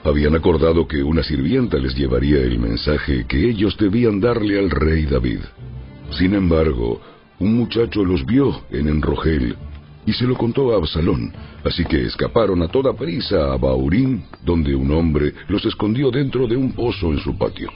[0.06, 5.06] Habían acordado que una sirvienta les llevaría el mensaje que ellos debían darle al rey
[5.06, 5.40] David.
[6.12, 7.02] Sin embargo,
[7.40, 9.56] un muchacho los vio en Enrogel
[10.06, 11.34] y se lo contó a Absalón,
[11.66, 16.56] así que escaparon a toda prisa a Baurín, donde un hombre los escondió dentro de
[16.56, 17.70] un pozo en su patio.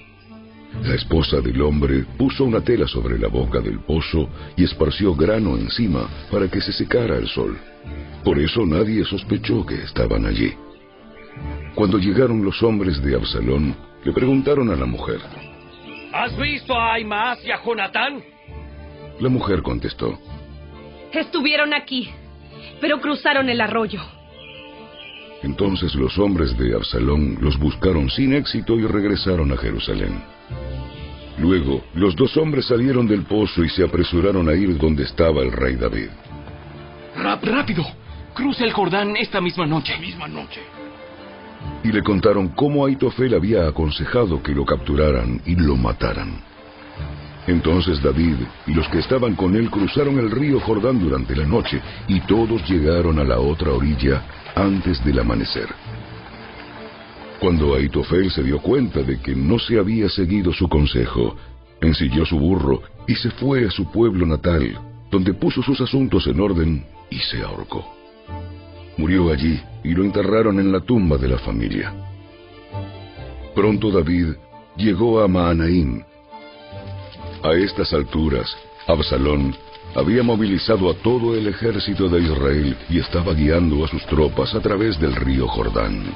[0.83, 5.57] La esposa del hombre puso una tela sobre la boca del pozo y esparció grano
[5.57, 7.57] encima para que se secara el sol.
[8.23, 10.53] Por eso nadie sospechó que estaban allí.
[11.75, 13.75] Cuando llegaron los hombres de Absalón,
[14.05, 15.19] le preguntaron a la mujer.
[16.13, 18.23] ¿Has visto a Aimaas y a Jonatán?
[19.21, 20.19] La mujer contestó.
[21.13, 22.09] Estuvieron aquí,
[22.81, 24.01] pero cruzaron el arroyo.
[25.43, 30.23] Entonces los hombres de Absalón los buscaron sin éxito y regresaron a Jerusalén.
[31.37, 35.51] Luego, los dos hombres salieron del pozo y se apresuraron a ir donde estaba el
[35.51, 36.09] rey David.
[37.15, 37.85] ¡Rápido!
[38.33, 39.97] Cruce el Jordán esta misma noche.
[39.99, 40.61] Misma noche.
[41.83, 46.50] Y le contaron cómo Aitofel había aconsejado que lo capturaran y lo mataran.
[47.47, 48.35] Entonces David
[48.67, 52.67] y los que estaban con él cruzaron el río Jordán durante la noche y todos
[52.69, 54.23] llegaron a la otra orilla
[54.55, 55.67] antes del amanecer.
[57.39, 61.35] Cuando Aitofel se dio cuenta de que no se había seguido su consejo,
[61.81, 66.39] ensilló su burro y se fue a su pueblo natal, donde puso sus asuntos en
[66.39, 67.83] orden y se ahorcó.
[68.97, 71.91] Murió allí y lo enterraron en la tumba de la familia.
[73.55, 74.35] Pronto David
[74.77, 76.03] llegó a Maanaim.
[77.43, 78.55] A estas alturas,
[78.85, 79.55] Absalón
[79.95, 84.59] había movilizado a todo el ejército de Israel y estaba guiando a sus tropas a
[84.59, 86.13] través del río Jordán.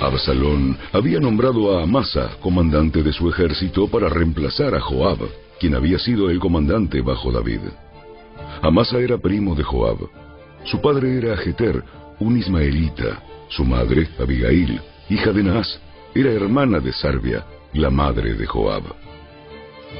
[0.00, 5.18] Absalón había nombrado a Amasa comandante de su ejército para reemplazar a Joab,
[5.60, 7.60] quien había sido el comandante bajo David.
[8.62, 9.98] Amasa era primo de Joab.
[10.64, 11.84] Su padre era Jeter,
[12.18, 13.22] un ismaelita.
[13.48, 15.78] Su madre, Abigail, hija de Naas,
[16.16, 18.82] era hermana de Sarbia, la madre de Joab.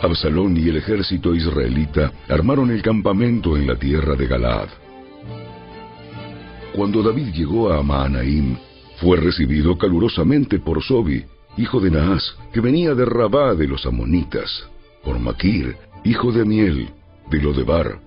[0.02, 4.68] Absalón y el ejército israelita armaron el campamento en la tierra de Galaad.
[6.74, 8.56] Cuando David llegó a Maanaim,
[8.96, 11.24] fue recibido calurosamente por Sobi,
[11.56, 14.68] hijo de Naas, que venía de Rabá de los amonitas,
[15.04, 16.88] por Maquir, hijo de Miel,
[17.30, 18.00] de Lodebar,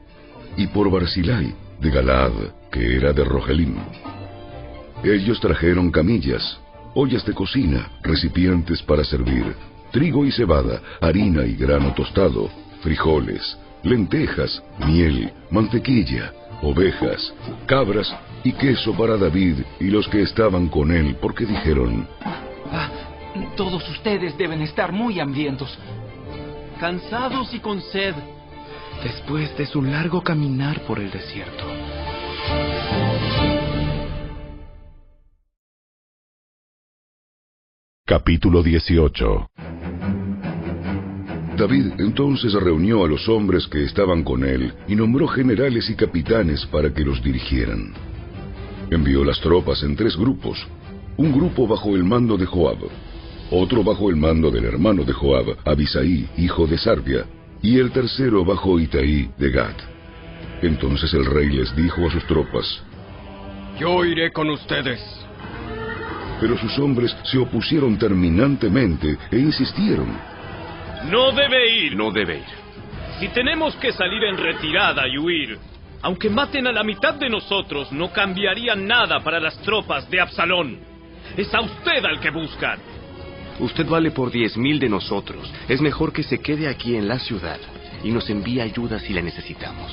[0.57, 2.33] y por Barzilai, de Galaad,
[2.71, 3.75] que era de Rogelim.
[5.03, 6.59] Ellos trajeron camillas,
[6.93, 9.55] ollas de cocina, recipientes para servir,
[9.91, 12.49] trigo y cebada, harina y grano tostado,
[12.81, 17.33] frijoles, lentejas, miel, mantequilla, ovejas,
[17.65, 22.07] cabras y queso para David y los que estaban con él, porque dijeron,
[22.71, 22.89] ah,
[23.55, 25.77] todos ustedes deben estar muy hambrientos,
[26.79, 28.15] cansados y con sed,
[29.03, 31.65] después de su largo caminar por el desierto.
[38.09, 39.49] Capítulo 18
[41.57, 46.65] David entonces reunió a los hombres que estaban con él y nombró generales y capitanes
[46.67, 47.93] para que los dirigieran.
[48.89, 50.57] Envió las tropas en tres grupos,
[51.17, 52.77] un grupo bajo el mando de Joab,
[53.51, 57.25] otro bajo el mando del hermano de Joab, Abisaí, hijo de Sarbia,
[57.61, 59.75] y el tercero bajo Itaí de Gad.
[60.61, 62.81] Entonces el rey les dijo a sus tropas,
[63.77, 65.26] Yo iré con ustedes
[66.39, 70.07] pero sus hombres se opusieron terminantemente e insistieron.
[71.09, 71.95] No debe ir.
[71.95, 72.67] No debe ir.
[73.19, 75.57] Si tenemos que salir en retirada y huir,
[76.01, 80.79] aunque maten a la mitad de nosotros, no cambiaría nada para las tropas de Absalón.
[81.35, 82.79] Es a usted al que buscan.
[83.59, 85.51] Usted vale por diez mil de nosotros.
[85.67, 87.59] Es mejor que se quede aquí en la ciudad
[88.03, 89.91] y nos envíe ayuda si la necesitamos.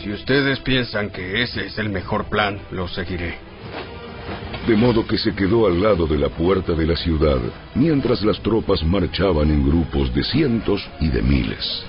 [0.00, 3.51] Si ustedes piensan que ese es el mejor plan, lo seguiré
[4.66, 7.38] de modo que se quedó al lado de la puerta de la ciudad,
[7.74, 11.84] mientras las tropas marchaban en grupos de cientos y de miles.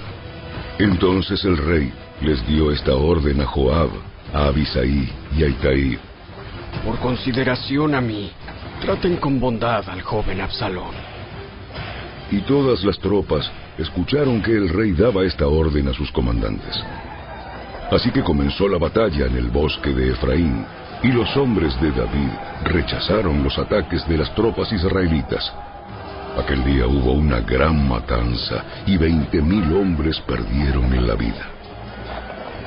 [0.80, 3.90] Entonces el rey les dio esta orden a Joab,
[4.34, 6.00] a Abisaí y a Itaí.
[6.84, 8.32] Por consideración a mí,
[8.82, 10.96] traten con bondad al joven Absalón.
[12.32, 16.84] Y todas las tropas escucharon que el rey daba esta orden a sus comandantes.
[17.92, 20.66] Así que comenzó la batalla en el bosque de Efraín,
[21.04, 22.30] y los hombres de David
[22.64, 25.54] rechazaron los ataques de las tropas israelitas.
[26.38, 31.46] Aquel día hubo una gran matanza y veinte mil hombres perdieron en la vida.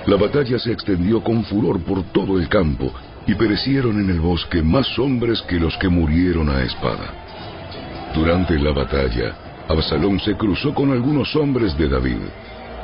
[0.06, 2.92] La batalla se extendió con furor por todo el campo
[3.26, 7.12] y perecieron en el bosque más hombres que los que murieron a espada.
[8.14, 9.34] Durante la batalla,
[9.68, 12.18] Absalón se cruzó con algunos hombres de David.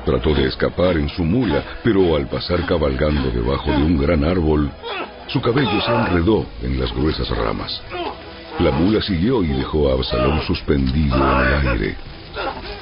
[0.04, 4.70] Trató de escapar en su mula, pero al pasar cabalgando debajo de un gran árbol,
[5.28, 7.80] su cabello se enredó en las gruesas ramas.
[8.58, 11.96] La mula siguió y dejó a Absalón suspendido en el aire.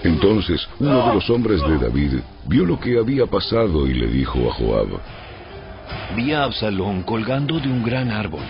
[0.03, 4.39] Entonces uno de los hombres de David vio lo que había pasado y le dijo
[4.49, 4.89] a Joab,
[6.17, 8.43] Vi a Absalón colgando de un gran árbol.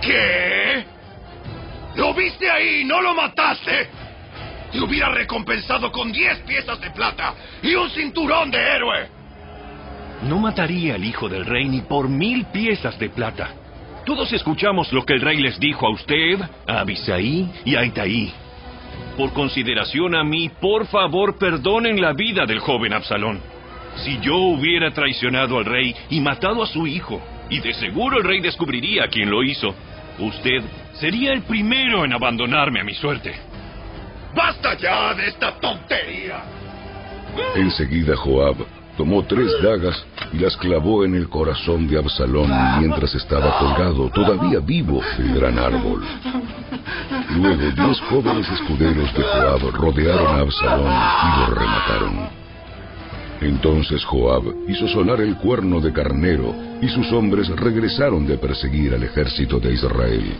[0.00, 0.84] ¿Qué?
[1.96, 2.84] ¿Lo viste ahí?
[2.84, 3.88] ¿No lo mataste?
[4.76, 9.08] Te hubiera recompensado con diez piezas de plata y un cinturón de héroe.
[10.24, 13.54] No mataría al hijo del rey ni por mil piezas de plata.
[14.04, 18.30] Todos escuchamos lo que el rey les dijo a usted, a Abisaí y a Itaí.
[19.16, 23.40] Por consideración a mí, por favor, perdonen la vida del joven Absalón.
[24.04, 28.24] Si yo hubiera traicionado al rey y matado a su hijo, y de seguro el
[28.24, 29.74] rey descubriría quién lo hizo,
[30.18, 30.62] usted
[31.00, 33.45] sería el primero en abandonarme a mi suerte.
[34.36, 36.42] ¡Basta ya de esta tontería!
[37.54, 38.56] Enseguida Joab
[38.98, 44.60] tomó tres dagas y las clavó en el corazón de Absalón mientras estaba colgado, todavía
[44.60, 46.04] vivo, del gran árbol.
[47.36, 52.28] Luego diez jóvenes escuderos de Joab rodearon a Absalón y lo remataron.
[53.40, 59.02] Entonces Joab hizo sonar el cuerno de carnero y sus hombres regresaron de perseguir al
[59.02, 60.34] ejército de Israel.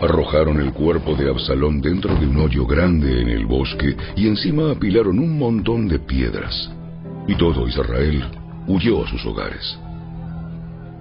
[0.00, 4.70] Arrojaron el cuerpo de Absalón dentro de un hoyo grande en el bosque y encima
[4.70, 6.70] apilaron un montón de piedras
[7.26, 8.24] y todo Israel
[8.66, 9.78] huyó a sus hogares.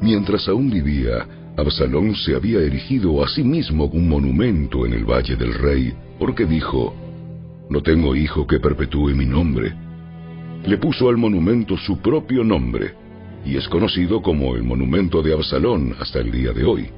[0.01, 1.25] Mientras aún vivía,
[1.57, 6.45] Absalón se había erigido a sí mismo un monumento en el Valle del Rey, porque
[6.45, 6.93] dijo,
[7.69, 9.73] No tengo hijo que perpetúe mi nombre.
[10.65, 12.93] Le puso al monumento su propio nombre,
[13.45, 16.89] y es conocido como el monumento de Absalón hasta el día de hoy.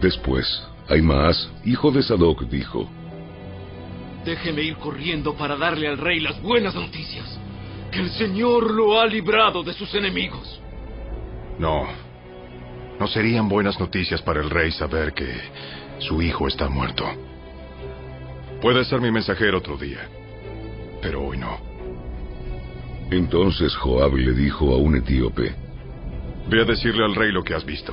[0.00, 0.46] Después,
[0.88, 2.88] Aimaas, hijo de Sadoc, dijo,
[4.24, 7.38] Déjeme ir corriendo para darle al rey las buenas noticias
[7.90, 10.60] que el Señor lo ha librado de sus enemigos.
[11.58, 11.86] No.
[12.98, 15.28] No serían buenas noticias para el rey saber que
[15.98, 17.04] su hijo está muerto.
[18.60, 20.08] Puede ser mi mensajero otro día,
[21.02, 21.58] pero hoy no.
[23.10, 25.54] Entonces Joab le dijo a un etíope,
[26.48, 27.92] Ve a decirle al rey lo que has visto.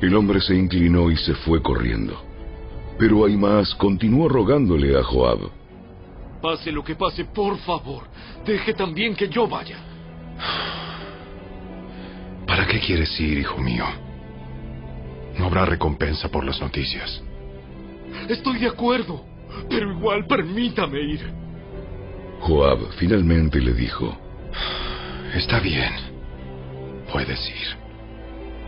[0.00, 2.20] El hombre se inclinó y se fue corriendo.
[2.98, 5.50] Pero Aimaas continuó rogándole a Joab,
[6.40, 8.04] Pase lo que pase, por favor,
[8.46, 9.76] deje también que yo vaya.
[12.46, 13.84] ¿Para qué quieres ir, hijo mío?
[15.38, 17.22] No habrá recompensa por las noticias.
[18.28, 19.24] Estoy de acuerdo,
[19.68, 21.30] pero igual permítame ir.
[22.40, 24.16] Joab finalmente le dijo,
[25.34, 25.92] Está bien,
[27.12, 27.79] puedes ir.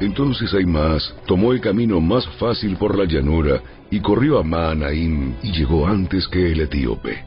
[0.00, 5.52] Entonces Aimaas tomó el camino más fácil por la llanura y corrió a Maanaim y
[5.52, 7.24] llegó antes que el etíope.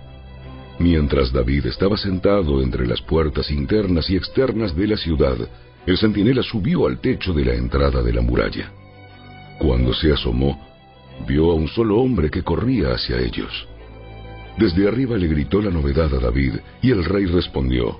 [0.79, 5.37] Mientras David estaba sentado entre las puertas internas y externas de la ciudad,
[5.85, 8.71] el centinela subió al techo de la entrada de la muralla.
[9.59, 10.59] Cuando se asomó,
[11.25, 13.67] vio a un solo hombre que corría hacia ellos.
[14.57, 17.99] Desde arriba le gritó la novedad a David y el rey respondió.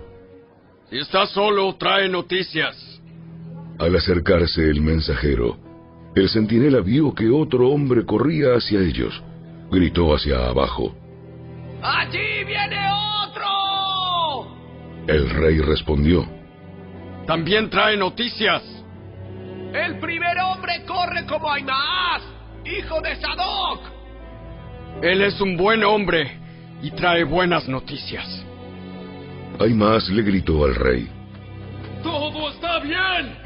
[0.90, 3.02] Si está solo, trae noticias.
[3.78, 5.58] Al acercarse el mensajero,
[6.16, 9.22] el centinela vio que otro hombre corría hacia ellos.
[9.70, 10.96] Gritó hacia abajo.
[11.82, 12.78] ¡Allí viene
[13.28, 14.56] otro!
[15.08, 16.26] El rey respondió.
[17.28, 18.64] También trae noticias.
[19.74, 22.24] El primer hombre corre como Aimaas,
[22.64, 23.82] hijo de Sadoc.
[25.02, 26.40] Él es un buen hombre
[26.82, 28.26] y trae buenas noticias.
[29.60, 31.10] Aimaas le gritó al rey.
[32.02, 33.45] ¡Todo está bien!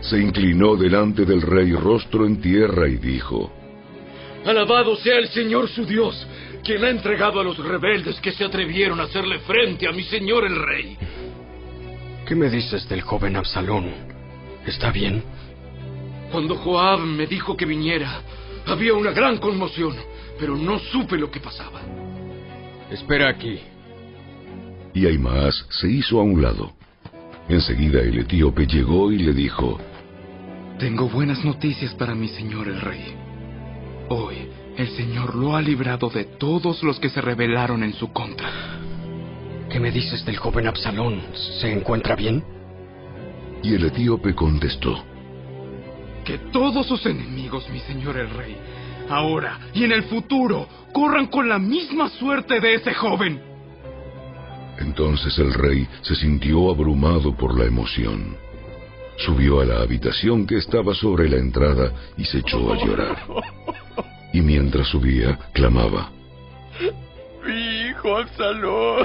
[0.00, 3.52] Se inclinó delante del rey rostro en tierra y dijo,
[4.44, 6.26] Alabado sea el Señor su Dios,
[6.64, 10.46] quien ha entregado a los rebeldes que se atrevieron a hacerle frente a mi señor
[10.46, 10.96] el rey.
[12.26, 13.90] ¿Qué me dices del joven Absalón?
[14.66, 15.22] ¿Está bien?
[16.32, 18.22] Cuando Joab me dijo que viniera,
[18.66, 19.94] había una gran conmoción,
[20.38, 21.80] pero no supe lo que pasaba.
[22.90, 23.58] Espera aquí.
[24.94, 26.72] Y Aimaas se hizo a un lado.
[27.48, 29.80] Enseguida el etíope llegó y le dijo,
[30.80, 33.14] Tengo buenas noticias para mi señor el rey.
[34.08, 34.48] Hoy
[34.78, 38.48] el Señor lo ha librado de todos los que se rebelaron en su contra.
[39.68, 41.20] ¿Qué me dices del joven Absalón?
[41.60, 42.42] ¿Se encuentra bien?
[43.62, 45.04] Y el etíope contestó,
[46.24, 48.56] Que todos sus enemigos, mi señor el rey,
[49.10, 53.38] ahora y en el futuro, corran con la misma suerte de ese joven.
[54.78, 58.34] Entonces el rey se sintió abrumado por la emoción.
[59.24, 63.18] Subió a la habitación que estaba sobre la entrada y se echó a llorar.
[64.32, 66.10] Y mientras subía, clamaba.
[67.44, 69.04] Mi hijo Absalón.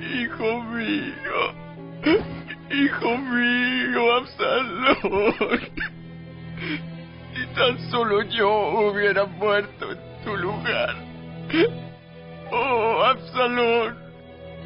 [0.00, 1.40] Hijo mío.
[2.70, 5.60] Hijo mío, Absalón.
[7.34, 10.96] Si tan solo yo hubiera muerto en tu lugar.
[12.50, 13.96] Oh, Absalón.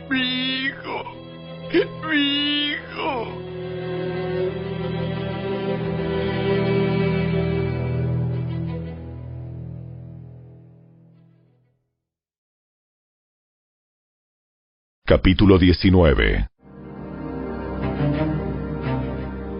[0.09, 1.04] Mi hijo.
[2.09, 3.42] Mi hijo.
[15.04, 16.48] Capítulo 19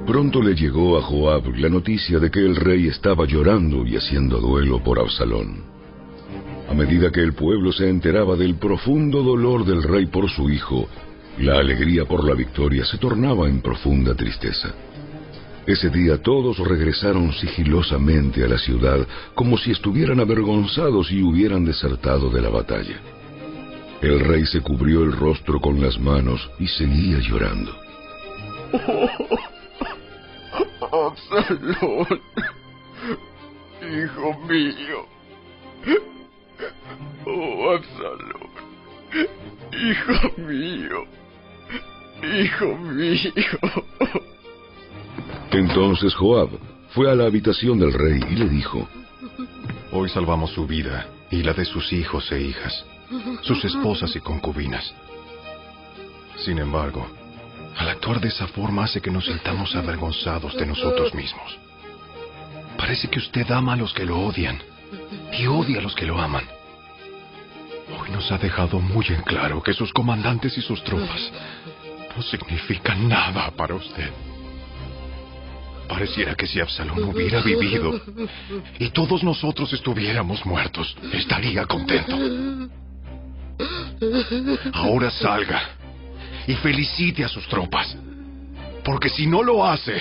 [0.07, 4.39] Pronto le llegó a Joab la noticia de que el rey estaba llorando y haciendo
[4.39, 5.82] duelo por Absalón.
[6.73, 10.89] A medida que el pueblo se enteraba del profundo dolor del rey por su hijo,
[11.37, 14.73] la alegría por la victoria se tornaba en profunda tristeza.
[15.67, 22.31] Ese día todos regresaron sigilosamente a la ciudad como si estuvieran avergonzados y hubieran desertado
[22.31, 22.99] de la batalla.
[24.01, 27.77] El rey se cubrió el rostro con las manos y seguía llorando.
[30.91, 32.23] Absalón.
[33.83, 35.13] Hijo mío.
[37.27, 38.51] Oh, Absalón.
[39.73, 41.05] Hijo mío.
[42.23, 43.33] Hijo mío.
[45.51, 46.51] Entonces Joab
[46.91, 48.89] fue a la habitación del rey y le dijo,
[49.93, 52.85] Hoy salvamos su vida y la de sus hijos e hijas,
[53.43, 54.95] sus esposas y concubinas.
[56.37, 57.07] Sin embargo,
[57.77, 61.59] al actuar de esa forma hace que nos sintamos avergonzados de nosotros mismos.
[62.77, 64.61] Parece que usted ama a los que lo odian
[65.39, 66.45] y odia a los que lo aman.
[68.01, 71.31] Hoy nos ha dejado muy en claro que sus comandantes y sus tropas
[72.17, 74.11] no significan nada para usted.
[75.89, 78.01] Pareciera que si Absalón hubiera vivido
[78.79, 82.17] y todos nosotros estuviéramos muertos, estaría contento.
[84.73, 85.63] Ahora salga
[86.47, 87.97] y felicite a sus tropas.
[88.85, 90.01] Porque si no lo hace,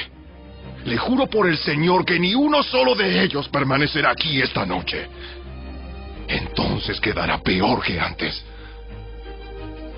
[0.86, 5.08] le juro por el Señor que ni uno solo de ellos permanecerá aquí esta noche.
[6.28, 8.44] Entonces quedará peor que antes.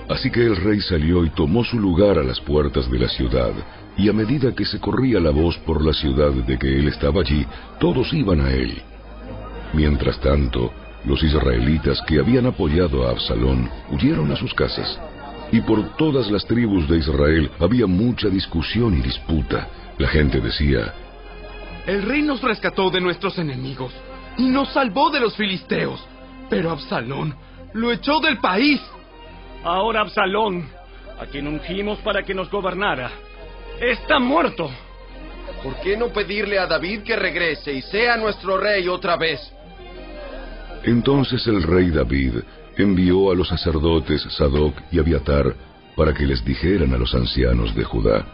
[0.10, 3.51] Así que el rey salió y tomó su lugar a las puertas de la ciudad,
[3.95, 7.22] y a medida que se corría la voz por la ciudad de que él estaba
[7.22, 7.45] allí,
[7.80, 8.81] todos iban a él.
[9.72, 10.73] Mientras tanto,
[11.05, 14.99] los israelitas que habían apoyado a Absalón huyeron a sus casas.
[15.53, 19.67] Y por todas las tribus de Israel había mucha discusión y disputa.
[19.99, 20.91] La gente decía,
[21.85, 23.93] El rey nos rescató de nuestros enemigos
[24.35, 26.03] y nos salvó de los filisteos,
[26.49, 27.35] pero Absalón
[27.73, 28.81] lo echó del país.
[29.63, 30.67] Ahora Absalón,
[31.19, 33.11] a quien ungimos para que nos gobernara,
[33.80, 34.71] está muerto.
[35.61, 39.39] ¿Por qué no pedirle a David que regrese y sea nuestro rey otra vez?
[40.84, 42.39] Entonces el rey David
[42.77, 45.55] envió a los sacerdotes Sadoc y Abiatar
[45.95, 48.25] para que les dijeran a los ancianos de Judá,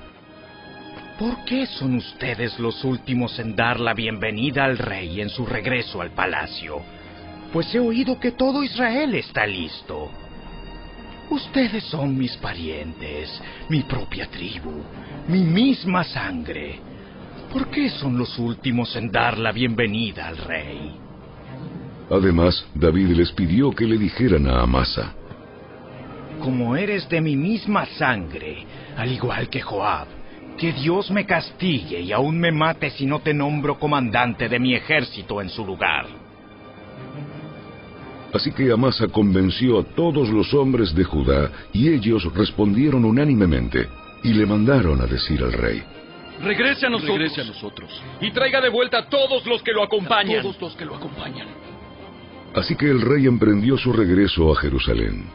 [1.19, 5.99] ¿Por qué son ustedes los últimos en dar la bienvenida al rey en su regreso
[5.99, 6.81] al palacio?
[7.51, 10.09] Pues he oído que todo Israel está listo.
[11.29, 13.29] Ustedes son mis parientes,
[13.67, 14.81] mi propia tribu,
[15.27, 16.79] mi misma sangre.
[17.51, 21.08] ¿Por qué son los últimos en dar la bienvenida al rey?
[22.09, 25.13] Además, David les pidió que le dijeran a Amasa,
[26.41, 28.65] Como eres de mi misma sangre,
[28.97, 30.07] al igual que Joab,
[30.57, 34.73] que Dios me castigue y aún me mate si no te nombro comandante de mi
[34.73, 36.07] ejército en su lugar.
[38.33, 43.87] Así que Amasa convenció a todos los hombres de Judá y ellos respondieron unánimemente
[44.23, 45.83] y le mandaron a decir al rey,
[46.41, 47.17] Regrese a nosotros.
[47.17, 48.01] Regrese a nosotros.
[48.21, 50.41] Y traiga de vuelta a todos los que lo acompañan.
[50.41, 51.47] Todos los que lo acompañan.
[52.55, 55.25] Así que el rey emprendió su regreso a Jerusalén.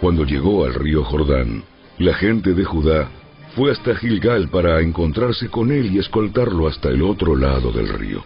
[0.00, 1.62] Cuando llegó al río Jordán,
[1.98, 3.08] la gente de Judá
[3.54, 8.24] fue hasta Gilgal para encontrarse con él y escoltarlo hasta el otro lado del río.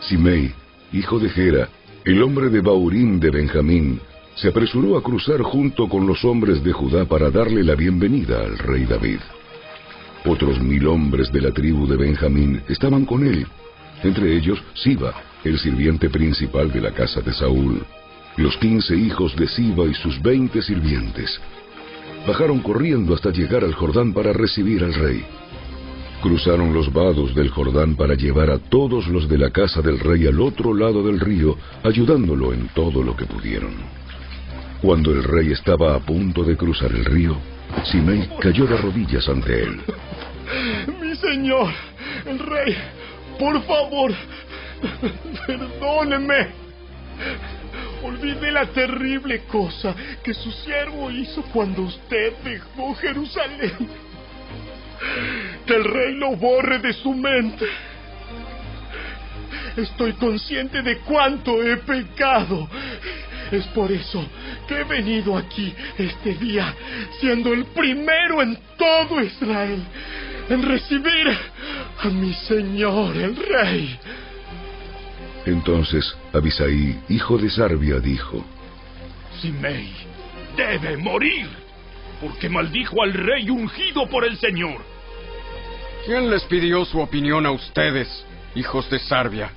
[0.00, 0.52] Simei,
[0.92, 1.68] hijo de Gera,
[2.04, 4.00] el hombre de Baurín de Benjamín,
[4.34, 8.58] se apresuró a cruzar junto con los hombres de Judá para darle la bienvenida al
[8.58, 9.20] rey David.
[10.24, 13.46] Otros mil hombres de la tribu de Benjamín estaban con él,
[14.02, 17.84] entre ellos Siba, el sirviente principal de la casa de Saúl,
[18.36, 21.40] los quince hijos de Siba y sus veinte sirvientes.
[22.26, 25.24] Bajaron corriendo hasta llegar al Jordán para recibir al rey.
[26.22, 30.26] Cruzaron los vados del Jordán para llevar a todos los de la casa del rey
[30.26, 33.74] al otro lado del río, ayudándolo en todo lo que pudieron.
[34.80, 37.36] Cuando el rey estaba a punto de cruzar el río,
[37.84, 39.80] Simei cayó de rodillas ante él.
[41.00, 41.72] Mi señor,
[42.26, 42.76] el rey,
[43.38, 44.12] por favor,
[45.46, 46.48] perdóneme.
[48.02, 49.94] Olvide la terrible cosa
[50.24, 53.88] que su siervo hizo cuando usted dejó Jerusalén.
[55.66, 57.66] Que el rey lo borre de su mente.
[59.76, 62.68] Estoy consciente de cuánto he pecado.
[63.50, 64.24] Es por eso
[64.66, 66.74] que he venido aquí este día,
[67.20, 69.82] siendo el primero en todo Israel
[70.48, 71.28] en recibir
[71.98, 73.98] a mi señor el rey.
[75.46, 78.44] Entonces Abisaí, hijo de Sarbia, dijo,
[79.40, 79.92] Simei
[80.56, 81.48] debe morir,
[82.20, 84.80] porque maldijo al rey ungido por el Señor.
[86.06, 88.08] ¿Quién les pidió su opinión a ustedes,
[88.54, 89.50] hijos de Sarbia?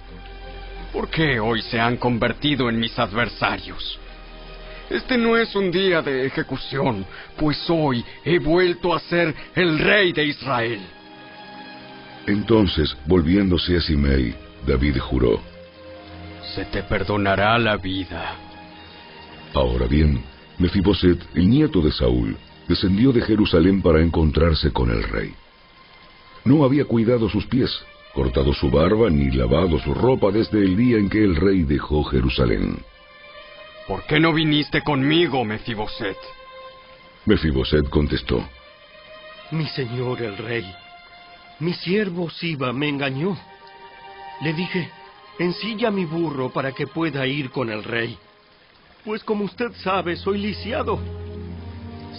[0.91, 3.99] ¿Por qué hoy se han convertido en mis adversarios?
[4.89, 7.05] Este no es un día de ejecución,
[7.37, 10.79] pues hoy he vuelto a ser el rey de Israel.
[12.27, 14.35] Entonces, volviéndose a Simei,
[14.65, 15.41] David juró,
[16.53, 18.35] Se te perdonará la vida.
[19.53, 20.23] Ahora bien,
[20.57, 25.33] Mefiboset, el nieto de Saúl, descendió de Jerusalén para encontrarse con el rey.
[26.43, 27.71] No había cuidado sus pies,
[28.13, 32.03] cortado su barba ni lavado su ropa desde el día en que el rey dejó
[32.03, 32.77] Jerusalén.
[33.87, 36.17] ¿Por qué no viniste conmigo, Mefiboset?
[37.25, 38.43] Mefiboset contestó,
[39.51, 40.65] Mi señor el rey,
[41.59, 43.37] mi siervo Siba me engañó.
[44.41, 44.89] Le dije,
[45.39, 48.17] ensilla mi burro para que pueda ir con el rey.
[49.03, 50.99] Pues como usted sabe, soy lisiado.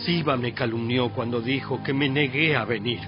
[0.04, 3.00] Siba me calumnió cuando dijo que me negué a venir.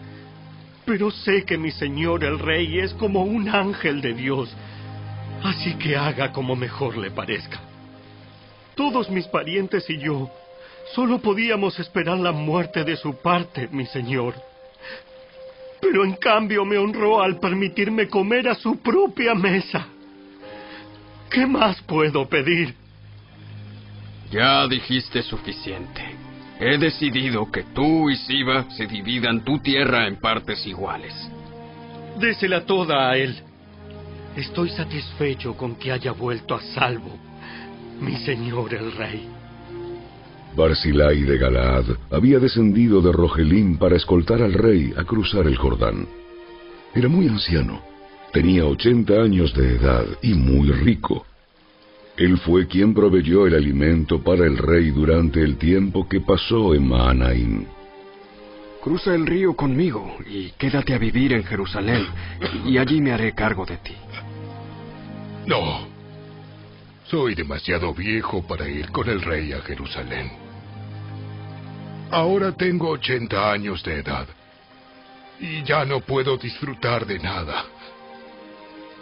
[0.85, 4.55] Pero sé que mi señor el rey es como un ángel de Dios.
[5.44, 7.60] Así que haga como mejor le parezca.
[8.74, 10.30] Todos mis parientes y yo
[10.94, 14.35] solo podíamos esperar la muerte de su parte, mi señor.
[15.80, 19.86] Pero en cambio me honró al permitirme comer a su propia mesa.
[21.30, 22.74] ¿Qué más puedo pedir?
[24.30, 26.02] Ya dijiste suficiente.
[26.60, 31.14] He decidido que tú y Siba se dividan tu tierra en partes iguales.
[32.18, 33.36] Désela toda a él.
[34.36, 37.16] Estoy satisfecho con que haya vuelto a salvo,
[38.00, 39.28] mi señor el rey.
[40.56, 46.09] Barzilai de Galaad había descendido de Rogelín para escoltar al rey a cruzar el Jordán.
[46.94, 47.80] Era muy anciano,
[48.32, 51.26] tenía ochenta años de edad y muy rico.
[52.16, 56.88] Él fue quien proveyó el alimento para el rey durante el tiempo que pasó en
[56.88, 57.64] Mahanaim.
[58.82, 62.06] Cruza el río conmigo y quédate a vivir en Jerusalén,
[62.64, 63.94] y allí me haré cargo de ti.
[65.46, 65.86] No.
[67.05, 70.30] Soy demasiado viejo para ir con el rey a Jerusalén.
[72.10, 74.26] Ahora tengo 80 años de edad
[75.40, 77.64] y ya no puedo disfrutar de nada.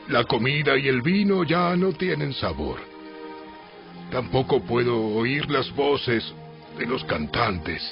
[0.08, 2.78] La comida y el vino ya no tienen sabor.
[4.10, 6.32] Tampoco puedo oír las voces
[6.78, 7.82] de los cantantes.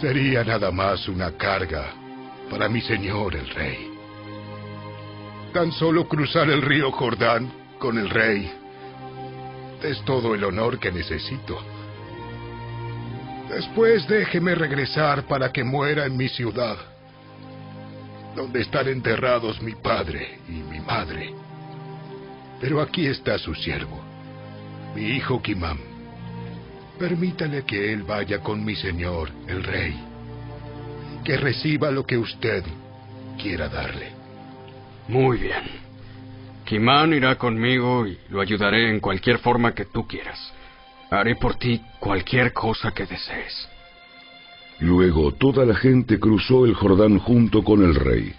[0.00, 1.92] Sería nada más una carga
[2.48, 3.90] para mi señor el rey.
[5.52, 8.50] Tan solo cruzar el río Jordán con el rey
[9.82, 11.58] es todo el honor que necesito.
[13.48, 16.76] Después déjeme regresar para que muera en mi ciudad,
[18.34, 21.34] donde están enterrados mi padre y mi madre.
[22.60, 24.00] Pero aquí está su siervo,
[24.94, 25.78] mi hijo Kimam.
[26.98, 29.94] Permítale que él vaya con mi señor, el rey,
[31.24, 32.62] que reciba lo que usted
[33.40, 34.12] quiera darle.
[35.08, 35.84] Muy bien.
[36.64, 40.38] Kimán irá conmigo y lo ayudaré en cualquier forma que tú quieras.
[41.10, 43.73] Haré por ti cualquier cosa que desees.
[44.80, 48.32] Luego toda la gente cruzó el Jordán junto con el rey.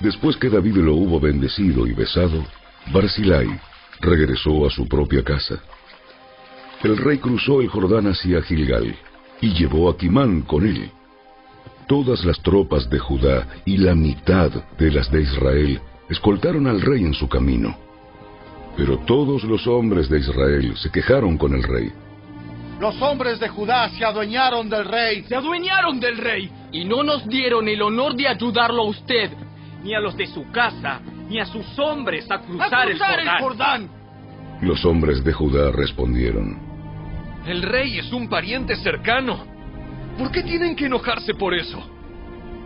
[0.00, 2.44] Después que David lo hubo bendecido y besado,
[2.92, 3.48] Barzilai
[4.00, 5.60] regresó a su propia casa.
[6.82, 8.96] El rey cruzó el Jordán hacia Gilgal
[9.40, 10.90] y llevó a Kimán con él.
[11.86, 17.02] Todas las tropas de Judá y la mitad de las de Israel escoltaron al rey
[17.04, 17.76] en su camino.
[18.76, 21.92] Pero todos los hombres de Israel se quejaron con el rey.
[22.80, 25.22] Los hombres de Judá se adueñaron del rey.
[25.28, 29.30] Se adueñaron del rey y no nos dieron el honor de ayudarlo a usted,
[29.82, 33.20] ni a los de su casa, ni a sus hombres a cruzar, el, Jordán.
[33.20, 33.90] el Jordán.
[34.62, 36.58] Los hombres de Judá respondieron.
[37.46, 39.44] El rey es un pariente cercano.
[40.18, 41.82] ¿Por qué tienen que enojarse por eso?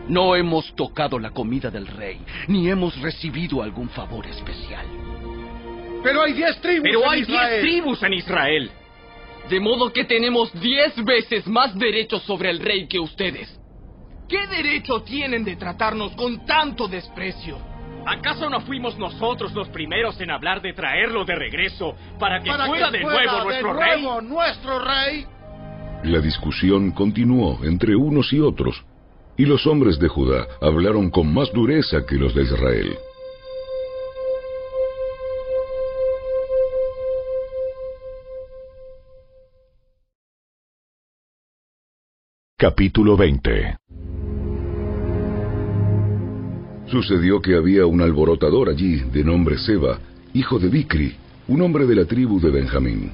[0.08, 4.86] No hemos tocado la comida del rey, ni hemos recibido algún favor especial.
[6.04, 7.48] Pero hay diez tribus Pero en hay Israel.
[7.50, 8.70] diez tribus en Israel.
[9.48, 13.60] De modo que tenemos diez veces más derechos sobre el rey que ustedes.
[14.28, 17.58] ¿Qué derecho tienen de tratarnos con tanto desprecio?
[18.06, 22.66] ¿Acaso no fuimos nosotros los primeros en hablar de traerlo de regreso para que Para
[22.66, 24.28] fuera que de nuevo de nuestro nuevo rey?
[24.28, 25.26] nuestro rey.
[26.04, 28.84] La discusión continuó entre unos y otros,
[29.36, 32.96] y los hombres de Judá hablaron con más dureza que los de Israel.
[42.64, 43.76] Capítulo 20
[46.86, 49.98] Sucedió que había un alborotador allí de nombre Seba,
[50.32, 51.14] hijo de Bicri,
[51.48, 53.12] un hombre de la tribu de Benjamín.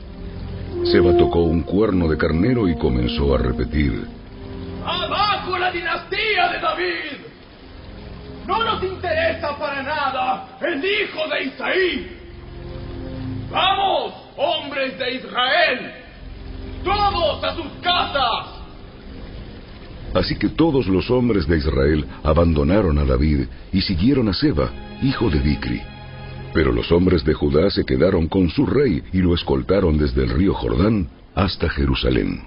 [0.84, 4.06] Seba tocó un cuerno de carnero y comenzó a repetir,
[4.84, 7.18] ¡Abajo la dinastía de David!
[8.46, 12.16] No nos interesa para nada el hijo de Isaí.
[13.50, 15.92] ¡Vamos, hombres de Israel!
[16.84, 18.59] ¡Todos a sus casas!
[20.14, 24.70] Así que todos los hombres de Israel abandonaron a David y siguieron a Seba,
[25.02, 25.80] hijo de Bicri.
[26.52, 30.30] Pero los hombres de Judá se quedaron con su rey y lo escoltaron desde el
[30.30, 32.42] río Jordán hasta Jerusalén.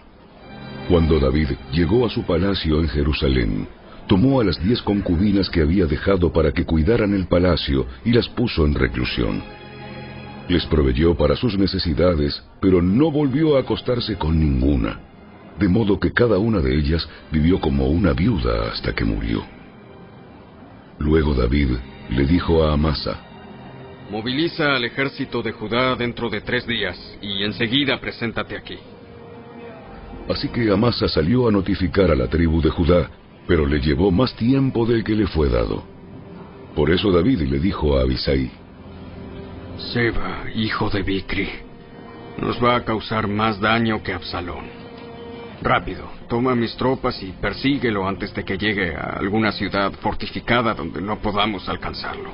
[0.89, 3.67] Cuando David llegó a su palacio en Jerusalén,
[4.07, 8.27] tomó a las diez concubinas que había dejado para que cuidaran el palacio y las
[8.27, 9.41] puso en reclusión.
[10.49, 14.99] Les proveyó para sus necesidades, pero no volvió a acostarse con ninguna,
[15.59, 19.43] de modo que cada una de ellas vivió como una viuda hasta que murió.
[20.99, 21.69] Luego David
[22.09, 23.19] le dijo a Amasa,
[24.09, 28.77] Moviliza al ejército de Judá dentro de tres días y enseguida preséntate aquí.
[30.29, 33.09] Así que Amasa salió a notificar a la tribu de Judá,
[33.47, 35.83] pero le llevó más tiempo del que le fue dado.
[36.75, 38.51] Por eso David le dijo a Abisai,
[39.91, 41.49] Seba, hijo de Bicri,
[42.37, 44.82] nos va a causar más daño que Absalón.
[45.63, 51.01] Rápido, toma mis tropas y persíguelo antes de que llegue a alguna ciudad fortificada donde
[51.01, 52.31] no podamos alcanzarlo.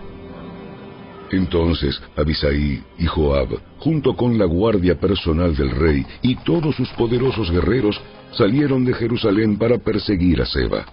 [1.31, 7.51] Entonces Abisai y Joab, junto con la guardia personal del rey y todos sus poderosos
[7.51, 8.01] guerreros,
[8.31, 10.85] salieron de Jerusalén para perseguir a Seba.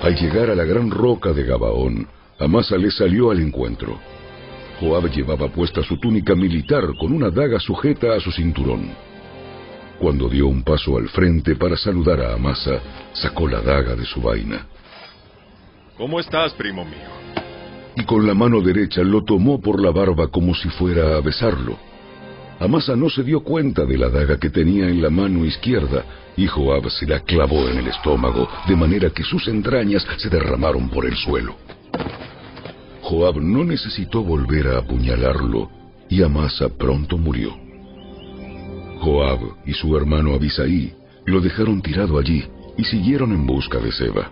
[0.00, 2.08] Al llegar a la gran roca de Gabaón,
[2.38, 3.98] Amasa le salió al encuentro.
[4.80, 9.09] Joab llevaba puesta su túnica militar con una daga sujeta a su cinturón.
[10.00, 12.80] Cuando dio un paso al frente para saludar a Amasa,
[13.12, 14.66] sacó la daga de su vaina
[15.96, 17.20] ¿Cómo estás, primo mío?
[17.96, 21.76] y con la mano derecha lo tomó por la barba como si fuera a besarlo.
[22.58, 26.04] Amasa no se dio cuenta de la daga que tenía en la mano izquierda
[26.36, 30.88] y Joab se la clavó en el estómago, de manera que sus entrañas se derramaron
[30.88, 31.56] por el suelo.
[33.02, 35.68] Joab no necesitó volver a apuñalarlo
[36.08, 37.69] y Amasa pronto murió.
[39.00, 40.92] Joab y su hermano Abisaí
[41.24, 42.44] lo dejaron tirado allí
[42.76, 44.30] y siguieron en busca de Seba.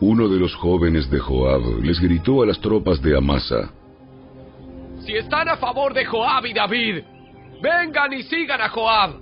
[0.00, 3.70] Uno de los jóvenes de Joab les gritó a las tropas de Amasa,
[5.04, 7.02] Si están a favor de Joab y David,
[7.62, 9.14] vengan y sigan a Joab.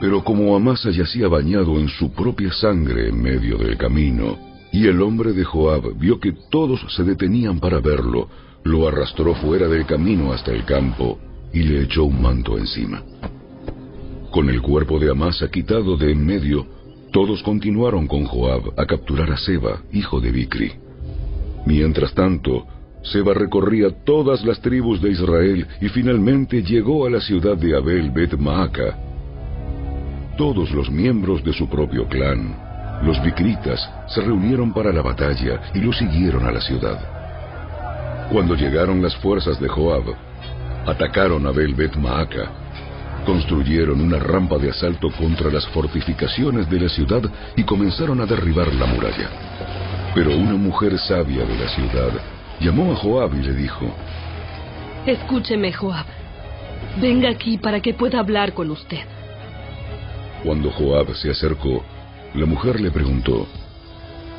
[0.00, 4.38] Pero como Amasa yacía bañado en su propia sangre en medio del camino,
[4.70, 8.28] y el hombre de Joab vio que todos se detenían para verlo,
[8.64, 11.18] lo arrastró fuera del camino hasta el campo
[11.52, 13.02] y le echó un manto encima.
[14.30, 16.66] Con el cuerpo de Amasa quitado de en medio,
[17.12, 20.72] todos continuaron con Joab a capturar a Seba, hijo de Bicri.
[21.64, 22.66] Mientras tanto,
[23.02, 28.10] Seba recorría todas las tribus de Israel y finalmente llegó a la ciudad de Abel
[28.10, 28.98] Bet Maaca.
[30.36, 32.54] Todos los miembros de su propio clan,
[33.02, 38.28] los Bicritas, se reunieron para la batalla y lo siguieron a la ciudad.
[38.30, 40.04] Cuando llegaron las fuerzas de Joab,
[40.90, 42.68] atacaron a Abel Bet Maaca
[43.28, 47.22] Construyeron una rampa de asalto contra las fortificaciones de la ciudad
[47.56, 49.28] y comenzaron a derribar la muralla.
[50.14, 52.10] Pero una mujer sabia de la ciudad
[52.58, 53.84] llamó a Joab y le dijo,
[55.04, 56.06] Escúcheme, Joab.
[57.00, 59.04] Venga aquí para que pueda hablar con usted.
[60.42, 61.84] Cuando Joab se acercó,
[62.34, 63.46] la mujer le preguntó,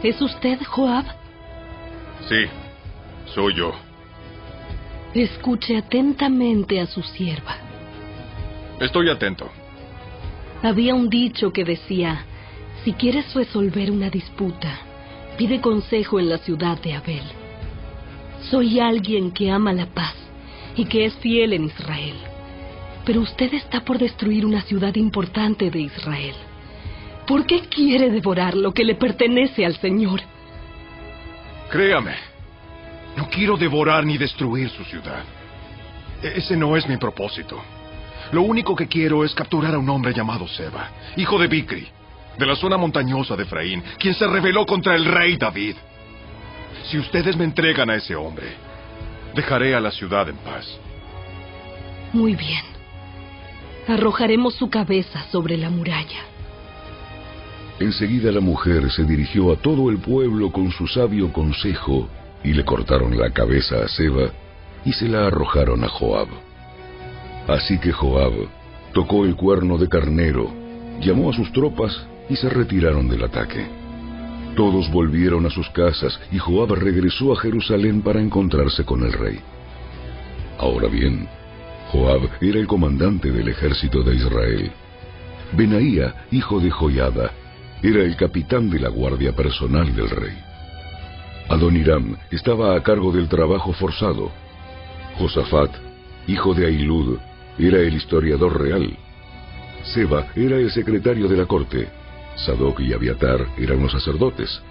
[0.01, 1.05] ¿Es usted Joab?
[2.27, 2.45] Sí,
[3.35, 3.88] soy yo.
[5.13, 7.57] Escuche atentamente a su sierva.
[8.79, 9.49] Estoy atento.
[10.61, 12.25] Había un dicho que decía,
[12.83, 14.79] si quieres resolver una disputa,
[15.37, 17.23] pide consejo en la ciudad de Abel.
[18.51, 20.15] Soy alguien que ama la paz
[20.75, 22.15] y que es fiel en Israel.
[23.05, 26.35] Pero usted está por destruir una ciudad importante de Israel.
[27.25, 30.21] ¿Por qué quiere devorar lo que le pertenece al Señor?
[31.69, 32.28] Créame,
[33.19, 35.23] no quiero devorar ni destruir su ciudad.
[36.23, 37.61] E-, ese no es mi propósito.
[38.31, 41.85] Lo único que quiero es capturar a un hombre llamado Seba, hijo de Bicri,
[42.37, 45.75] de la zona montañosa de Efraín, quien se rebeló contra el rey David.
[46.89, 48.47] Si ustedes me entregan a ese hombre,
[49.35, 50.65] dejaré a la ciudad en paz.
[52.13, 52.63] Muy bien.
[53.87, 56.21] Arrojaremos su cabeza sobre la muralla.
[57.79, 62.07] Enseguida la mujer se dirigió a todo el pueblo con su sabio consejo
[62.43, 64.31] y le cortaron la cabeza a Seba
[64.85, 66.27] y se la arrojaron a Joab.
[67.47, 68.33] Así que Joab
[68.93, 70.51] tocó el cuerno de carnero,
[71.01, 73.67] llamó a sus tropas y se retiraron del ataque.
[74.55, 79.39] Todos volvieron a sus casas y Joab regresó a Jerusalén para encontrarse con el rey.
[80.57, 81.27] Ahora bien,
[81.91, 84.71] Joab era el comandante del ejército de Israel.
[85.53, 87.31] Benaía, hijo de Joiada,
[87.81, 90.48] era el capitán de la guardia personal del rey.
[91.49, 94.31] Adoniram estaba a cargo del trabajo forzado.
[95.17, 95.71] Josafat,
[96.27, 97.17] hijo de Ailud,
[97.57, 98.95] era el historiador real.
[99.83, 101.89] Seba era el secretario de la corte.
[102.35, 104.61] Sadoc y Abiatar eran los sacerdotes.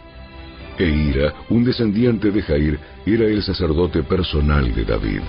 [0.79, 5.23] E Ira, un descendiente de Jair, era el sacerdote personal de David.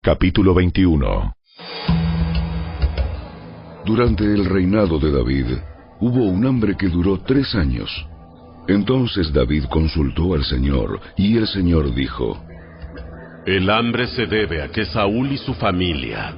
[0.00, 1.34] Capítulo 21
[3.84, 5.46] Durante el reinado de David,
[6.00, 7.90] hubo un hambre que duró tres años.
[8.68, 12.40] Entonces David consultó al Señor, y el Señor dijo,
[13.44, 16.36] El hambre se debe a que Saúl y su familia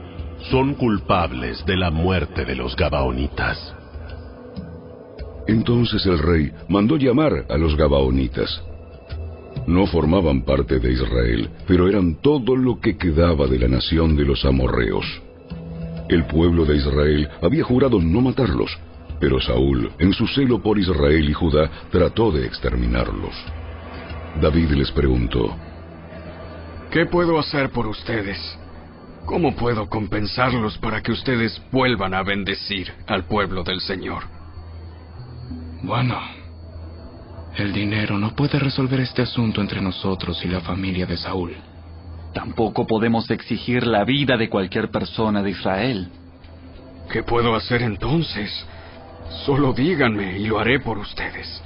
[0.50, 3.74] son culpables de la muerte de los Gabaonitas.
[5.46, 8.62] Entonces el rey mandó llamar a los Gabaonitas.
[9.66, 14.24] No formaban parte de Israel, pero eran todo lo que quedaba de la nación de
[14.24, 15.04] los amorreos.
[16.08, 18.70] El pueblo de Israel había jurado no matarlos,
[19.20, 23.34] pero Saúl, en su celo por Israel y Judá, trató de exterminarlos.
[24.40, 25.56] David les preguntó,
[26.90, 28.38] ¿Qué puedo hacer por ustedes?
[29.24, 34.24] ¿Cómo puedo compensarlos para que ustedes vuelvan a bendecir al pueblo del Señor?
[35.82, 36.18] Bueno,
[37.56, 41.56] el dinero no puede resolver este asunto entre nosotros y la familia de Saúl.
[42.34, 46.08] Tampoco podemos exigir la vida de cualquier persona de Israel.
[47.10, 48.50] ¿Qué puedo hacer entonces?
[49.46, 51.62] Solo díganme y lo haré por ustedes.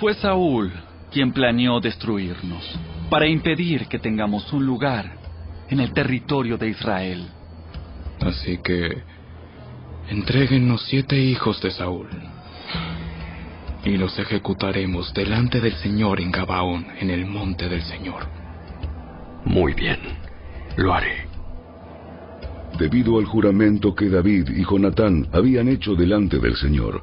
[0.00, 0.72] Fue Saúl
[1.10, 2.62] quien planeó destruirnos
[3.10, 5.12] para impedir que tengamos un lugar
[5.68, 7.28] en el territorio de Israel.
[8.20, 9.02] Así que...
[10.08, 12.08] Entréguennos siete hijos de Saúl.
[13.84, 18.47] y los ejecutaremos delante del Señor en Gabaón, en el monte del Señor.
[19.44, 19.98] Muy bien,
[20.76, 21.26] lo haré.
[22.78, 27.02] Debido al juramento que David y Jonatán habían hecho delante del Señor,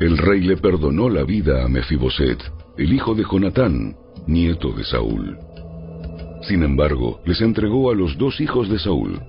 [0.00, 2.42] el rey le perdonó la vida a Mefiboset,
[2.76, 3.94] el hijo de Jonatán,
[4.26, 5.38] nieto de Saúl.
[6.42, 9.20] Sin embargo, les entregó a los dos hijos de Saúl,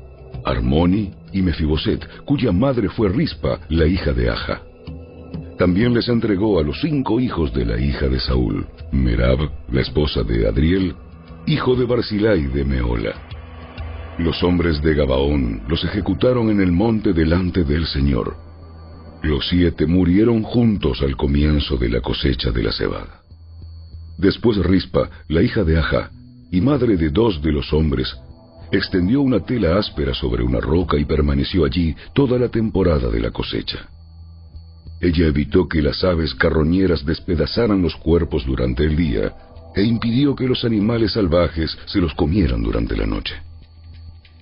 [0.43, 4.61] Armoni y Mefiboset, cuya madre fue Rispa, la hija de Aja.
[5.57, 9.39] También les entregó a los cinco hijos de la hija de Saúl, Merab,
[9.71, 10.95] la esposa de Adriel,
[11.47, 13.13] hijo de Barzilai de Meola.
[14.17, 18.35] Los hombres de Gabaón los ejecutaron en el monte delante del Señor.
[19.21, 23.21] Los siete murieron juntos al comienzo de la cosecha de la cebada.
[24.17, 26.09] Después Rispa, la hija de Aja,
[26.51, 28.15] y madre de dos de los hombres,
[28.71, 33.29] extendió una tela áspera sobre una roca y permaneció allí toda la temporada de la
[33.29, 33.89] cosecha.
[34.99, 39.33] Ella evitó que las aves carroñeras despedazaran los cuerpos durante el día
[39.75, 43.35] e impidió que los animales salvajes se los comieran durante la noche.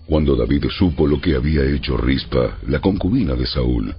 [0.05, 3.95] Cuando David supo lo que había hecho Rispa, la concubina de Saúl,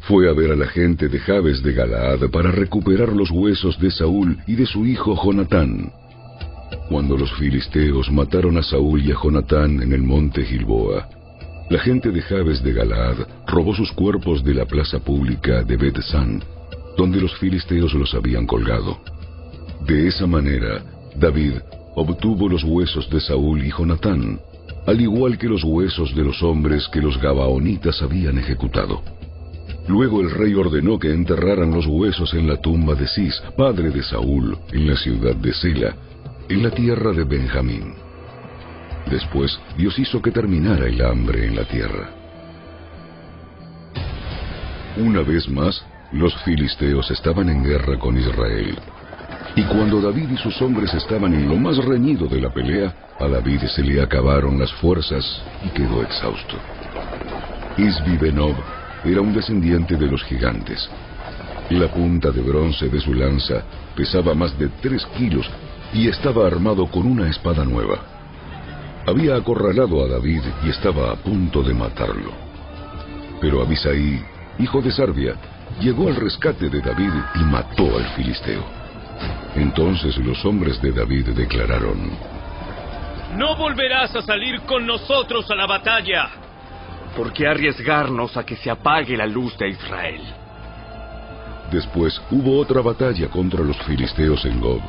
[0.00, 3.90] fue a ver a la gente de Jabes de Galaad para recuperar los huesos de
[3.90, 5.92] Saúl y de su hijo Jonatán.
[6.88, 11.08] Cuando los filisteos mataron a Saúl y a Jonatán en el monte Gilboa,
[11.68, 13.16] la gente de Jabes de Galaad
[13.46, 16.42] robó sus cuerpos de la plaza pública de Bet-San,
[16.96, 19.00] donde los filisteos los habían colgado.
[19.86, 20.82] De esa manera,
[21.14, 21.54] David
[21.94, 24.40] obtuvo los huesos de Saúl y Jonatán,
[24.84, 29.02] al igual que los huesos de los hombres que los Gabaonitas habían ejecutado.
[29.86, 34.02] Luego el rey ordenó que enterraran los huesos en la tumba de Cis, padre de
[34.02, 35.94] Saúl, en la ciudad de Sela,
[36.48, 37.94] en la tierra de Benjamín.
[39.08, 42.10] Después Dios hizo que terminara el hambre en la tierra.
[44.96, 48.76] Una vez más, los filisteos estaban en guerra con Israel.
[49.56, 53.26] Y cuando David y sus hombres estaban en lo más reñido de la pelea, a
[53.26, 55.24] David se le acabaron las fuerzas
[55.64, 56.56] y quedó exhausto.
[57.78, 58.54] Isbi Benob
[59.02, 60.86] era un descendiente de los gigantes.
[61.70, 63.62] La punta de bronce de su lanza
[63.96, 65.48] pesaba más de tres kilos
[65.94, 67.98] y estaba armado con una espada nueva.
[69.06, 72.32] Había acorralado a David y estaba a punto de matarlo.
[73.40, 74.22] Pero Abisaí,
[74.58, 75.34] hijo de Sarbia,
[75.80, 78.85] llegó al rescate de David y mató al filisteo.
[79.54, 82.10] Entonces los hombres de David declararon,
[83.36, 86.28] No volverás a salir con nosotros a la batalla.
[87.16, 90.20] ¿Por qué arriesgarnos a que se apague la luz de Israel?
[91.70, 94.80] Después hubo otra batalla contra los filisteos en Gob.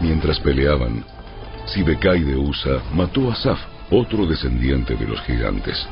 [0.00, 1.04] Mientras peleaban,
[1.66, 3.58] Sibekai de Usa mató a Saf,
[3.90, 5.86] otro descendiente de los gigantes.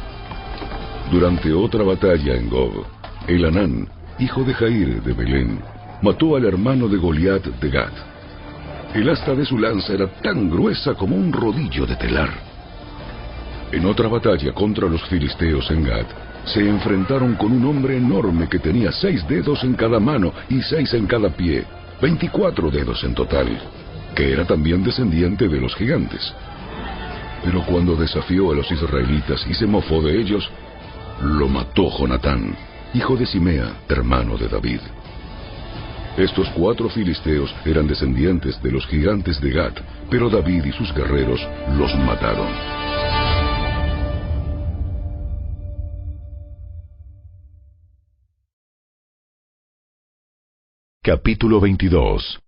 [1.11, 2.85] Durante otra batalla en Gob,
[3.27, 3.89] Elanán,
[4.19, 5.61] hijo de Jair de Belén,
[6.03, 7.93] mató al hermano de Goliat de Gad.
[8.95, 12.31] El asta de su lanza era tan gruesa como un rodillo de telar.
[13.73, 16.07] En otra batalla contra los filisteos en Gad,
[16.45, 20.93] se enfrentaron con un hombre enorme que tenía seis dedos en cada mano y seis
[20.95, 21.65] en cada pie,
[22.01, 23.47] veinticuatro dedos en total,
[24.15, 26.35] que era también descendiente de los gigantes.
[27.45, 30.51] Pero cuando desafió a los israelitas y se mofó de ellos,
[31.23, 32.57] lo mató Jonatán,
[32.95, 34.81] hijo de Simea, hermano de David.
[36.21, 39.73] Estos cuatro filisteos eran descendientes de los gigantes de Gad,
[40.11, 41.41] pero David y sus guerreros
[41.79, 42.47] los mataron.
[51.03, 52.39] Capítulo 22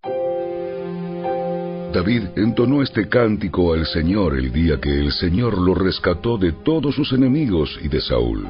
[1.94, 6.94] David entonó este cántico al Señor el día que el Señor lo rescató de todos
[6.94, 8.48] sus enemigos y de Saúl.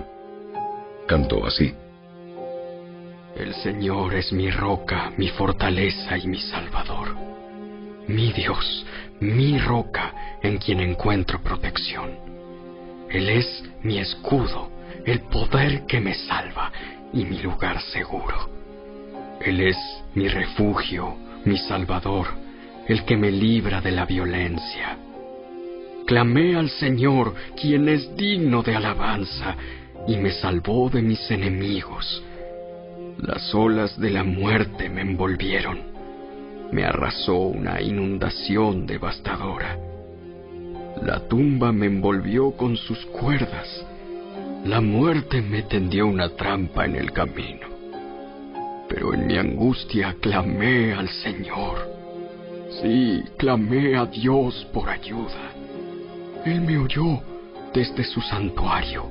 [1.07, 1.73] Cantó así.
[3.43, 7.17] El Señor es mi roca, mi fortaleza y mi salvador.
[8.07, 8.87] Mi Dios,
[9.19, 12.13] mi roca en quien encuentro protección.
[13.11, 14.71] Él es mi escudo,
[15.05, 16.71] el poder que me salva
[17.13, 18.49] y mi lugar seguro.
[19.41, 19.79] Él es
[20.15, 22.29] mi refugio, mi salvador,
[22.87, 24.97] el que me libra de la violencia.
[26.07, 29.57] Clamé al Señor, quien es digno de alabanza,
[30.07, 32.23] y me salvó de mis enemigos.
[33.23, 35.79] Las olas de la muerte me envolvieron.
[36.73, 39.79] Me arrasó una inundación devastadora.
[41.01, 43.87] La tumba me envolvió con sus cuerdas.
[44.65, 47.69] La muerte me tendió una trampa en el camino.
[48.89, 51.79] Pero en mi angustia clamé al Señor.
[52.83, 55.53] Sí, clamé a Dios por ayuda.
[56.45, 57.21] Él me oyó
[57.73, 59.05] desde su santuario.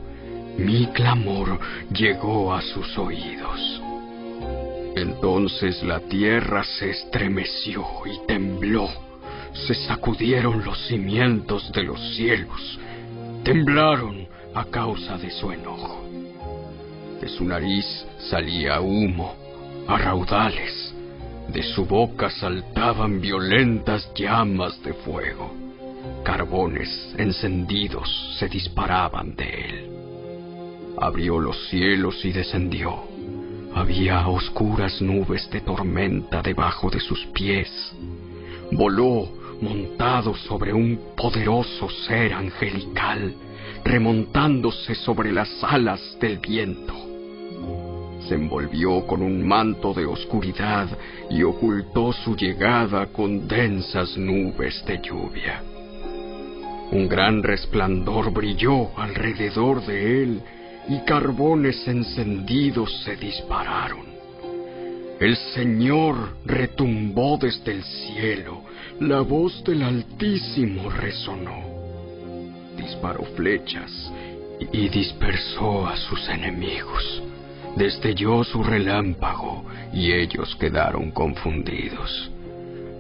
[0.58, 1.58] Mi clamor
[1.94, 3.82] llegó a sus oídos.
[4.96, 8.90] Entonces la tierra se estremeció y tembló.
[9.54, 12.80] Se sacudieron los cimientos de los cielos.
[13.44, 16.04] Temblaron a causa de su enojo.
[17.22, 17.86] De su nariz
[18.30, 19.36] salía humo
[19.88, 20.94] a raudales.
[21.48, 25.54] De su boca saltaban violentas llamas de fuego.
[26.24, 29.92] Carbones encendidos se disparaban de él.
[30.98, 33.11] Abrió los cielos y descendió.
[33.74, 37.70] Había oscuras nubes de tormenta debajo de sus pies.
[38.72, 39.30] Voló
[39.62, 43.34] montado sobre un poderoso ser angelical,
[43.86, 46.94] remontándose sobre las alas del viento.
[48.28, 50.88] Se envolvió con un manto de oscuridad
[51.30, 55.64] y ocultó su llegada con densas nubes de lluvia.
[56.92, 60.42] Un gran resplandor brilló alrededor de él
[60.92, 64.12] y carbones encendidos se dispararon.
[65.22, 68.64] El Señor retumbó desde el cielo,
[69.00, 71.64] la voz del Altísimo resonó.
[72.76, 74.12] Disparó flechas
[74.74, 77.24] y dispersó a sus enemigos.
[77.78, 79.64] Destelló su relámpago
[79.94, 82.32] y ellos quedaron confundidos.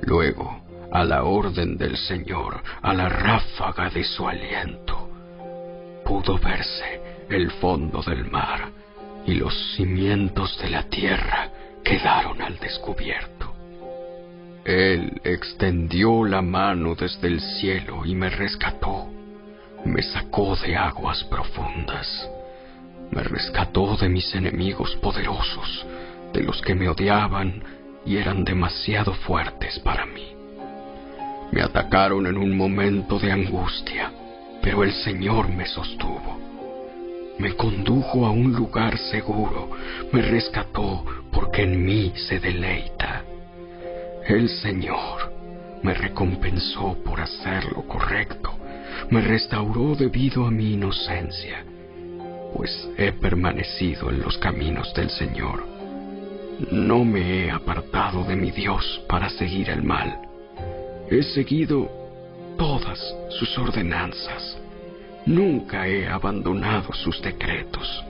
[0.03, 0.61] Luego,
[0.93, 5.09] a la orden del Señor, a la ráfaga de su aliento,
[6.05, 7.00] pudo verse
[7.31, 8.69] el fondo del mar
[9.25, 11.49] y los cimientos de la tierra
[11.83, 13.53] quedaron al descubierto.
[14.65, 19.07] Él extendió la mano desde el cielo y me rescató.
[19.85, 22.29] Me sacó de aguas profundas.
[23.09, 25.85] Me rescató de mis enemigos poderosos,
[26.33, 27.63] de los que me odiaban
[28.05, 30.35] y eran demasiado fuertes para mí.
[31.51, 34.11] Me atacaron en un momento de angustia,
[34.61, 36.50] pero el Señor me sostuvo.
[37.39, 39.69] Me condujo a un lugar seguro,
[40.11, 43.23] me rescató porque en mí se deleita.
[44.27, 45.31] El Señor
[45.81, 48.51] me recompensó por hacer lo correcto,
[49.09, 51.65] me restauró debido a mi inocencia,
[52.55, 55.65] pues he permanecido en los caminos del Señor.
[56.71, 60.19] No me he apartado de mi Dios para seguir el mal.
[61.09, 61.89] He seguido
[62.57, 62.99] todas
[63.29, 64.60] sus ordenanzas.
[65.25, 68.03] Nunca he abandonado sus decretos.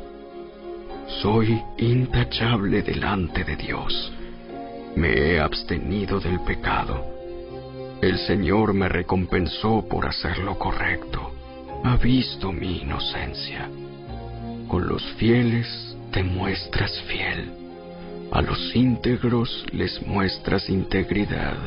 [1.21, 4.13] Soy intachable delante de Dios.
[4.95, 7.05] Me he abstenido del pecado.
[8.01, 11.31] El Señor me recompensó por hacer lo correcto.
[11.83, 13.69] Ha visto mi inocencia.
[14.69, 17.51] Con los fieles te muestras fiel.
[18.31, 21.57] A los íntegros les muestras integridad.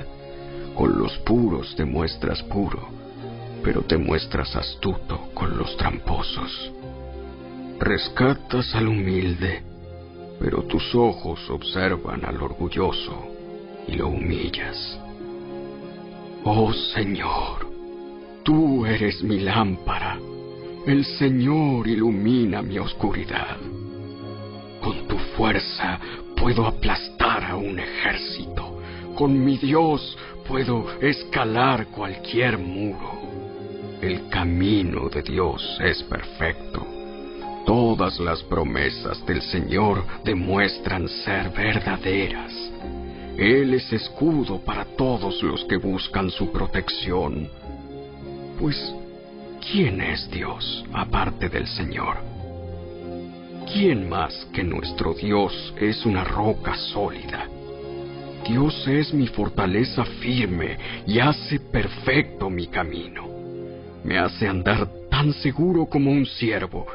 [0.75, 2.89] Con los puros te muestras puro,
[3.65, 6.71] pero te muestras astuto con los tramposos.
[7.81, 9.63] Rescatas al humilde,
[10.39, 13.27] pero tus ojos observan al orgulloso
[13.89, 15.01] y lo humillas.
[16.45, 17.67] Oh Señor,
[18.43, 20.19] tú eres mi lámpara,
[20.87, 23.57] el Señor ilumina mi oscuridad.
[24.83, 25.99] Con tu fuerza
[26.37, 28.79] puedo aplastar a un ejército,
[29.15, 33.34] con mi Dios puedo escalar cualquier muro.
[34.01, 36.87] El camino de Dios es perfecto.
[37.67, 42.53] Todas las promesas del Señor demuestran ser verdaderas.
[43.39, 47.49] Él es escudo para todos los que buscan su protección.
[48.61, 48.95] Pues,
[49.73, 52.19] ¿quién es Dios aparte del Señor?
[53.73, 57.49] ¿Quién más que nuestro Dios es una roca sólida?
[58.47, 60.77] Dios es mi fortaleza firme
[61.07, 63.34] y hace perfecto mi camino.
[64.05, 66.87] Me hace andar tan seguro como un ciervo,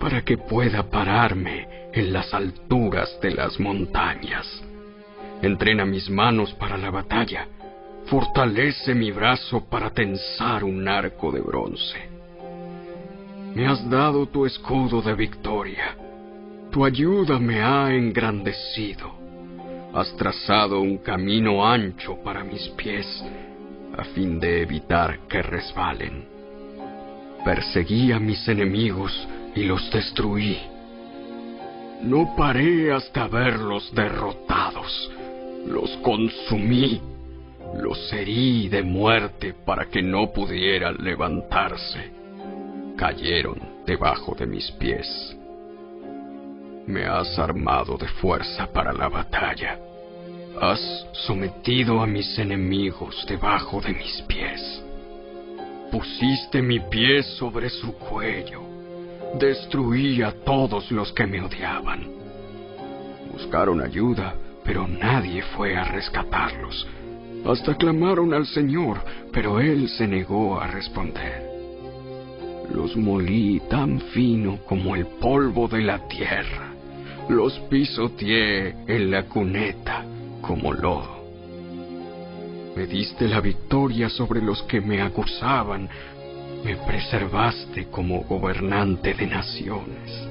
[0.00, 4.46] para que pueda pararme en las alturas de las montañas.
[5.42, 7.46] Entrena mis manos para la batalla,
[8.06, 12.08] fortalece mi brazo para tensar un arco de bronce.
[13.54, 15.96] Me has dado tu escudo de victoria,
[16.70, 19.18] tu ayuda me ha engrandecido.
[19.94, 23.06] Has trazado un camino ancho para mis pies,
[23.96, 26.37] a fin de evitar que resbalen.
[27.44, 30.58] Perseguí a mis enemigos y los destruí.
[32.02, 35.10] No paré hasta verlos derrotados.
[35.66, 37.00] Los consumí.
[37.80, 42.10] Los herí de muerte para que no pudieran levantarse.
[42.96, 45.36] Cayeron debajo de mis pies.
[46.86, 49.78] Me has armado de fuerza para la batalla.
[50.60, 54.82] Has sometido a mis enemigos debajo de mis pies.
[55.90, 58.60] Pusiste mi pie sobre su cuello.
[59.38, 62.06] Destruí a todos los que me odiaban.
[63.32, 64.34] Buscaron ayuda,
[64.64, 66.86] pero nadie fue a rescatarlos.
[67.46, 68.98] Hasta clamaron al Señor,
[69.32, 71.48] pero Él se negó a responder.
[72.74, 76.72] Los molí tan fino como el polvo de la tierra.
[77.28, 80.04] Los pisoteé en la cuneta
[80.42, 81.17] como lodo.
[82.78, 85.88] Me diste la victoria sobre los que me acusaban.
[86.64, 90.28] Me preservaste como gobernante de naciones.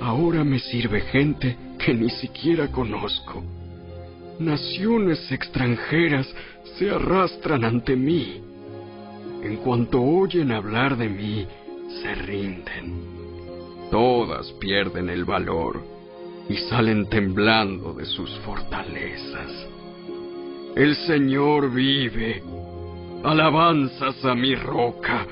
[0.00, 3.42] Ahora me sirve gente que ni siquiera conozco.
[4.38, 6.32] Naciones extranjeras
[6.78, 8.40] se arrastran ante mí.
[9.42, 11.48] En cuanto oyen hablar de mí,
[12.00, 12.94] se rinden.
[13.90, 15.82] Todas pierden el valor
[16.48, 19.65] y salen temblando de sus fortalezas.
[20.76, 22.42] El Señor vive.
[23.24, 25.26] Alabanzas a mi roca.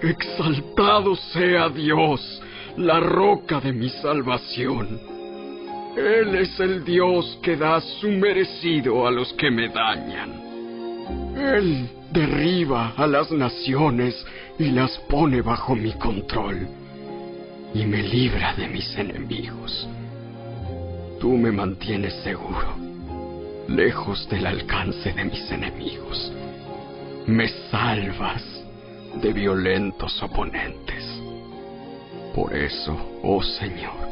[0.00, 2.42] Exaltado sea Dios,
[2.78, 4.98] la roca de mi salvación.
[5.98, 10.32] Él es el Dios que da su merecido a los que me dañan.
[11.36, 14.26] Él derriba a las naciones
[14.58, 16.66] y las pone bajo mi control
[17.74, 19.86] y me libra de mis enemigos.
[21.20, 22.85] Tú me mantienes seguro,
[23.68, 26.32] lejos del alcance de mis enemigos.
[27.26, 28.42] Me salvas
[29.20, 31.04] de violentos oponentes.
[32.34, 34.06] Por eso, oh Señor,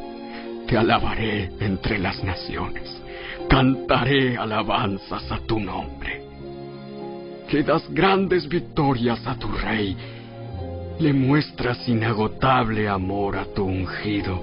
[0.66, 2.90] te alabaré entre las naciones,
[3.48, 6.22] cantaré alabanzas a tu nombre.
[7.48, 9.96] Que das grandes victorias a tu rey,
[10.98, 14.42] le muestras inagotable amor a tu ungido,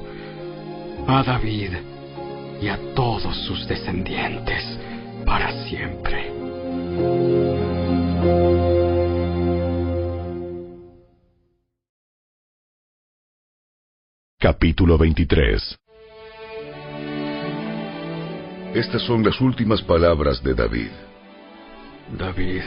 [1.08, 1.72] a David
[2.62, 4.81] y a todos sus descendientes
[5.32, 6.30] para siempre.
[14.38, 15.80] Capítulo 23
[18.74, 20.92] Estas son las últimas palabras de David.
[22.18, 22.64] David,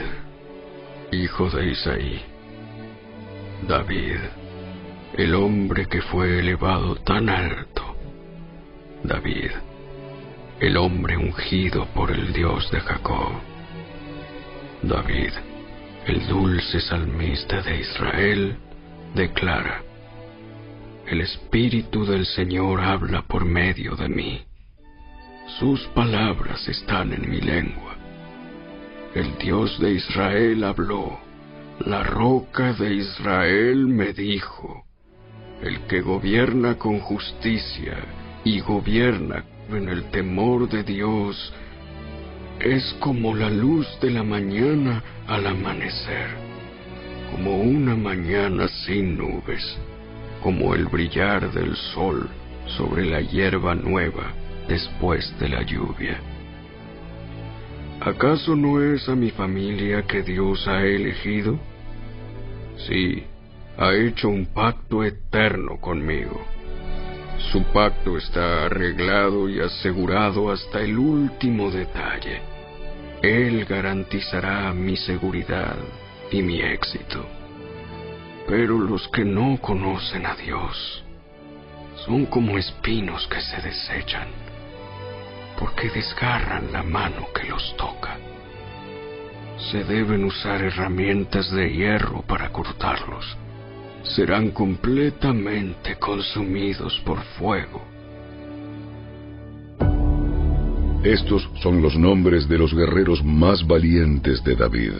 [1.12, 2.23] hijo de Isaí.
[3.69, 4.20] David,
[5.19, 7.95] el hombre que fue elevado tan alto.
[9.03, 9.51] David,
[10.61, 13.33] el hombre ungido por el Dios de Jacob.
[14.83, 15.33] David,
[16.07, 18.57] el dulce salmista de Israel,
[19.15, 19.83] declara,
[21.07, 24.43] el Espíritu del Señor habla por medio de mí.
[25.59, 27.97] Sus palabras están en mi lengua.
[29.15, 31.19] El Dios de Israel habló.
[31.81, 34.85] La roca de Israel me dijo,
[35.63, 37.99] el que gobierna con justicia
[38.45, 39.45] y gobierna
[39.77, 41.53] en el temor de Dios,
[42.61, 46.29] es como la luz de la mañana al amanecer,
[47.31, 49.77] como una mañana sin nubes,
[50.43, 52.29] como el brillar del sol
[52.77, 54.33] sobre la hierba nueva
[54.69, 56.19] después de la lluvia.
[58.01, 61.59] ¿Acaso no es a mi familia que Dios ha elegido?
[62.89, 63.25] Sí,
[63.79, 66.54] ha hecho un pacto eterno conmigo.
[67.51, 72.41] Su pacto está arreglado y asegurado hasta el último detalle.
[73.23, 75.77] Él garantizará mi seguridad
[76.31, 77.25] y mi éxito.
[78.47, 81.05] Pero los que no conocen a Dios
[82.07, 84.45] son como espinos que se desechan
[85.59, 88.16] porque desgarran la mano que los toca.
[89.71, 93.37] Se deben usar herramientas de hierro para cortarlos.
[94.05, 97.83] Serán completamente consumidos por fuego.
[101.03, 104.93] Estos son los nombres de los guerreros más valientes de David.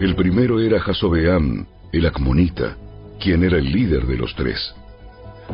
[0.00, 2.76] El primero era Jasobeam, el Acmonita,
[3.20, 4.74] quien era el líder de los tres.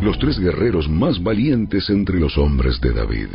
[0.01, 3.29] Los tres guerreros más valientes entre los hombres de David.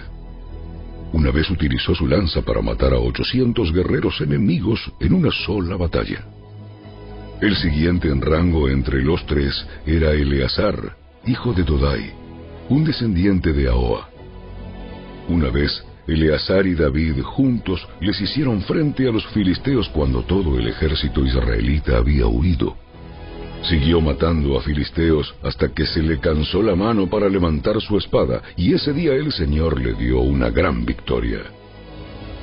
[1.13, 6.25] Una vez utilizó su lanza para matar a 800 guerreros enemigos en una sola batalla.
[7.41, 10.95] El siguiente en rango entre los tres era Eleazar,
[11.25, 12.13] hijo de Dodai,
[12.69, 14.09] un descendiente de Ahoa.
[15.27, 20.67] Una vez, Eleazar y David juntos les hicieron frente a los filisteos cuando todo el
[20.67, 22.75] ejército israelita había huido.
[23.63, 28.41] Siguió matando a filisteos hasta que se le cansó la mano para levantar su espada,
[28.57, 31.39] y ese día el Señor le dio una gran victoria.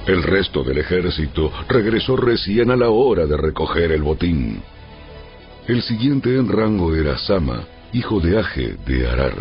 [0.07, 4.63] El resto del ejército regresó recién a la hora de recoger el botín.
[5.71, 9.37] El siguiente en rango era Sama, hijo de Age de Arar.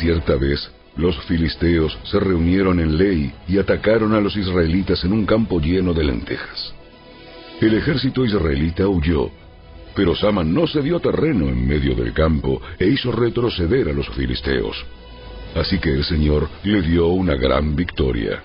[0.00, 5.24] Cierta vez, los filisteos se reunieron en Ley y atacaron a los israelitas en un
[5.24, 6.74] campo lleno de lentejas.
[7.60, 9.30] El ejército israelita huyó,
[9.94, 14.08] pero Sama no se dio terreno en medio del campo e hizo retroceder a los
[14.08, 14.84] filisteos.
[15.54, 18.42] Así que el Señor le dio una gran victoria.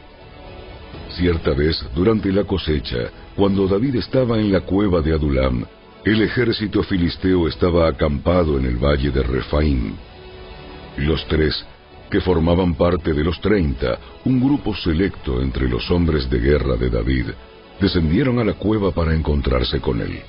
[1.10, 5.66] Cierta vez, durante la cosecha, cuando David estaba en la cueva de Adulam,
[6.04, 9.94] el ejército filisteo estaba acampado en el valle de Refaim.
[10.98, 11.64] Los tres,
[12.10, 16.90] que formaban parte de los treinta, un grupo selecto entre los hombres de guerra de
[16.90, 17.28] David,
[17.80, 20.22] descendieron a la cueva para encontrarse con él.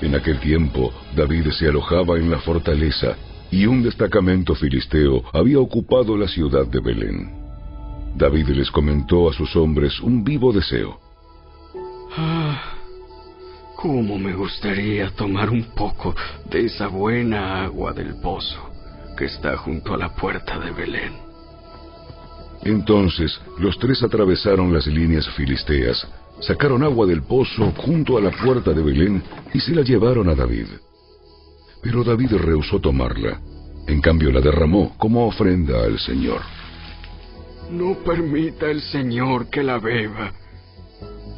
[0.00, 3.16] En aquel tiempo, David se alojaba en la fortaleza
[3.50, 7.44] y un destacamento filisteo había ocupado la ciudad de Belén.
[8.16, 10.98] David les comentó a sus hombres un vivo deseo.
[12.16, 12.73] Ah,
[13.84, 16.14] cómo me gustaría tomar un poco
[16.50, 18.70] de esa buena agua del pozo
[19.14, 21.12] que está junto a la puerta de Belén.
[22.62, 26.08] Entonces los tres atravesaron las líneas filisteas,
[26.40, 30.34] sacaron agua del pozo junto a la puerta de Belén y se la llevaron a
[30.34, 30.68] David.
[31.82, 33.38] Pero David rehusó tomarla,
[33.86, 36.40] en cambio la derramó como ofrenda al Señor.
[37.70, 40.32] No permita el Señor que la beba.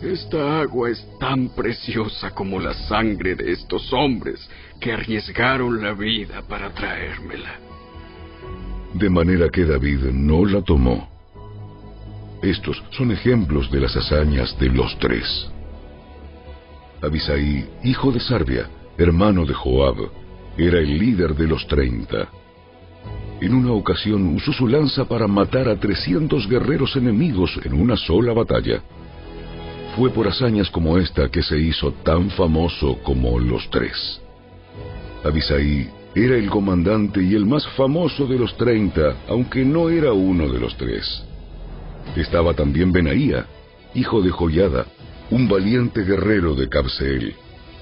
[0.02, 4.48] Esta agua es tan preciosa como la sangre de estos hombres
[4.78, 7.58] que arriesgaron la vida para traérmela.
[8.92, 11.08] De manera que David no la tomó.
[12.42, 15.50] Estos son ejemplos de las hazañas de los tres.
[17.02, 18.68] Abisaí, hijo de Sarbia,
[18.98, 19.96] hermano de Joab,
[20.58, 22.28] era el líder de los treinta.
[23.40, 28.32] En una ocasión usó su lanza para matar a 300 guerreros enemigos en una sola
[28.32, 28.82] batalla.
[29.96, 34.20] Fue por hazañas como esta que se hizo tan famoso como los tres.
[35.24, 40.48] Abisaí era el comandante y el más famoso de los treinta, aunque no era uno
[40.48, 41.24] de los tres.
[42.14, 43.46] Estaba también Benaía,
[43.94, 44.84] hijo de Joyada,
[45.30, 47.34] un valiente guerrero de Cabseel,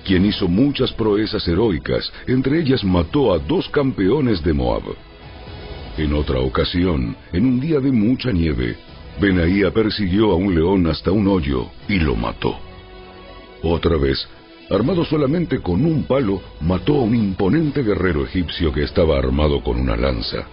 [0.05, 4.85] quien hizo muchas proezas heroicas, entre ellas mató a dos campeones de Moab.
[5.99, 8.77] En otra ocasión, en un día de mucha nieve,
[9.21, 12.57] Benaía persiguió a un león hasta un hoyo y lo mató.
[13.63, 14.29] Otra vez,
[14.71, 19.79] armado solamente con un palo, mató a un imponente guerrero egipcio que estaba armado con
[19.79, 20.47] una lanza.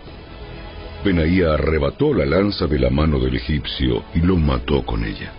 [1.04, 5.34] Benaía arrebató la lanza de la mano del egipcio y lo mató con ella.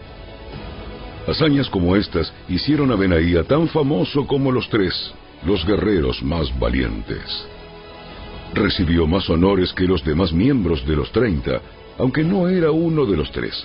[1.28, 5.14] Hazañas como estas hicieron a Benaía tan famoso como los tres,
[5.46, 7.46] los guerreros más valientes
[8.54, 11.60] recibió más honores que los demás miembros de los treinta,
[11.98, 13.64] aunque no era uno de los tres.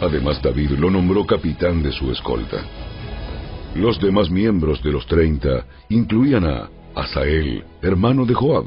[0.00, 2.58] Además, David lo nombró capitán de su escolta.
[3.74, 8.66] Los demás miembros de los treinta incluían a Asael, hermano de Joab,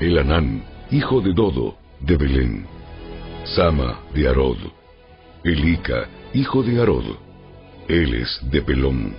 [0.00, 2.66] Elanán, hijo de Dodo, de Belén,
[3.44, 4.58] Sama, de Arod,
[5.44, 7.04] Elika, hijo de Arod,
[7.88, 9.14] Eles, de Pelón,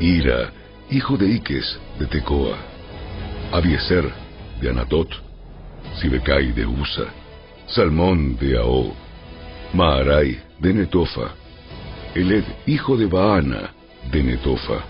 [0.00, 0.52] Ira,
[0.90, 2.56] hijo de Iques, de Tecoa,
[3.52, 4.10] Abieser,
[4.60, 5.08] de Anatot,
[6.00, 7.06] Sibecai de Usa,
[7.74, 8.92] Salmón de Aó,
[9.72, 11.32] Maarai de Netofa,
[12.14, 13.72] Eled, hijo de Baana,
[14.10, 14.84] de Netofa,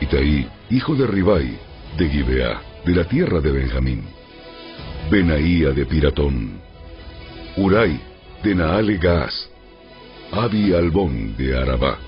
[0.00, 1.56] Itaí, hijo de Ribai,
[1.96, 4.02] de Gibeá, de la tierra de Benjamín,
[5.12, 6.60] Benaía de Piratón,
[7.56, 8.00] Urai,
[8.42, 9.48] de Naale Gaas,
[10.32, 11.98] Abi Albón de Arabá,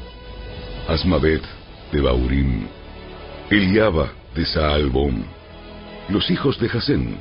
[0.88, 1.42] Asmabet
[1.92, 2.66] de Baurim,
[3.48, 5.24] Eliaba de Saalbón,
[6.08, 7.16] los hijos de Jasén,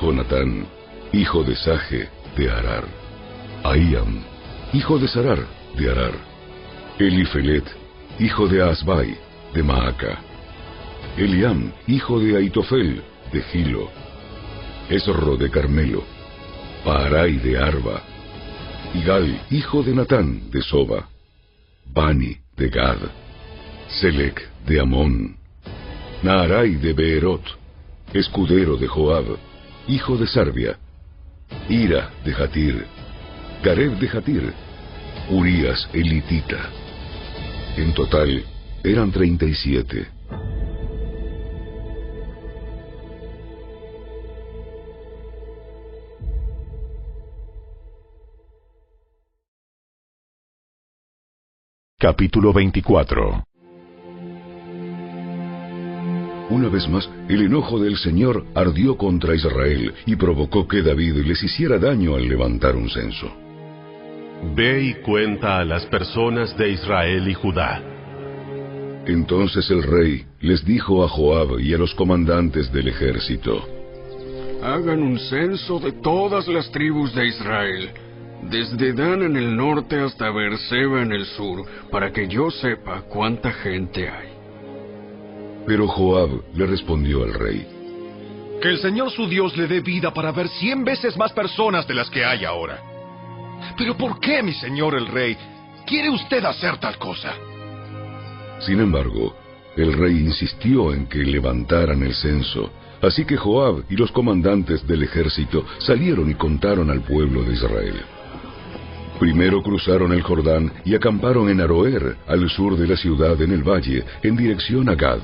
[0.00, 0.66] Jonatán,
[1.12, 2.84] hijo de Saje, de Arar,
[3.64, 4.24] Aíam,
[4.72, 6.12] hijo de Sarar, de Arar,
[6.98, 7.64] Elifelet,
[8.18, 9.16] hijo de Asbai,
[9.52, 10.18] de Maaca,
[11.16, 13.90] Eliam, hijo de Aitofel, de Gilo,
[14.88, 16.02] Esro de Carmelo,
[16.84, 18.02] Paarai de Arba,
[18.94, 21.08] Igal, hijo de Natán, de Soba,
[21.86, 22.98] Bani, de Gad,
[23.88, 25.36] Selec, de Amón,
[26.22, 27.42] Naarai de Beerot,
[28.14, 29.36] escudero de Joab,
[29.88, 30.78] hijo de Sarbia,
[31.68, 32.86] Ira de Jatir,
[33.62, 34.52] Gareb de Jatir,
[35.30, 36.58] Urias elitita.
[37.76, 38.44] En total
[38.84, 40.08] eran treinta y siete.
[51.98, 53.44] Capítulo 24
[56.52, 61.42] Una vez más, el enojo del Señor ardió contra Israel y provocó que David les
[61.42, 63.32] hiciera daño al levantar un censo.
[64.54, 67.82] Ve y cuenta a las personas de Israel y Judá.
[69.06, 73.66] Entonces el rey les dijo a Joab y a los comandantes del ejército,
[74.62, 77.88] Hagan un censo de todas las tribus de Israel,
[78.50, 83.50] desde Dan en el norte hasta Berseba en el sur, para que yo sepa cuánta
[83.52, 84.31] gente hay.
[85.66, 87.66] Pero Joab le respondió al rey,
[88.60, 91.94] Que el Señor su Dios le dé vida para ver cien veces más personas de
[91.94, 92.80] las que hay ahora.
[93.76, 95.36] Pero ¿por qué, mi señor el rey,
[95.86, 97.34] quiere usted hacer tal cosa?
[98.60, 99.34] Sin embargo,
[99.76, 105.02] el rey insistió en que levantaran el censo, así que Joab y los comandantes del
[105.02, 108.02] ejército salieron y contaron al pueblo de Israel.
[109.18, 113.62] Primero cruzaron el Jordán y acamparon en Aroer, al sur de la ciudad en el
[113.62, 115.20] valle, en dirección a Gad.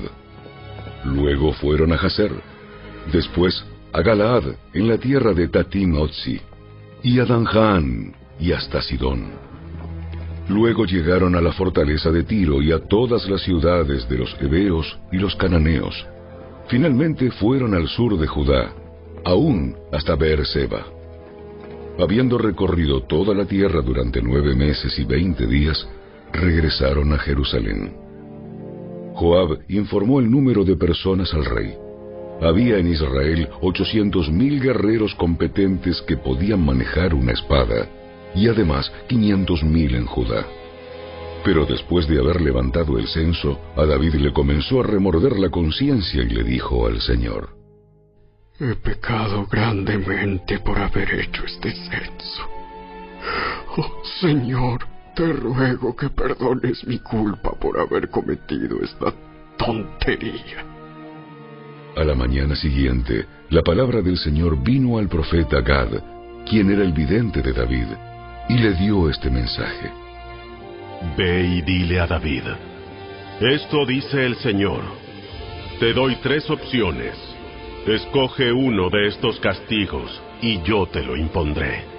[1.05, 2.31] Luego fueron a Jazer,
[3.11, 3.63] después
[3.93, 6.39] a Galaad, en la tierra de Tatim Otzi,
[7.01, 9.31] y a Danján, y hasta Sidón.
[10.49, 14.97] Luego llegaron a la fortaleza de Tiro y a todas las ciudades de los hebeos
[15.11, 16.07] y los cananeos.
[16.67, 18.73] Finalmente fueron al sur de Judá,
[19.25, 20.85] aún hasta Beerseba.
[21.99, 25.87] Habiendo recorrido toda la tierra durante nueve meses y veinte días,
[26.31, 28.08] regresaron a Jerusalén.
[29.19, 31.73] Joab informó el número de personas al rey.
[32.41, 37.89] Había en Israel ochocientos mil guerreros competentes que podían manejar una espada,
[38.33, 40.45] y además quinientos mil en Judá.
[41.43, 46.23] Pero después de haber levantado el censo, a David le comenzó a remorder la conciencia
[46.23, 47.49] y le dijo al Señor,
[48.57, 52.43] He pecado grandemente por haber hecho este censo.
[53.75, 54.79] Oh Señor,
[55.19, 59.13] te ruego que perdones mi culpa por haber cometido esta
[59.57, 60.63] tontería.
[61.97, 65.89] A la mañana siguiente, la palabra del Señor vino al profeta Gad,
[66.49, 67.87] quien era el vidente de David,
[68.47, 69.91] y le dio este mensaje.
[71.17, 72.43] Ve y dile a David,
[73.41, 74.83] esto dice el Señor,
[75.81, 77.17] te doy tres opciones,
[77.85, 81.98] escoge uno de estos castigos y yo te lo impondré.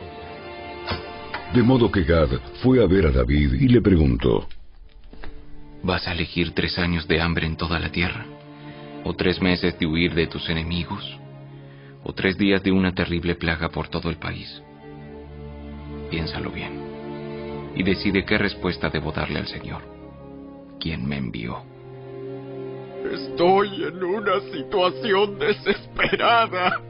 [1.54, 2.28] De modo que Gad
[2.62, 4.46] fue a ver a David y le preguntó,
[5.82, 8.24] ¿Vas a elegir tres años de hambre en toda la tierra?
[9.04, 11.18] ¿O tres meses de huir de tus enemigos?
[12.04, 14.62] ¿O tres días de una terrible plaga por todo el país?
[16.10, 16.90] Piénsalo bien
[17.74, 19.82] y decide qué respuesta debo darle al Señor.
[20.78, 21.62] ¿Quién me envió?
[23.12, 26.89] Estoy en una situación desesperada.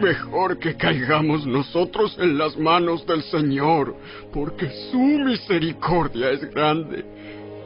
[0.00, 3.94] Mejor que caigamos nosotros en las manos del Señor,
[4.32, 7.04] porque su misericordia es grande,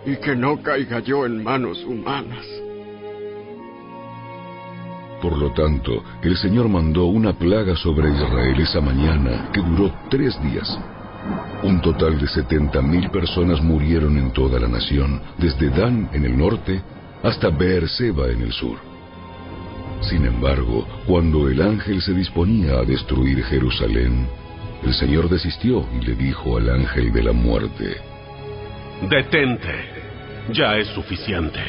[0.04, 2.44] y que no caiga yo en manos humanas.
[5.22, 10.34] Por lo tanto, el Señor mandó una plaga sobre Israel esa mañana que duró tres
[10.42, 10.78] días.
[11.62, 16.36] Un total de setenta mil personas murieron en toda la nación, desde Dan en el
[16.36, 16.82] norte
[17.22, 18.93] hasta Beerseba en el sur.
[20.08, 24.26] Sin embargo, cuando el ángel se disponía a destruir Jerusalén,
[24.82, 27.96] el Señor desistió y le dijo al ángel de la muerte,
[29.08, 29.74] Detente,
[30.52, 31.60] ya es suficiente.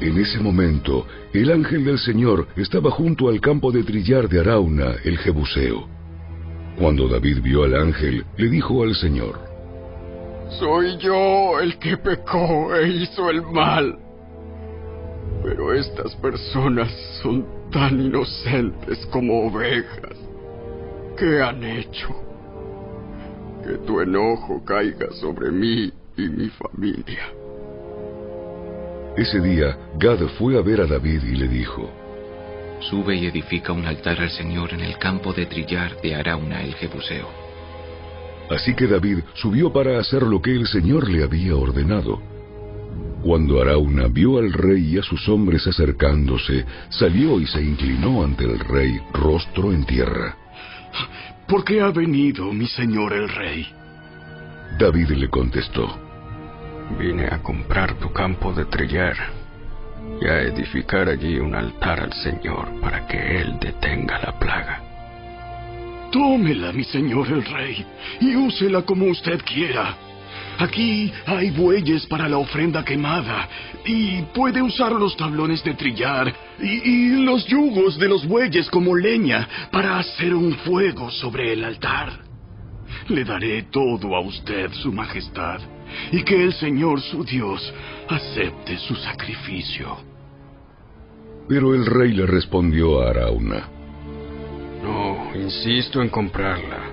[0.00, 4.96] En ese momento, el ángel del Señor estaba junto al campo de trillar de Arauna,
[5.04, 5.88] el Jebuseo.
[6.78, 9.38] Cuando David vio al ángel, le dijo al Señor,
[10.58, 14.09] Soy yo el que pecó e hizo el mal.
[15.42, 16.90] Pero estas personas
[17.22, 20.16] son tan inocentes como ovejas.
[21.16, 22.08] ¿Qué han hecho?
[23.64, 27.32] Que tu enojo caiga sobre mí y mi familia.
[29.16, 31.90] Ese día, Gad fue a ver a David y le dijo,
[32.80, 36.74] Sube y edifica un altar al Señor en el campo de trillar de Arauna el
[36.74, 37.28] Jebuseo.
[38.48, 42.29] Así que David subió para hacer lo que el Señor le había ordenado.
[43.22, 48.44] Cuando Arauna vio al rey y a sus hombres acercándose, salió y se inclinó ante
[48.44, 50.36] el rey, rostro en tierra.
[51.46, 53.66] ¿Por qué ha venido mi señor el rey?
[54.78, 55.98] David le contestó,
[56.98, 59.16] Vine a comprar tu campo de trillar
[60.20, 64.82] y a edificar allí un altar al Señor para que Él detenga la plaga.
[66.10, 67.86] Tómela, mi señor el rey,
[68.20, 69.96] y úsela como usted quiera.
[70.60, 73.48] Aquí hay bueyes para la ofrenda quemada,
[73.86, 76.30] y puede usar los tablones de trillar
[76.60, 81.64] y, y los yugos de los bueyes como leña para hacer un fuego sobre el
[81.64, 82.20] altar.
[83.08, 85.60] Le daré todo a usted, su majestad,
[86.12, 87.72] y que el Señor su Dios
[88.10, 89.96] acepte su sacrificio.
[91.48, 93.66] Pero el rey le respondió a Arauna,
[94.82, 96.89] No, insisto en comprarla.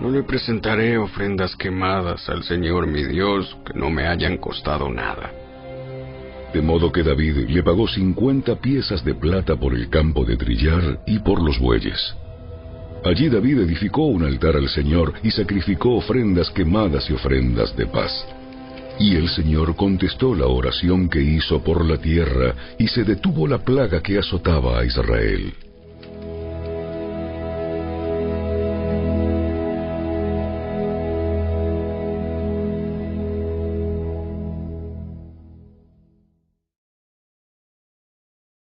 [0.00, 5.32] No le presentaré ofrendas quemadas al Señor mi Dios que no me hayan costado nada.
[6.52, 11.00] De modo que David le pagó cincuenta piezas de plata por el campo de trillar
[11.06, 12.14] y por los bueyes.
[13.04, 18.26] Allí David edificó un altar al Señor y sacrificó ofrendas quemadas y ofrendas de paz.
[18.98, 23.58] Y el Señor contestó la oración que hizo por la tierra, y se detuvo la
[23.58, 25.52] plaga que azotaba a Israel.